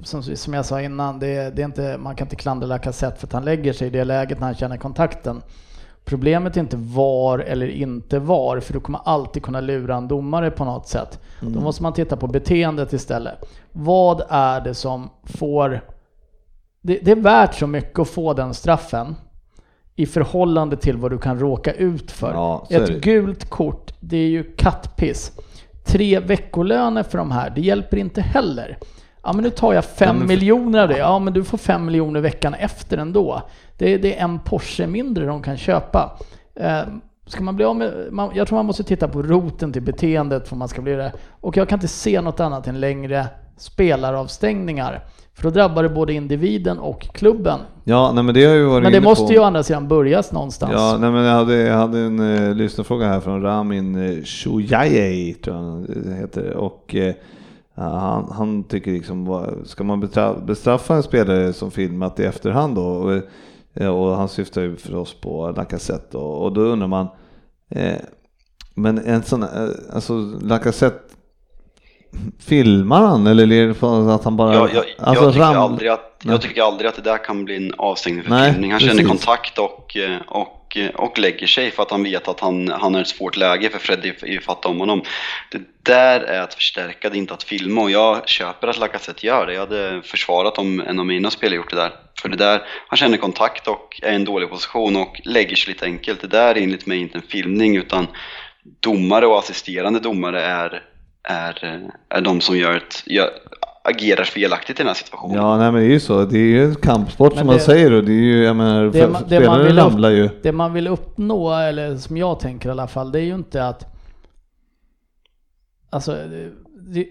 [0.03, 3.27] som, som jag sa innan, det, det är inte, man kan inte klandra Lacazette för
[3.27, 5.41] att han lägger sig i det läget när han känner kontakten.
[6.05, 10.51] Problemet är inte var eller inte var, för du kommer alltid kunna lura en domare
[10.51, 11.19] på något sätt.
[11.41, 11.53] Mm.
[11.53, 13.45] Då måste man titta på beteendet istället.
[13.71, 15.81] Vad är det som får...
[16.81, 19.15] Det, det, är värt så mycket att få den straffen
[19.95, 22.33] i förhållande till vad du kan råka ut för.
[22.33, 25.31] Ja, Ett gult kort, det är ju kattpiss.
[25.85, 28.77] Tre veckolöner för de här, det hjälper inte heller.
[29.25, 30.97] Ja men nu tar jag fem men, miljoner av det.
[30.97, 33.41] Ja men du får fem miljoner veckan efter ändå.
[33.77, 36.17] Det, det är en Porsche mindre de kan köpa.
[36.55, 36.81] Eh,
[37.25, 40.47] ska man bli av med, man, jag tror man måste titta på roten till beteendet
[40.47, 41.11] för man ska bli det.
[41.41, 43.27] Och jag kan inte se något annat än längre
[43.57, 45.03] spelaravstängningar.
[45.33, 47.59] För då drabbar det både individen och klubben.
[47.83, 49.33] Ja, nej, men det har ju varit Men det måste på.
[49.33, 50.71] ju å andra sidan börjas någonstans.
[50.75, 55.33] Ja, nej, men jag hade, jag hade en uh, lyssnarfråga här från Ramin uh, Shujaye,
[55.33, 56.53] tror jag han heter.
[56.53, 57.13] Och uh,
[57.75, 60.09] han, han, tycker liksom, ska man
[60.45, 62.85] bestraffa en spelare som filmat i efterhand då?
[62.85, 63.21] Och,
[63.73, 67.07] eh, och han syftar ju förstås på Lacazette och, och då undrar man,
[67.69, 67.97] eh,
[68.75, 71.15] men en sån, eh, alltså Lacazette
[72.39, 74.53] filmar han eller är det för att han bara...
[74.53, 77.45] Jag, jag, alltså, jag, tycker ram- aldrig att, jag tycker aldrig att det där kan
[77.45, 78.71] bli en avstängning för Nej, filmning.
[78.71, 78.97] Han precis.
[78.97, 80.21] känner kontakt och, eh,
[80.75, 83.69] och, och lägger sig för att han vet att han, han är ett svårt läge
[83.69, 85.03] för Freddy fattar om honom.
[85.51, 89.25] Det där är att förstärka, det är inte att filma och jag köper att Lacazette
[89.25, 89.53] gör det.
[89.53, 91.91] Jag hade försvarat om en av mina spelare gjort det där.
[92.21, 95.73] För det där, han känner kontakt och är i en dålig position och lägger sig
[95.73, 96.21] lite enkelt.
[96.21, 98.07] Det där är enligt mig inte en filmning utan
[98.79, 100.83] domare och assisterande domare är,
[101.23, 103.29] är, eh, är de som gör ett, gör,
[103.85, 105.35] agerar felaktigt i den här situationen.
[105.37, 106.25] Ja, nej men det är ju så.
[106.25, 108.55] Det är ju en kampsport Men som det- man säger och det är ju, jag
[108.55, 110.29] menar, Det man- det man vill upp- ramlar ju.
[110.43, 113.67] Det man vill uppnå, eller som jag tänker i alla fall, det är ju inte
[113.67, 113.91] att
[115.89, 116.17] Alltså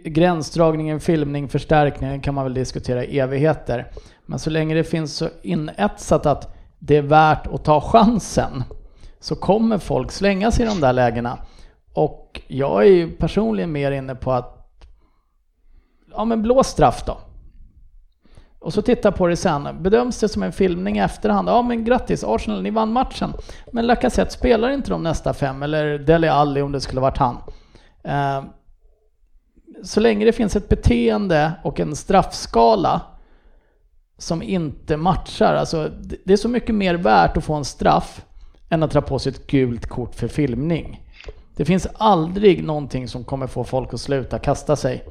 [0.05, 3.87] gränsdragningen, filmning, förstärkning kan man väl diskutera i evigheter.
[4.27, 8.65] Men så länge det finns så inetsat att det är värt att ta chansen
[9.21, 11.39] så kommer folk slänga sig i de där lägena.
[11.93, 14.54] Och jag är ju personligen mer inne på att
[16.17, 17.19] ja men blå straff då.
[18.59, 19.83] Och så titta på det sen.
[19.83, 21.49] Bedöms det som en filmning i efterhand?
[21.49, 23.33] Ja men grattis Arsenal, ni vann matchen.
[23.73, 27.37] Men Lacazette spelar inte de nästa fem, eller Dele Alli om det skulle varit han.
[28.05, 28.43] Eh,
[29.85, 33.01] så länge det finns ett beteende och en straffskala
[34.19, 38.25] som inte matchar, alltså det- det är så mycket mer värt att få en straff
[38.71, 41.01] än att dra på sig ett gult kort för filmning.
[41.57, 45.05] Det finns aldrig någonting som kommer få folk att sluta kasta sig.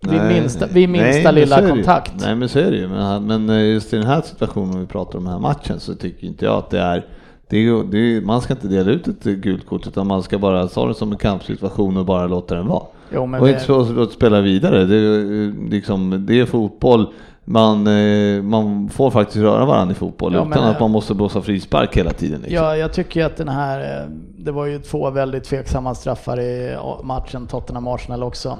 [0.00, 2.12] Vid Nej, minsta, vid nej, minsta men lilla det kontakt.
[2.20, 2.88] Nej men så är det ju.
[2.88, 5.80] Men, men eh, just i den här situationen, om vi pratar om den här matchen,
[5.80, 7.06] så tycker inte jag att det är
[7.48, 10.38] det är, det är, man ska inte dela ut ett gult kort utan man ska
[10.38, 12.82] bara ta det som en kampsituation och bara låta den vara.
[13.14, 14.84] Jo, men och vi- inte så att spela vidare.
[14.84, 17.06] Det är, eh, liksom, det är fotboll.
[17.44, 21.14] Man, eh, man får faktiskt röra varandra i fotboll Ja, utan men, att man måste
[21.14, 22.40] blåsa frispark hela tiden.
[22.40, 22.56] Liksom.
[22.64, 24.06] Ja, jag tycker att den här,
[24.38, 28.58] det var ju två väldigt tveksamma straffar i matchen Tottenham-Arsenal också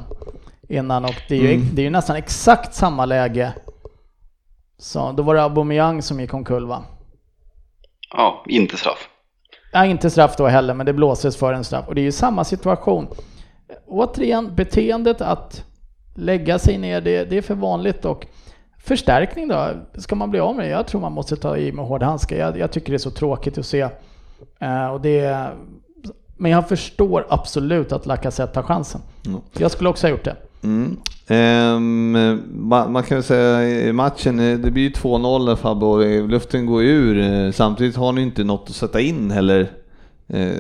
[0.70, 1.68] innan och det är, ju, Mm.
[1.74, 3.52] det är ju nästan exakt samma läge.
[4.78, 6.82] Så då var det Aubameyang som gick omkull va?
[8.12, 9.08] Ja, inte straff.
[9.72, 11.88] Ja, inte straff då heller, men det blåses för en straff.
[11.88, 13.06] Och det är ju samma situation.
[13.86, 15.64] Återigen, beteendet att
[16.14, 18.26] lägga sig ner, det, det är för vanligt och
[18.84, 19.68] förstärkning då?
[19.94, 20.70] Ska man bli av med det?
[20.70, 22.36] Jag tror man måste ta i med hård handske.
[22.36, 23.88] Jag, jag tycker det är så tråkigt att se.
[24.60, 25.46] Eh, och det,
[26.36, 29.00] men jag förstår absolut att Lacazette tar chansen.
[29.26, 29.40] Mm.
[29.58, 30.36] Jag skulle också ha gjort det.
[30.62, 30.96] Mm.
[31.26, 35.86] Ehm, um, man, man kan väl säga i matchen, eh, det blir ju 2-0 Fabbe
[35.86, 37.18] och eh, luften går ur.
[37.18, 39.70] Eh, samtidigt har ni inte något att sätta in heller.
[40.34, 40.52] Uh,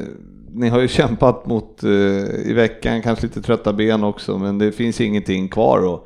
[0.52, 4.72] ni har ju kämpat mot uh, i veckan, kanske lite trötta ben också, men det
[4.72, 6.04] finns ingenting kvar att,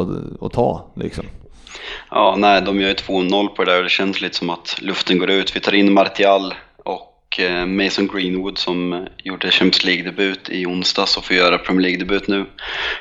[0.00, 1.24] att, att ta liksom.
[2.10, 4.76] Ja, nej, de gör ju 2-0 på det där och det känns lite som att
[4.80, 5.56] luften går ut.
[5.56, 6.54] Vi tar in Martial
[7.34, 11.82] och eh, Mason Greenwood som eh, gjorde Champions League-debut i onsdags och får göra Premier
[11.82, 12.46] League-debut nu.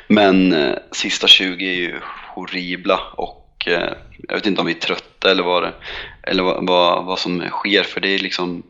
[0.08, 2.00] Men eh, sista 20 är ju
[2.36, 3.94] horribla och eh,
[4.28, 5.74] jag vet inte om vi är trötta eller vad, det,
[6.24, 8.64] eller vad, vad, vad som sker för det är liksom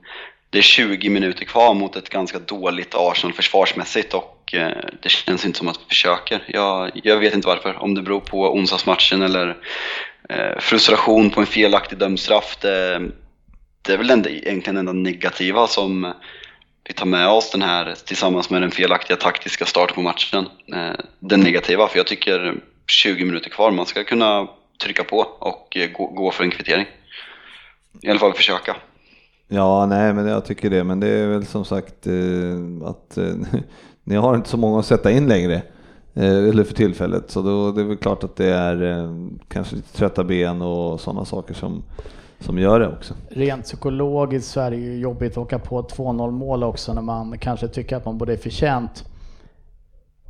[0.49, 5.45] det är 20 minuter kvar mot ett ganska dåligt Arsenal försvarsmässigt och eh, det känns
[5.45, 6.43] inte som att vi försöker.
[6.47, 9.57] Jag, jag vet inte varför, om det beror på onsdagsmatchen eller
[10.59, 12.57] frustration på en felaktig dömd straff.
[12.61, 13.01] Det,
[13.85, 16.13] det är väl egentligen egentligen enda negativa som
[16.87, 20.45] vi tar med oss den här tillsammans med den felaktiga taktiska starten på matchen.
[20.73, 22.55] Eh, den negativa, för jag tycker
[22.87, 24.47] 20 minuter kvar, man ska kunna
[24.83, 26.85] trycka på och eh, gå, gå för en kvittering.
[28.01, 28.75] I alla fall försöka.
[29.47, 30.83] Ja, nej, men jag tycker det.
[30.83, 33.33] Men det är väl som sagt eh, att eh,
[34.03, 35.61] ni har inte så många att sätta in längre.
[36.13, 37.31] Eh, eller för tillfället.
[37.31, 39.11] Så då det är väl klart att det är eh,
[39.47, 41.83] kanske lite trötta ben och sådana saker som,
[42.43, 43.13] som gör det också.
[43.29, 47.01] Rent psykologiskt så är det ju jobbigt att åka på ett 2-0 mål också när
[47.01, 49.05] man kanske tycker att man borde är förtjänt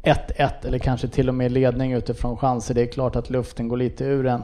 [0.03, 2.73] 1-1 eller kanske till och med ledning utifrån chanser.
[2.73, 4.44] Det är klart att luften går lite ur en.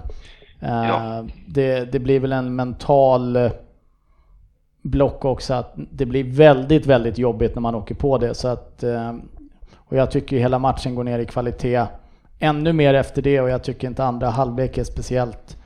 [0.60, 1.26] Eh, Ja.
[1.48, 3.52] Det, det blir väl en mental eh,
[4.82, 8.34] block också att det blir väldigt, väldigt jobbigt när man åker på det.
[8.34, 9.14] Så att, eh,
[9.76, 11.86] och jag tycker hela matchen går ner i kvalitet
[12.40, 15.58] ännu mer efter det och jag tycker inte andra halvlek är speciellt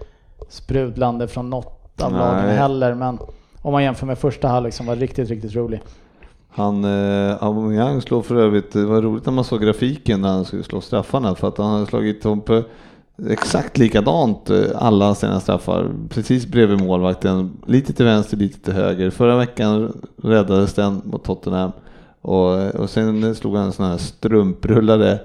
[0.50, 2.20] sprudlande från något av Nej.
[2.20, 2.96] lagen heller.
[2.96, 3.20] Men
[3.62, 5.82] om man jämför med första halvlek som var riktigt, riktigt rolig.
[6.50, 10.46] Han, eh, Aubameyang slår för övrigt, det var roligt när man såg grafiken när han
[10.46, 12.64] skulle slå straffarna för att han hade slagit på
[13.30, 19.10] exakt likadant eh, alla sina straffar, precis bredvid målvakten, lite till vänster, lite till höger.
[19.10, 21.72] Förra veckan räddades den mot Tottenham
[22.22, 25.20] och, och sen slog han en sån här strumprullare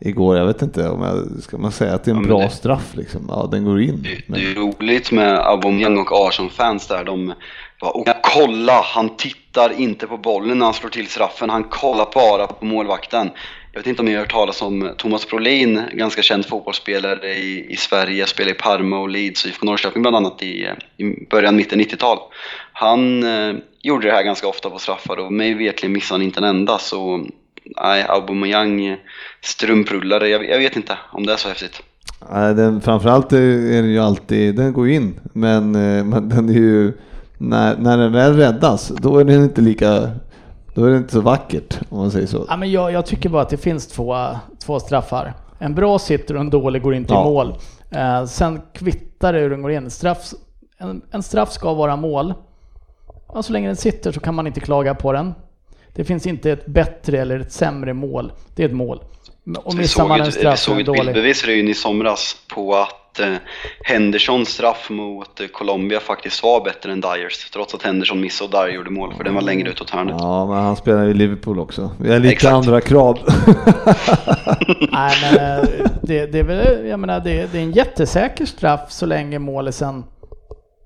[0.00, 0.36] igår.
[0.36, 2.50] Jag vet inte om jag, ska man säga att det är en Ja, bra det-
[2.50, 3.26] straff liksom?
[3.28, 4.02] Ja, den går in.
[4.02, 7.04] Det, Men, det är roligt med Aubameyang och Arsenal-fans där.
[7.04, 7.32] De
[7.80, 11.50] bara, "Åh, kolla, han tittar inte på bollen när han slår till straffen.
[11.50, 13.30] Han kollar bara på målvakten.
[13.72, 17.66] jag vet inte om ni har hört talas om Thomas Brolin, ganska känd fotbollsspelare i,
[17.72, 21.56] i Sverige, spelar i Parma och Leeds och IFK Norrköping bland annat i, i början,
[21.56, 22.18] mitten 90-tal.
[22.72, 26.40] Han eh, gjorde det här ganska ofta på straffar och mig vetligen missade han inte
[26.40, 27.26] en enda så
[27.82, 28.96] nej, Aubameyang
[29.42, 31.82] strumprullare, jag, jag vet inte om det är så häftigt.
[32.32, 36.52] Nej, den, framförallt är den ju alltid, den går in, men, eh, men den är
[36.52, 36.92] ju,
[37.38, 40.10] när, när den väl räddas, då är den inte lika,
[40.74, 42.46] då är det inte så vackert om man säger så.
[42.48, 44.16] Ja, men jag, jag tycker bara att det finns två,
[44.64, 45.34] två straffar.
[45.58, 47.20] En bra sitter och en dålig går inte Ja.
[47.20, 47.54] i mål.
[47.90, 49.90] Eh, sen kvittar det hur den går in.
[49.90, 50.30] Straff,
[50.78, 52.34] en, en straff ska vara mål.
[53.34, 55.34] Ja, så länge den sitter så kan man inte klaga på den.
[55.96, 58.32] Det finns inte ett bättre eller ett sämre mål.
[58.54, 59.00] Det är ett mål.
[59.64, 62.76] Och Vi missar såg, man en ett, vi straff såg ett bildbevis i somras på
[62.76, 63.34] att eh,
[63.84, 68.64] Hendersons straff mot eh, Colombia faktiskt var bättre än Dyers trots att Henderson missade och
[68.64, 70.16] Dyer gjorde mål för den var längre utåt hörnet.
[70.18, 71.90] Ja, men han spelar i Liverpool också.
[72.00, 72.54] Vi har lite Exakt.
[72.54, 73.18] andra krav.
[74.92, 75.68] Nej, men eh,
[76.02, 80.04] det, det är väl, jag menar, det, det är en jättesäker straff så länge målisen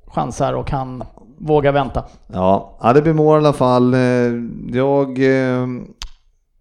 [0.06, 1.04] chansar och han
[1.40, 2.04] vågar vänta.
[2.32, 3.94] Ja, ja, det blir mål i alla fall.
[3.94, 4.00] Eh,
[4.72, 5.62] Jag, eh,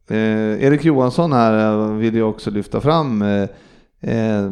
[0.09, 3.21] eh, Erik Johansson här eh, vill jag också lyfta fram
[4.01, 4.45] eh,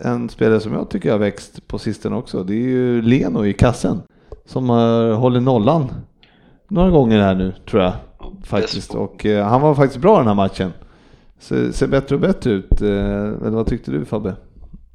[0.00, 2.44] en spelare som jag tycker har växt på sistone också.
[2.44, 4.02] Det är ju Leno i kassen
[4.46, 5.92] som har håller nollan
[6.68, 7.92] några gånger här nu tror jag
[8.44, 8.94] faktiskt.
[8.94, 10.72] Och eh, han var faktiskt bra den här matchen.
[11.38, 12.82] Ser, ser bättre och bättre ut.
[12.82, 14.34] Eh, Eller vad tyckte du Fabbe?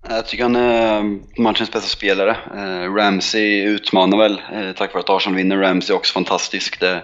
[0.09, 2.37] Jag tycker han är matchens bästa spelare.
[2.55, 5.57] Eh, Ramsey utmanar väl eh, tack vare att Arsenal vinner.
[5.57, 6.79] Ramsey är också fantastisk.
[6.79, 7.01] Det,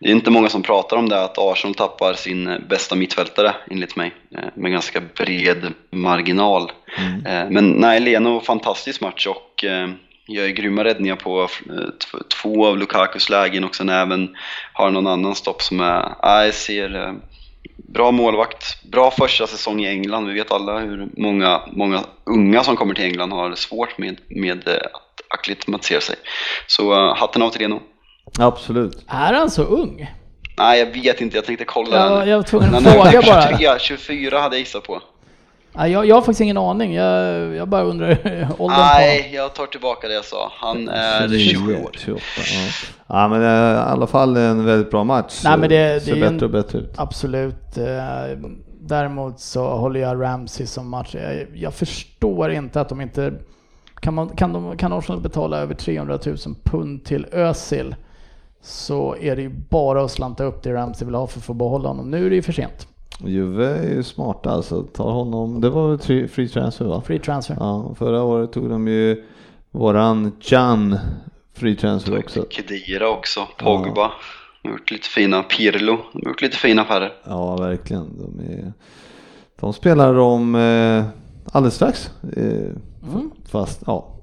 [0.00, 3.54] det är inte många som pratar om det, att Arsenal tappar sin eh, bästa mittfältare
[3.70, 4.12] enligt mig.
[4.36, 6.72] Eh, med ganska bred marginal.
[7.26, 9.88] Eh, men nej, Leno fantastisk match och eh,
[10.26, 14.36] gör grymma räddningar på eh, tv- två av Lukakus lägen och sen även
[14.72, 17.12] har någon annan stopp som är, jag ser eh,
[17.88, 20.26] Bra målvakt, bra första säsong i England.
[20.26, 24.68] Vi vet alla hur många, många unga som kommer till England har svårt med, med
[24.68, 26.16] eh, att acklimatisera sig.
[26.66, 27.80] Så uh, hatten av till Reno.
[28.38, 29.04] Absolut.
[29.08, 30.10] Är han så ung?
[30.58, 31.36] Nej, jag vet inte.
[31.36, 32.28] Jag tänkte kolla Ja, den.
[32.28, 33.58] jag var tvungen att fråga bara.
[33.58, 35.02] 23, 24 hade jag gissat på.
[35.74, 36.94] Ja, jag, jag har faktiskt ingen aning.
[36.94, 38.68] Jag, jag bara undrar åldern på.
[38.68, 40.52] Nej, jag tar tillbaka det jag sa.
[40.54, 41.90] Han är 27 år.
[41.98, 42.68] 28, ja.
[43.06, 45.40] ja men eh, i alla fall en väldigt bra match.
[45.44, 46.92] Nej, men det- ser det en- bättre och bättre ut.
[46.96, 47.78] Absolut.
[47.78, 48.38] Eh,
[48.82, 51.14] Däremot så håller jag Ramsey som match.
[51.14, 53.32] Jag, jag förstår inte att de inte...
[54.00, 57.94] Kan, man, kan, de, kan Arsenal betala över 300 000 pund till Özil
[58.62, 61.54] så är det ju bara att slanta upp det Ramsey vill ha för att få
[61.54, 62.10] behålla honom.
[62.10, 62.86] Nu är det ju för sent.
[63.24, 64.82] Juve är ju smarta alltså.
[64.82, 65.98] Tar honom, det var
[66.28, 67.02] free transfer va?
[67.06, 67.56] Free transfer.
[67.60, 69.24] Ja, förra året tog de ju
[69.70, 70.98] våran Can
[71.56, 72.46] free transfer också.
[72.50, 74.12] Kedira också, Pogba.
[74.62, 75.98] De har gjort lite fina, Pirlo.
[76.12, 77.12] De har gjort lite fina affärer.
[77.24, 78.18] Ja, verkligen.
[78.18, 78.72] De, är,
[79.60, 81.04] de spelar om eh,
[81.52, 82.10] alldeles strax.
[82.36, 82.72] Eh,
[83.12, 83.30] Mm.
[83.48, 84.14] Fast, ja.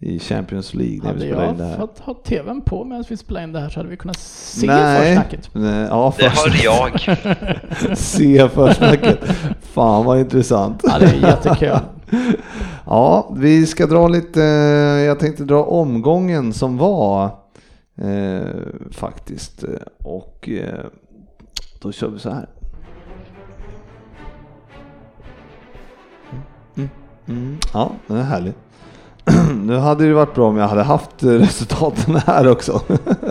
[0.00, 1.76] I Champions League när Hade vi spelar in jag det här.
[1.76, 4.66] fått ha tvn på medan vi spelar in det här så hade vi kunnat se
[4.66, 5.06] Nej.
[5.06, 5.50] försnacket.
[5.52, 7.96] Nej, ja, Det hörde jag.
[7.98, 9.18] Se försnacket.
[9.60, 10.80] Fan vad intressant.
[10.84, 11.78] Ja, det är jättekul.
[12.86, 14.40] Ja, vi ska dra lite,
[15.06, 17.24] jag tänkte dra omgången som var
[18.02, 18.40] eh,
[18.90, 19.64] faktiskt.
[19.98, 20.84] Och eh,
[21.80, 22.48] då kör vi så här.
[26.76, 26.88] Mm,
[27.28, 28.56] mm, ja, det är härligt.
[29.64, 32.82] nu hade det varit bra om jag hade haft eh, resultaten här också.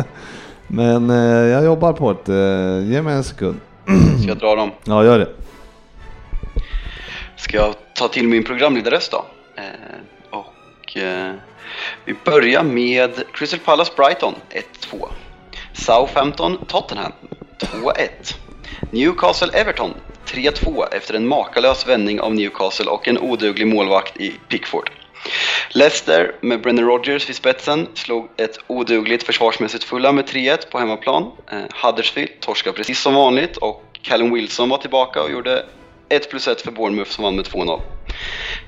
[0.67, 2.33] Men eh, jag jobbar på det.
[2.33, 3.59] Eh, ge mig en sekund.
[4.19, 4.71] Ska jag dra dem?
[4.83, 5.29] Ja, gör det.
[7.35, 9.25] Ska jag ta till min programledarröst då?
[10.29, 10.97] Och
[12.05, 14.33] vi börjar med Crystal Palace Brighton
[14.91, 15.07] 1-2.
[15.73, 17.11] Southampton Tottenham
[17.59, 18.35] 2-1.
[18.91, 19.93] Newcastle Everton
[20.25, 24.89] 3-2 efter en makalös vändning av Newcastle och en oduglig målvakt i Pickford.
[25.69, 31.31] Leicester med Brendan Rodgers vid spetsen slog ett odugligt försvarsmässigt fulla med 3-1 på hemmaplan.
[31.51, 35.65] Eh, Huddersfield torskade precis som vanligt och Callum Wilson var tillbaka och gjorde
[36.09, 37.81] 1 plus 1 för Bournemouth som vann med 2-0.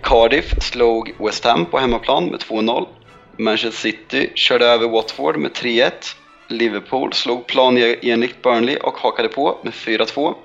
[0.04, 2.88] Cardiff slog West Ham på hemmaplan med 2-0.
[3.38, 5.92] Manchester City körde över Watford med 3-1.
[6.48, 10.36] Liverpool slog planenligt Burnley och hakade på med 4-2.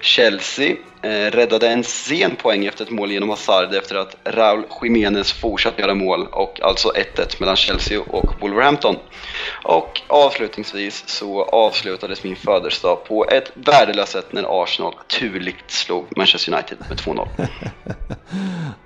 [0.00, 5.32] Chelsea eh, räddade en sen poäng efter ett mål genom Hazard efter att Raúl Jiménez
[5.32, 8.96] fortsatte göra mål och alltså 1-1 mellan Chelsea och Wolverhampton.
[9.64, 16.52] Och avslutningsvis så avslutades min födelsedag på ett värdelöst sätt när Arsenal turligt slog Manchester
[16.52, 17.28] United med 2-0.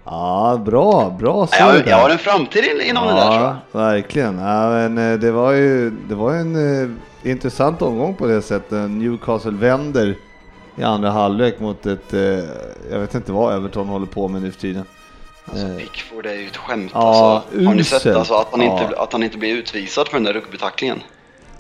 [0.05, 3.21] Ja, bra, bra så Jag, jag har en framtid inom det där.
[3.21, 4.39] Ja, verkligen.
[4.39, 6.91] Ja, men eh, det var ju det var en eh,
[7.31, 8.91] intressant omgång på det sättet.
[8.91, 10.17] Newcastle vänder
[10.77, 12.21] i andra halvlek mot ett, eh,
[12.91, 14.85] jag vet inte vad Everton håller på med nu för tiden.
[15.45, 17.01] Alltså Eh, Pickford är ju ett skämt Ja,
[17.51, 17.65] alltså.
[17.67, 18.83] Har ni sett alltså, att, han Ja.
[18.85, 21.01] inte, att han inte blir utvisad för den där rugbytacklingen?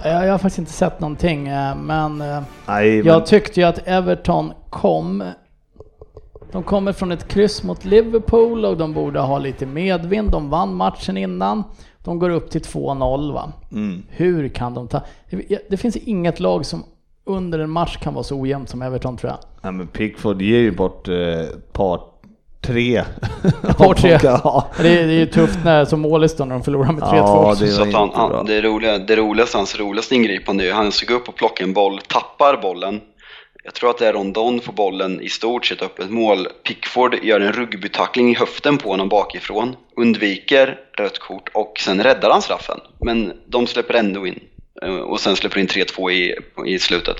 [0.04, 3.88] Jag, jag har faktiskt inte sett någonting, eh, men nej, men, jag tyckte ju att
[3.88, 5.24] Everton kom...
[6.52, 10.30] De kommer från ett kryss mot Liverpool och de borde ha lite medvind.
[10.30, 11.64] De vann matchen innan.
[12.04, 13.52] De går upp till 2-0 va.
[13.72, 14.02] mm.
[14.08, 15.00] Hur kan de ta...
[15.70, 16.84] Det finns inget lag som
[17.24, 19.38] under en match kan vara så ojämnt som Everton tror jag.
[19.62, 21.14] nej, men Pickford ger ju bort eh,
[21.72, 22.00] par,
[22.60, 23.02] tre.
[23.76, 24.18] par, tre.
[24.22, 27.16] Ja, Det är, det är ju tufft när, som målis när de förlorar med 3-2.
[27.16, 30.92] Ja, det Så han, han, det, roliga, det roligaste, hans roligaste ingripande är ju han
[30.92, 33.00] ska gå upp och plocka en boll, tappar bollen.
[33.64, 36.46] Jag tror att det är Rondon får bollen i stort sett öppet mål.
[36.66, 42.30] Pickford gör en rugbytackling i höften på honom bakifrån, undviker rött kort och sen räddar
[42.30, 42.80] han straffen.
[43.04, 44.40] Men de släpper ändå in.
[44.82, 46.34] Eh, Och sen släpper in 3-2 i,
[46.66, 47.16] i slutet.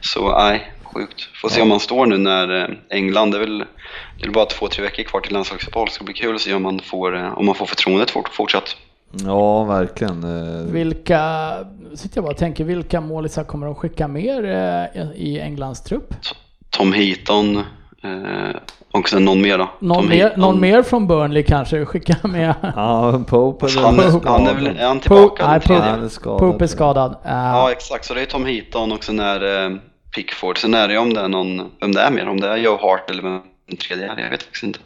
[0.00, 1.28] Så nej, sjukt.
[1.42, 3.64] Får se om han står nu när eh, England, det är väl, det
[4.20, 5.88] är väl bara två, tre veckor kvar till landslagsuppehåll.
[5.88, 8.76] Ska bli kul att se om man får, eh, om man får förtroendet fort, fortsatt.
[9.24, 10.26] ja verkligen.
[10.72, 11.52] Vilka,
[11.94, 14.42] sitter jag bara och tänker, vilka målisar kommer de skicka mer
[15.16, 16.14] i Englands trupp?
[16.70, 17.62] Tom Heaton
[18.92, 19.70] och sen någon mer då.
[19.78, 22.54] Någon, Tom mer, någon mer från Burnley kanske skicka med?
[22.76, 25.82] Ja, Pope är Han, är- han är, väl, är han Pope, tillbaka nej, den tredje?
[25.90, 26.38] Han är skadad.
[26.38, 27.10] Pope är skadad.
[27.24, 29.78] Eh, Ja exakt, så det är Tom Heaton och sen är det
[30.14, 30.58] Pickford.
[30.58, 32.56] Sen är det ju om det är någon, vem det är mer, om det är
[32.56, 34.78] Joe Hart eller vem den tredje är, jag vet faktiskt inte.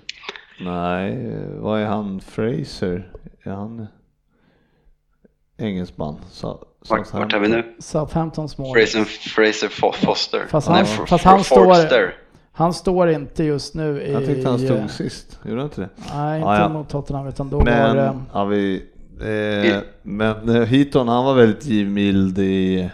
[0.60, 2.20] Nej, eh, vad är han?
[2.20, 3.08] Fraser?
[3.44, 3.86] Är han
[5.58, 6.16] engelsman?
[6.30, 7.74] Så, Vart, vart är vi nu?
[7.78, 8.76] Southamptons mål.
[8.78, 10.42] Fraser, Fraser Fo- Foster.
[10.48, 12.14] Fast Nej, han- F- fast han står-.
[12.54, 14.12] Han står inte just nu i...
[14.12, 15.88] Jag tyckte han eh, stod sist, gjorde han inte det?
[16.14, 16.68] Nej, inte Ja, ja.
[16.68, 18.14] mot Tottenham utan då Men, var det...
[18.32, 18.82] ja, vi,
[19.20, 22.90] eh, men eh, Heaton han var väldigt givmild i,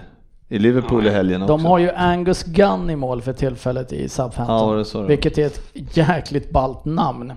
[0.49, 1.57] i Liverpool i helgen också.
[1.57, 4.85] De har ju Angus Gunn i mål för tillfället i Southampton.
[4.95, 5.61] Ja, vilket är ett
[5.97, 7.33] jäkligt ballt namn.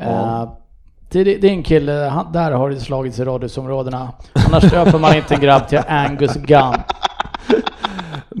[0.00, 0.42] Ja.
[0.42, 0.48] Eh,
[1.10, 4.12] det, det det är en kille, han, där har det slagits i radhusområdena.
[4.48, 6.74] Annars döper man inte en grabb till Angus Gunn.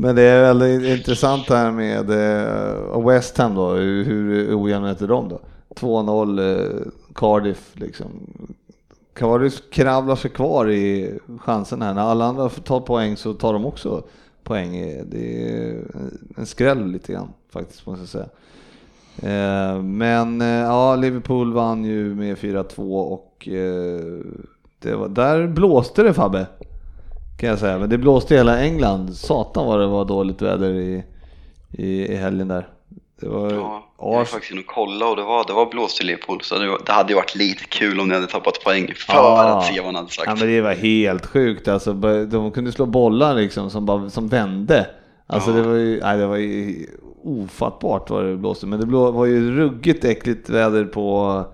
[0.06, 5.06] Men det är väldigt intressant det här med eh, West Ham då, hur, ojämna är
[5.06, 5.40] de då?
[5.74, 8.06] 2-0 eh, Cardiff liksom.
[9.14, 11.94] Cardiff kravlar sig kvar i chansen här.
[11.94, 14.02] När alla andra tar poäng så tar de också
[14.42, 14.72] poäng.
[15.06, 15.82] Det är
[16.36, 18.28] en skräll lite grann faktiskt måste jag säga.
[19.22, 24.20] Eh, Men eh, ja, Liverpool vann ju med 4-2 och eh,
[24.78, 26.46] det var, där blåste det Fabbe.
[27.36, 29.14] Kan jag säga, men det blåste hela England.
[29.16, 31.04] Satan vad det var dåligt väder i,
[31.72, 32.68] i, i helgen där.
[33.20, 36.00] Det var Ja, jag var faktiskt inne och kollade och det var, det var blåst
[36.00, 36.40] i Liverpool.
[36.42, 39.14] Så det, var, det hade ju varit lite kul om ni hade tappat poäng för
[39.14, 39.58] Ja.
[39.58, 40.26] att se vad han hade sagt.
[40.28, 41.92] Ja men det var helt sjukt alltså.
[42.26, 44.86] De kunde slå bollar liksom som, bara, som vände.
[45.26, 45.56] Alltså Ja.
[45.56, 46.86] det var ju, nej, det var ju
[47.24, 48.66] ofattbart vad det blåste.
[48.66, 51.44] Men det blå, var ju ruggigt äckligt väder på,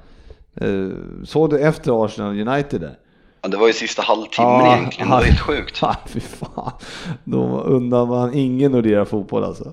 [0.54, 0.88] eh,
[1.24, 2.98] såg du efter Arsenal United där?
[3.44, 5.26] Ja, det var ju sista halvtimmen Ja, egentligen, det var ja.
[5.26, 5.78] helt sjukt.
[5.82, 6.72] Ja, fy fan.
[7.24, 9.72] Då undrar man ingen Nordea fotboll alltså.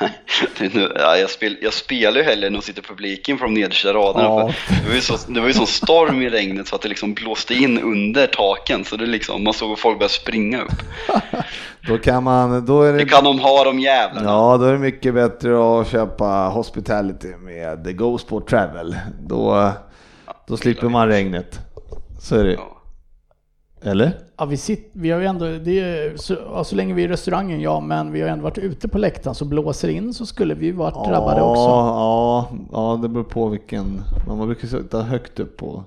[0.60, 3.54] Nu- ja, jag, spel, jag spelar ju hellre än att sitta i publiken på de
[3.54, 4.24] nedersta raderna.
[4.24, 4.50] Ja.
[4.82, 7.14] Det var ju så, det var ju sån storm i regnet så att det liksom
[7.14, 8.84] blåste in under taken.
[8.84, 10.72] Så det liksom, man såg folk började springa upp.
[11.88, 12.98] Då kan man, då är det...
[12.98, 14.30] Det kan de ha de jävlarna.
[14.30, 18.96] Ja, då är det mycket bättre att köpa hospitality med The Go Sport Travel.
[19.28, 19.72] Då,
[20.48, 21.58] då slipper man regnet.
[22.20, 22.70] Så är det Ja.
[23.84, 24.12] Eller?
[24.36, 27.08] Ja, vi, sitter, vi har ju ändå, det är, så, ja, så länge vi är
[27.08, 30.14] i restaurangen ja, men vi har ändå varit ute på läktaren så blåser det in
[30.14, 31.62] så skulle vi ju varit drabbade ja, också.
[31.62, 34.02] Ja, ja, det beror på vilken.
[34.28, 35.84] Man brukar sitta högt upp på,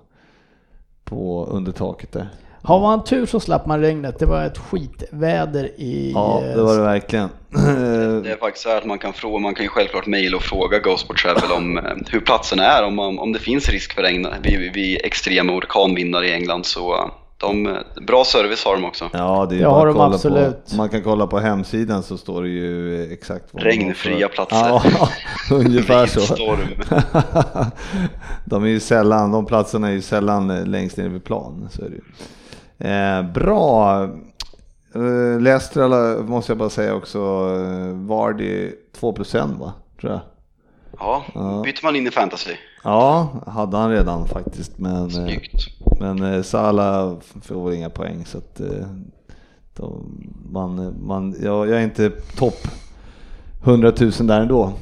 [1.03, 2.29] på under taket där.
[2.61, 4.19] Har man tur så slapp man regnet.
[4.19, 6.11] Det var ett skitväder i...
[6.15, 7.29] Ja, det var det verkligen.
[8.23, 10.43] Det är faktiskt så här att man kan fråga, man kan ju självklart mejla och
[10.43, 14.27] fråga Ghostport Travel om eh, hur platsen är, om, om det finns risk för regn
[14.43, 16.65] vid, vid extrema orkanvindar i England.
[16.65, 17.77] Så de,
[18.07, 19.09] bra service har de också.
[19.13, 20.69] Ja, det är Det bara att kolla absolut.
[20.69, 20.75] på.
[20.75, 24.57] Man kan kolla på hemsidan så står det ju exakt vad Regnfria platser.
[24.57, 24.83] Ja,
[25.55, 26.35] ungefär så.
[28.45, 31.69] De är ju sällan, de platserna är ju sällan längst ner vid plan.
[31.71, 32.01] Så är det ju.
[32.91, 34.03] Eh, bra.
[34.95, 39.73] Eh, Leicester alla- måste jag bara säga också, eh, Vardy 2% va?
[40.01, 40.21] Tror jag.
[40.99, 41.61] Ja, Ja.
[41.65, 42.51] byter man in i fantasy.
[42.89, 44.77] Ja, hade han redan faktiskt.
[44.77, 45.67] Men, eh, Snyggt.
[45.99, 46.41] men eh,
[47.41, 48.87] får väl inga poäng så att eh,
[49.75, 50.05] de,
[50.51, 52.67] man, man, jag, jag är inte topp
[53.63, 54.73] 100 000 där ändå.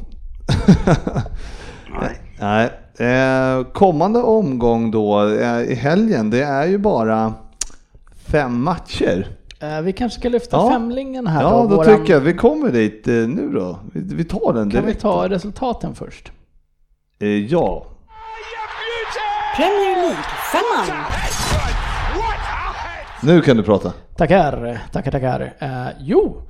[2.02, 2.22] Nej.
[2.40, 2.70] Nej.
[3.10, 7.34] Eh, kommande omgång då eh, i helgen, det är ju bara
[8.16, 9.28] fem matcher.
[9.60, 10.70] Eh, Vi kanske ska lyfta Ja.
[10.70, 11.68] femlingen här Ja, då.
[11.70, 13.80] då Våran- tycker jag vi kommer dit eh, nu då.
[13.94, 15.02] Vi, vi tar den Kan vi direkt.
[15.02, 16.32] ta resultaten först?
[17.20, 17.86] Eh, ja.
[19.56, 21.06] Premier League-femman.
[23.24, 23.94] Nu kan du prata.
[24.18, 25.54] Tackar, tackar, tackar.
[25.60, 26.42] Eh, jo,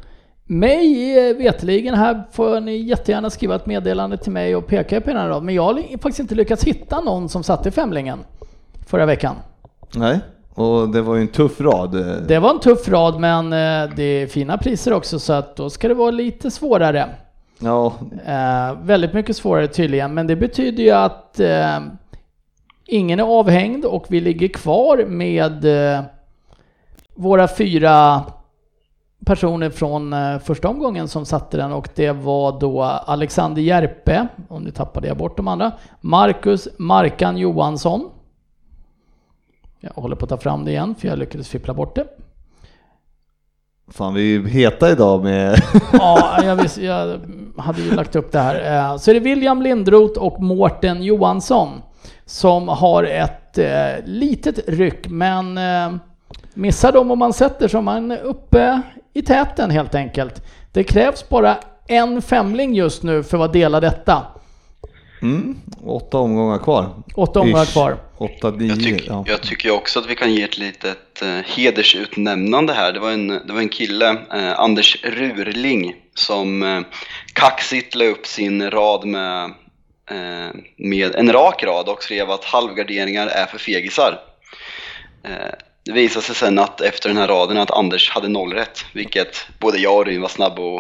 [0.45, 5.17] mig veteligen här får ni jättegärna skriva ett meddelande till mig och peka på den
[5.17, 5.45] här raden.
[5.45, 8.19] Men jag har faktiskt inte lyckats hitta någon som satte femlingen
[8.87, 9.35] förra veckan.
[9.95, 10.19] Nej,
[10.53, 11.91] och det var ju en tuff rad.
[12.27, 15.69] Det var en tuff rad men eh, det är fina priser också så att då
[15.69, 17.09] ska det vara lite svårare.
[17.59, 17.93] Ja,
[18.25, 21.79] Eh, väldigt mycket svårare tydligen, men det betyder ju att eh,
[22.87, 26.03] ingen är avhängd och vi ligger kvar med eh,
[27.15, 28.23] våra fyra
[29.25, 34.61] personer från eh, första omgången som satte den och det var då Alexander Järpe, och
[34.61, 35.71] nu tappade jag bort de andra,
[36.01, 38.09] Marcus Markan Johansson.
[39.79, 42.07] Jag håller på att ta fram det igen för jag lyckades fippla bort det.
[43.87, 45.55] fan vi är heta idag med...
[45.93, 47.19] Ja, jag, visste, jag
[47.57, 48.91] hade ju lagt upp det här.
[48.91, 51.69] Eh, Så är det William Lindroth och Mårten Johansson
[52.25, 55.95] som har ett eh, litet ryck, men eh,
[56.53, 58.81] missar dem om man sätter som man är uppe
[59.13, 60.41] i täten helt enkelt.
[60.71, 61.57] Det krävs bara
[61.87, 64.21] en femling just nu för att delad detta.
[65.21, 66.89] Mm, åtta omgångar kvar.
[67.15, 67.71] Åtta omgångar Ish.
[67.71, 67.97] kvar.
[68.17, 68.67] Åtta, nio.
[68.67, 69.23] Jag, tyck, ja.
[69.27, 72.93] jag tycker också att vi kan ge ett litet eh, hedersutnämnande här.
[72.93, 76.81] Det var en, det var en kille, eh, Anders Rurling, som eh,
[77.33, 79.53] kaxigt la upp sin rad med,
[80.11, 84.19] Eh, med en rak rad och skrev att halvgarderingar är för fegisar.
[85.23, 85.53] Eh,
[85.85, 89.47] det visade sig sen att efter den här raden att Anders hade noll rätt, vilket
[89.59, 90.77] både jag och Ryn var snabba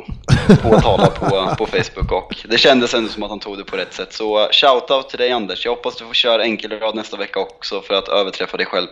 [0.49, 3.77] att påtala på, på Facebook och det kändes ändå som att han tog det på
[3.77, 4.13] rätt sätt.
[4.13, 7.93] Så shoutout till dig Anders, jag hoppas du får köra enkelrad nästa vecka också för
[7.93, 8.87] att överträffa dig själv.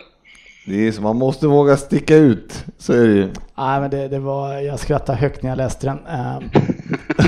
[0.66, 2.64] Det är så, man måste våga sticka ut.
[2.78, 3.28] Så är det ju.
[3.58, 5.98] Nej, men det, det var, jag skrattade högt när jag läste den.
[6.06, 6.38] Eh,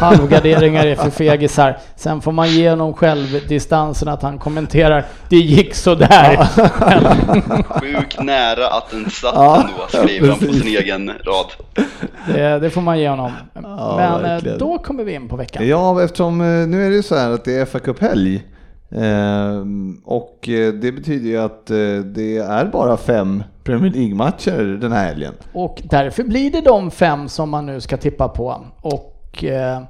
[0.01, 1.79] halvgarderingar är för fegisar.
[1.97, 6.37] Sen får man ge honom självdistansen att han kommenterar det gick sådär.
[7.81, 11.87] Sjukt nära att den satt Ja, ändå, skriver han på sin egen rad.
[12.35, 13.33] det, det får man ge honom.
[13.55, 14.59] Ja, Men eh, verkligen.
[14.59, 15.69] då kommer vi in på veckan.
[15.69, 18.45] Ja, eftersom eh, nu är det ju så här att det är fa Cup-helg.
[18.91, 24.93] Ehm, och eh, det betyder ju att eh, det är bara fem Premier League-matcher den
[24.93, 25.35] här helgen.
[25.53, 28.65] Och därför blir det de fem som man nu ska tippa på.
[28.81, 29.83] Och eh,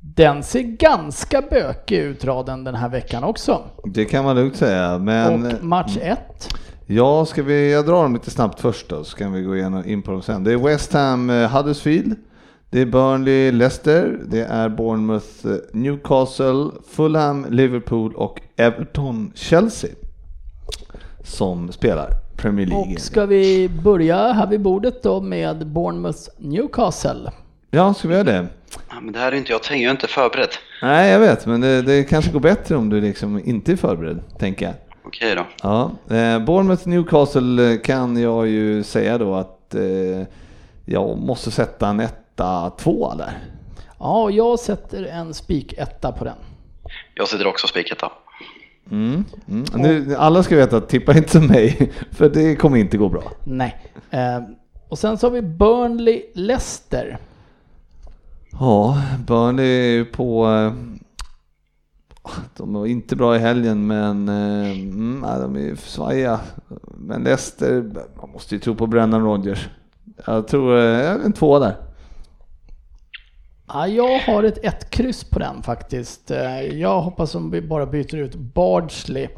[0.00, 3.62] den ser ganska bökig ut raden den här veckan också.
[3.84, 4.98] Det kan man lugnt säga.
[4.98, 6.48] Men och match ett.
[6.86, 9.84] ja, ska vi, jag drar dem lite snabbt först då, så kan vi gå igenom
[9.86, 10.44] in på dem sen.
[10.44, 12.16] Det är West Ham Huddersfield.
[12.74, 14.18] Det är Burnley Leicester.
[14.26, 19.90] Det är Bournemouth Newcastle, Fulham Liverpool och Everton Chelsea.
[21.24, 22.94] Som spelar Premier League.
[22.94, 27.30] Och ska vi börja här vid bordet då med Bournemouth Newcastle.
[27.70, 28.46] Ja, ska vi göra det?
[28.90, 30.50] Ja, men det här är inte jag tänkt, jag är inte förberedd.
[30.82, 34.20] Nej, jag vet, men det, det kanske går bättre om du liksom inte är förberedd,
[34.38, 34.74] tänker jag.
[35.06, 35.46] Okej då.
[35.62, 40.26] Ja, eh, Bournemouth Newcastle kan jag ju säga då att eh,
[40.84, 41.96] jag måste sätta en
[42.34, 43.38] etta, tvåa där.
[43.98, 46.36] Ja, jag sätter en spik-etta på den.
[47.14, 48.12] Jag sitter också spiketta.
[48.90, 49.24] Mm.
[49.48, 49.64] Mm.
[49.74, 53.22] Nu, alla ska veta att tippa inte som mig, för det kommer inte gå bra.
[53.44, 53.76] Nej.
[54.10, 54.40] Eh,
[54.88, 57.18] och sen så har vi Burnley Leicester.
[58.52, 60.46] Ja, Burnley på...
[60.46, 60.72] eh,
[62.56, 66.40] De var inte bra i helgen, men eh, mm, nej, de är ju svajiga.
[66.98, 67.90] Men Leicester,
[68.20, 69.68] man måste ju tro på Brennan Rodgers.
[70.26, 71.76] Jag tror eh, en tvåa där.
[73.68, 76.30] Ja, jag har ett ett kryss på den faktiskt.
[76.30, 79.28] Eh, Jag hoppas om vi bara byter ut Bardsley.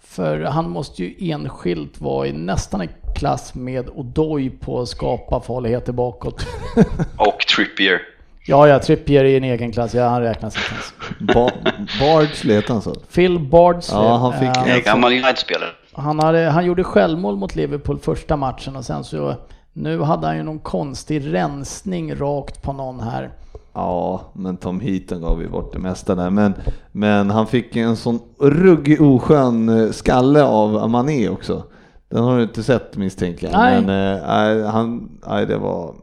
[0.00, 5.40] För han måste ju enskilt vara i nästan i klass med Odoi på att skapa
[5.40, 6.46] farligheter bakåt.
[7.16, 8.00] Och Trippier.
[8.46, 9.94] Ja, ja, Trippier i en egen klass.
[9.94, 11.34] Ja, han räknas inte ens.
[11.34, 11.70] Ba-
[12.00, 12.94] Bardsley heter han så?
[12.94, 14.00] Phil Bardsley.
[14.02, 15.70] Ja, han fick- Jag är gammal United-spelare.
[15.92, 19.34] Han, hade, han gjorde självmål mot Liverpool första matchen och sen så
[19.72, 23.30] nu hade han ju någon konstig rensning rakt på någon här.
[23.74, 26.30] Ja, men Tom Heaton gav ju bort det mesta där.
[26.30, 26.54] Men,
[26.92, 31.62] men han fick en sån ruggig oskön eh, skalle av Mané också.
[32.10, 33.58] Den har du inte sett misstänker jag.
[33.58, 33.82] Nej.
[33.82, 35.94] Men eh, nej, han, nej det var...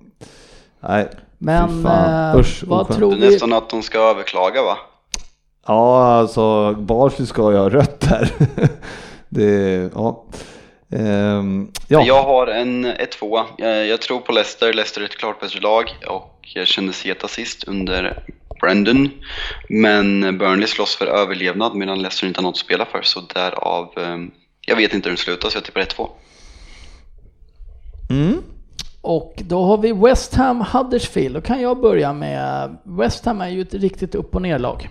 [0.79, 2.31] Nej, Men fy fan.
[2.33, 2.99] eh, Usch, vad oskönt.
[2.99, 3.29] tror Det är vi?
[3.33, 4.77] nästan att de ska överklaga va?
[5.67, 8.31] Ja, alltså Barsley ska ju ha rött där.
[9.29, 10.23] det, ja.
[10.91, 12.03] Ehm, ja.
[12.05, 13.43] Jag har en 1-2.
[13.57, 14.73] Jag, jag tror på Leicester.
[14.73, 18.23] Leicester är ett klart bättre lag och jag kände heta sist under
[18.61, 19.09] Brandon.
[19.69, 23.01] Men Burnley slåss för överlevnad medan Leicester inte har något att spela för.
[23.01, 24.17] Så därav, eh,
[24.67, 26.09] jag vet inte hur den slutar så jag tippar 1-2.
[28.09, 28.41] Mm.
[29.01, 31.35] Och då har vi West Ham Huddersfield.
[31.35, 34.89] Då kan jag börja med, West Ham är ju ett riktigt upp och ner-lag.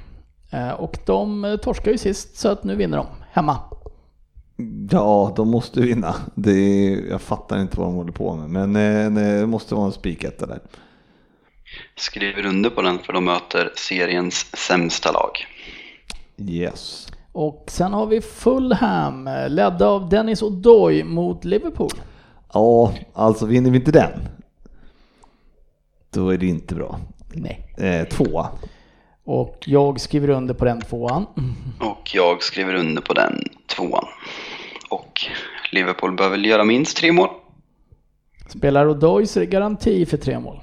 [0.50, 3.58] Eh, och de eh, torskar ju sist så att nu vinner de hemma.
[4.90, 6.14] Ja, de måste vinna.
[6.34, 9.86] Det är, jag fattar inte vad de håller på med, men eh, det måste vara
[9.86, 10.60] en spiketta där.
[11.96, 15.30] Skriver under på den för de möter seriens sämsta lag.
[16.36, 17.08] Yes.
[17.32, 21.90] Och sen har vi Fulham, ledda av Dennis O'Doy mot Liverpool.
[22.52, 24.10] Ja, alltså vinner vi inte den,
[26.10, 27.00] då är det inte bra.
[27.32, 27.74] Nej.
[27.78, 28.48] Eh, tvåa.
[29.24, 31.26] Och jag skriver under på den tvåan.
[31.80, 33.42] Och jag skriver under på den
[33.76, 34.04] tvåan.
[34.90, 35.20] Och
[35.72, 37.28] Liverpool bör väl göra minst tre mål.
[38.48, 40.60] Spelar O'Doy så är det garanti för tre mål.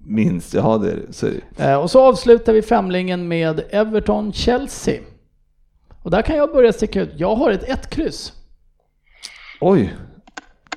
[0.00, 1.12] Minst, ja det är det.
[1.12, 1.64] Så är det.
[1.64, 5.00] Eh, Och så avslutar vi femlingen med Everton-Chelsea.
[6.02, 7.10] Och där kan jag börja sticka ut.
[7.16, 8.32] Jag har ett ett kryss.
[9.60, 9.94] Oj,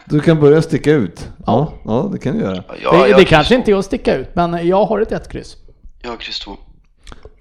[0.05, 1.29] du kan börja sticka ut.
[1.45, 2.63] Ja, ja det kan du göra.
[2.83, 5.57] Ja, det det kanske inte är att sticka ut, men jag har ett ett kryss.
[6.01, 6.57] Jag kryss två.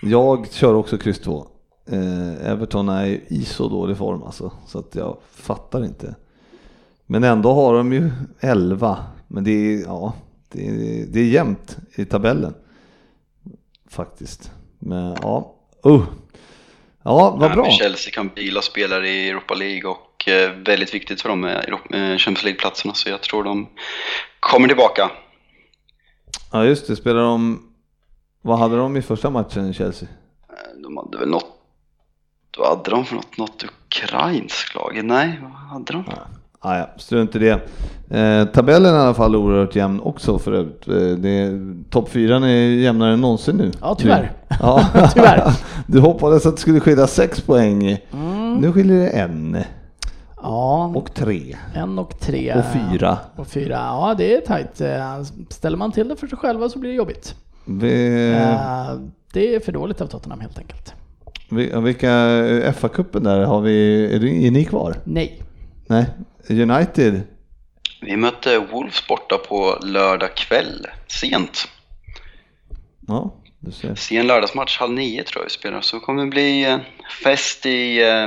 [0.01, 1.47] Jag kör också kryss 2.
[1.87, 6.15] Eh, Everton är i så dålig form alltså, så att jag fattar inte.
[7.07, 8.11] Men ändå har de ju
[8.41, 10.15] 11, men det är, ja,
[10.53, 12.55] det är, det är jämnt i tabellen.
[13.91, 14.53] Faktiskt.
[14.78, 15.55] Men ja,
[15.87, 16.03] uh.
[17.03, 17.70] Ja, vad bra.
[17.70, 22.16] Chelsea kan bila spelare i Europa League och eh, väldigt viktigt för dem med eh,
[22.19, 23.69] Champions League-platserna så jag tror de
[24.41, 25.11] kommer tillbaka.
[26.53, 27.70] Ja just det, spelar de,
[28.43, 30.09] vad hade de i första matchen Chelsea?
[30.49, 31.47] Eh, De hade väl något,
[32.59, 35.01] vad hade de för något, något ukrainskt lag?
[35.05, 36.05] Nej, vad hade de?
[36.62, 37.61] Ah, ja, strunt i det.
[38.19, 40.89] Eh, tabellen är i alla fall oerhört jämn också för övrigt.
[40.89, 43.73] Eh, Topp fyran är jämnare än någonsin nu.
[43.81, 44.23] Ja, tyvärr.
[44.23, 44.57] Nu.
[44.61, 44.85] Ja.
[45.15, 45.53] Tyvärr.
[45.87, 47.99] Du hoppades att det skulle skilja sex poäng.
[48.12, 48.55] Mm.
[48.57, 49.59] Nu skiljer det en
[50.43, 52.55] Ja, och tre en och tre.
[52.55, 53.19] och fyra.
[53.37, 54.81] Och fyra, ja det är tajt.
[54.81, 57.35] Eh, Ställer man till det för sig själva så blir det jobbigt.
[57.79, 58.95] Vi, Eh,
[59.33, 60.95] Det är för dåligt av Tottenham helt enkelt.
[61.51, 62.09] vi, vilka
[62.73, 64.05] FA-cupen där har vi?
[64.15, 64.95] Är, det, är ni kvar?
[65.05, 65.43] Nej.
[65.87, 66.07] Nej,
[66.49, 67.21] United.
[68.03, 71.69] Vi mötte Wolves borta på lördag kväll, sent.
[73.09, 73.95] Ja, du ser.
[73.95, 75.81] Sen lördagsmatch, halv nio tror jag vi spelar.
[75.81, 76.79] Så kommer det bli eh,
[77.25, 78.27] fest i eh,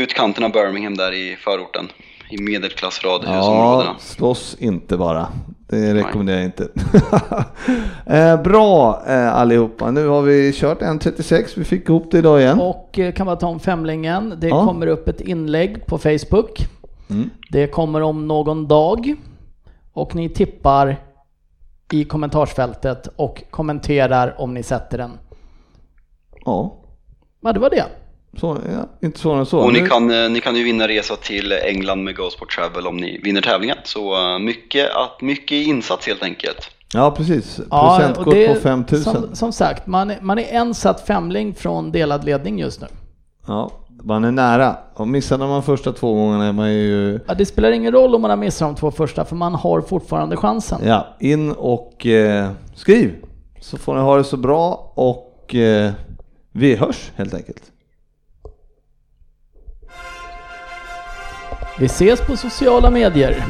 [0.00, 1.88] utkanten av Birmingham där i förorten.
[2.30, 3.90] I medelklassradhusområdena.
[3.90, 5.28] Ja, slåss inte bara.
[5.68, 6.68] Det rekommenderar jag inte.
[8.06, 9.90] eh, bra eh, allihopa.
[9.90, 11.44] Nu har vi kört 1.36.
[11.56, 12.60] Vi fick ihop det idag igen.
[12.60, 14.34] Och eh, kan man ta om femlingen.
[14.38, 14.64] Det Ja.
[14.66, 16.68] kommer upp ett inlägg på Facebook.
[17.10, 17.30] Mm.
[17.50, 19.14] Det kommer om någon dag.
[19.92, 20.96] Och ni tippar
[21.92, 25.10] i kommentarsfältet och kommenterar om ni sätter den.
[26.44, 26.74] Ja,
[27.40, 27.84] Ja, det var det.
[28.40, 29.58] Så, ja, inte svårare än så.
[29.58, 32.96] Och ni kan, eh, ni kan ju vinna resa till England med GoSport Travel om
[32.96, 33.76] ni vinner tävlingen.
[33.84, 36.70] Så eh, mycket, att, mycket insats helt enkelt.
[36.94, 37.60] Ja, precis.
[37.70, 39.12] Ja, Procentkort det- på 5000.
[39.14, 42.86] Som, som sagt, man, är- man är en satt femling från delad ledning just nu.
[43.46, 43.70] Ja,
[44.02, 44.76] man är nära.
[44.94, 47.20] Och missade man första två gångerna är man ju...
[47.28, 49.80] Ja, det spelar ingen roll om man har missat de två första, för man har
[49.80, 50.80] fortfarande chansen.
[50.84, 53.14] Ja, in och eh, skriv.
[53.60, 55.92] Så får ni ha det så bra och eh,
[56.52, 57.62] vi hörs helt enkelt.
[61.78, 63.44] Vi ses på sociala medier.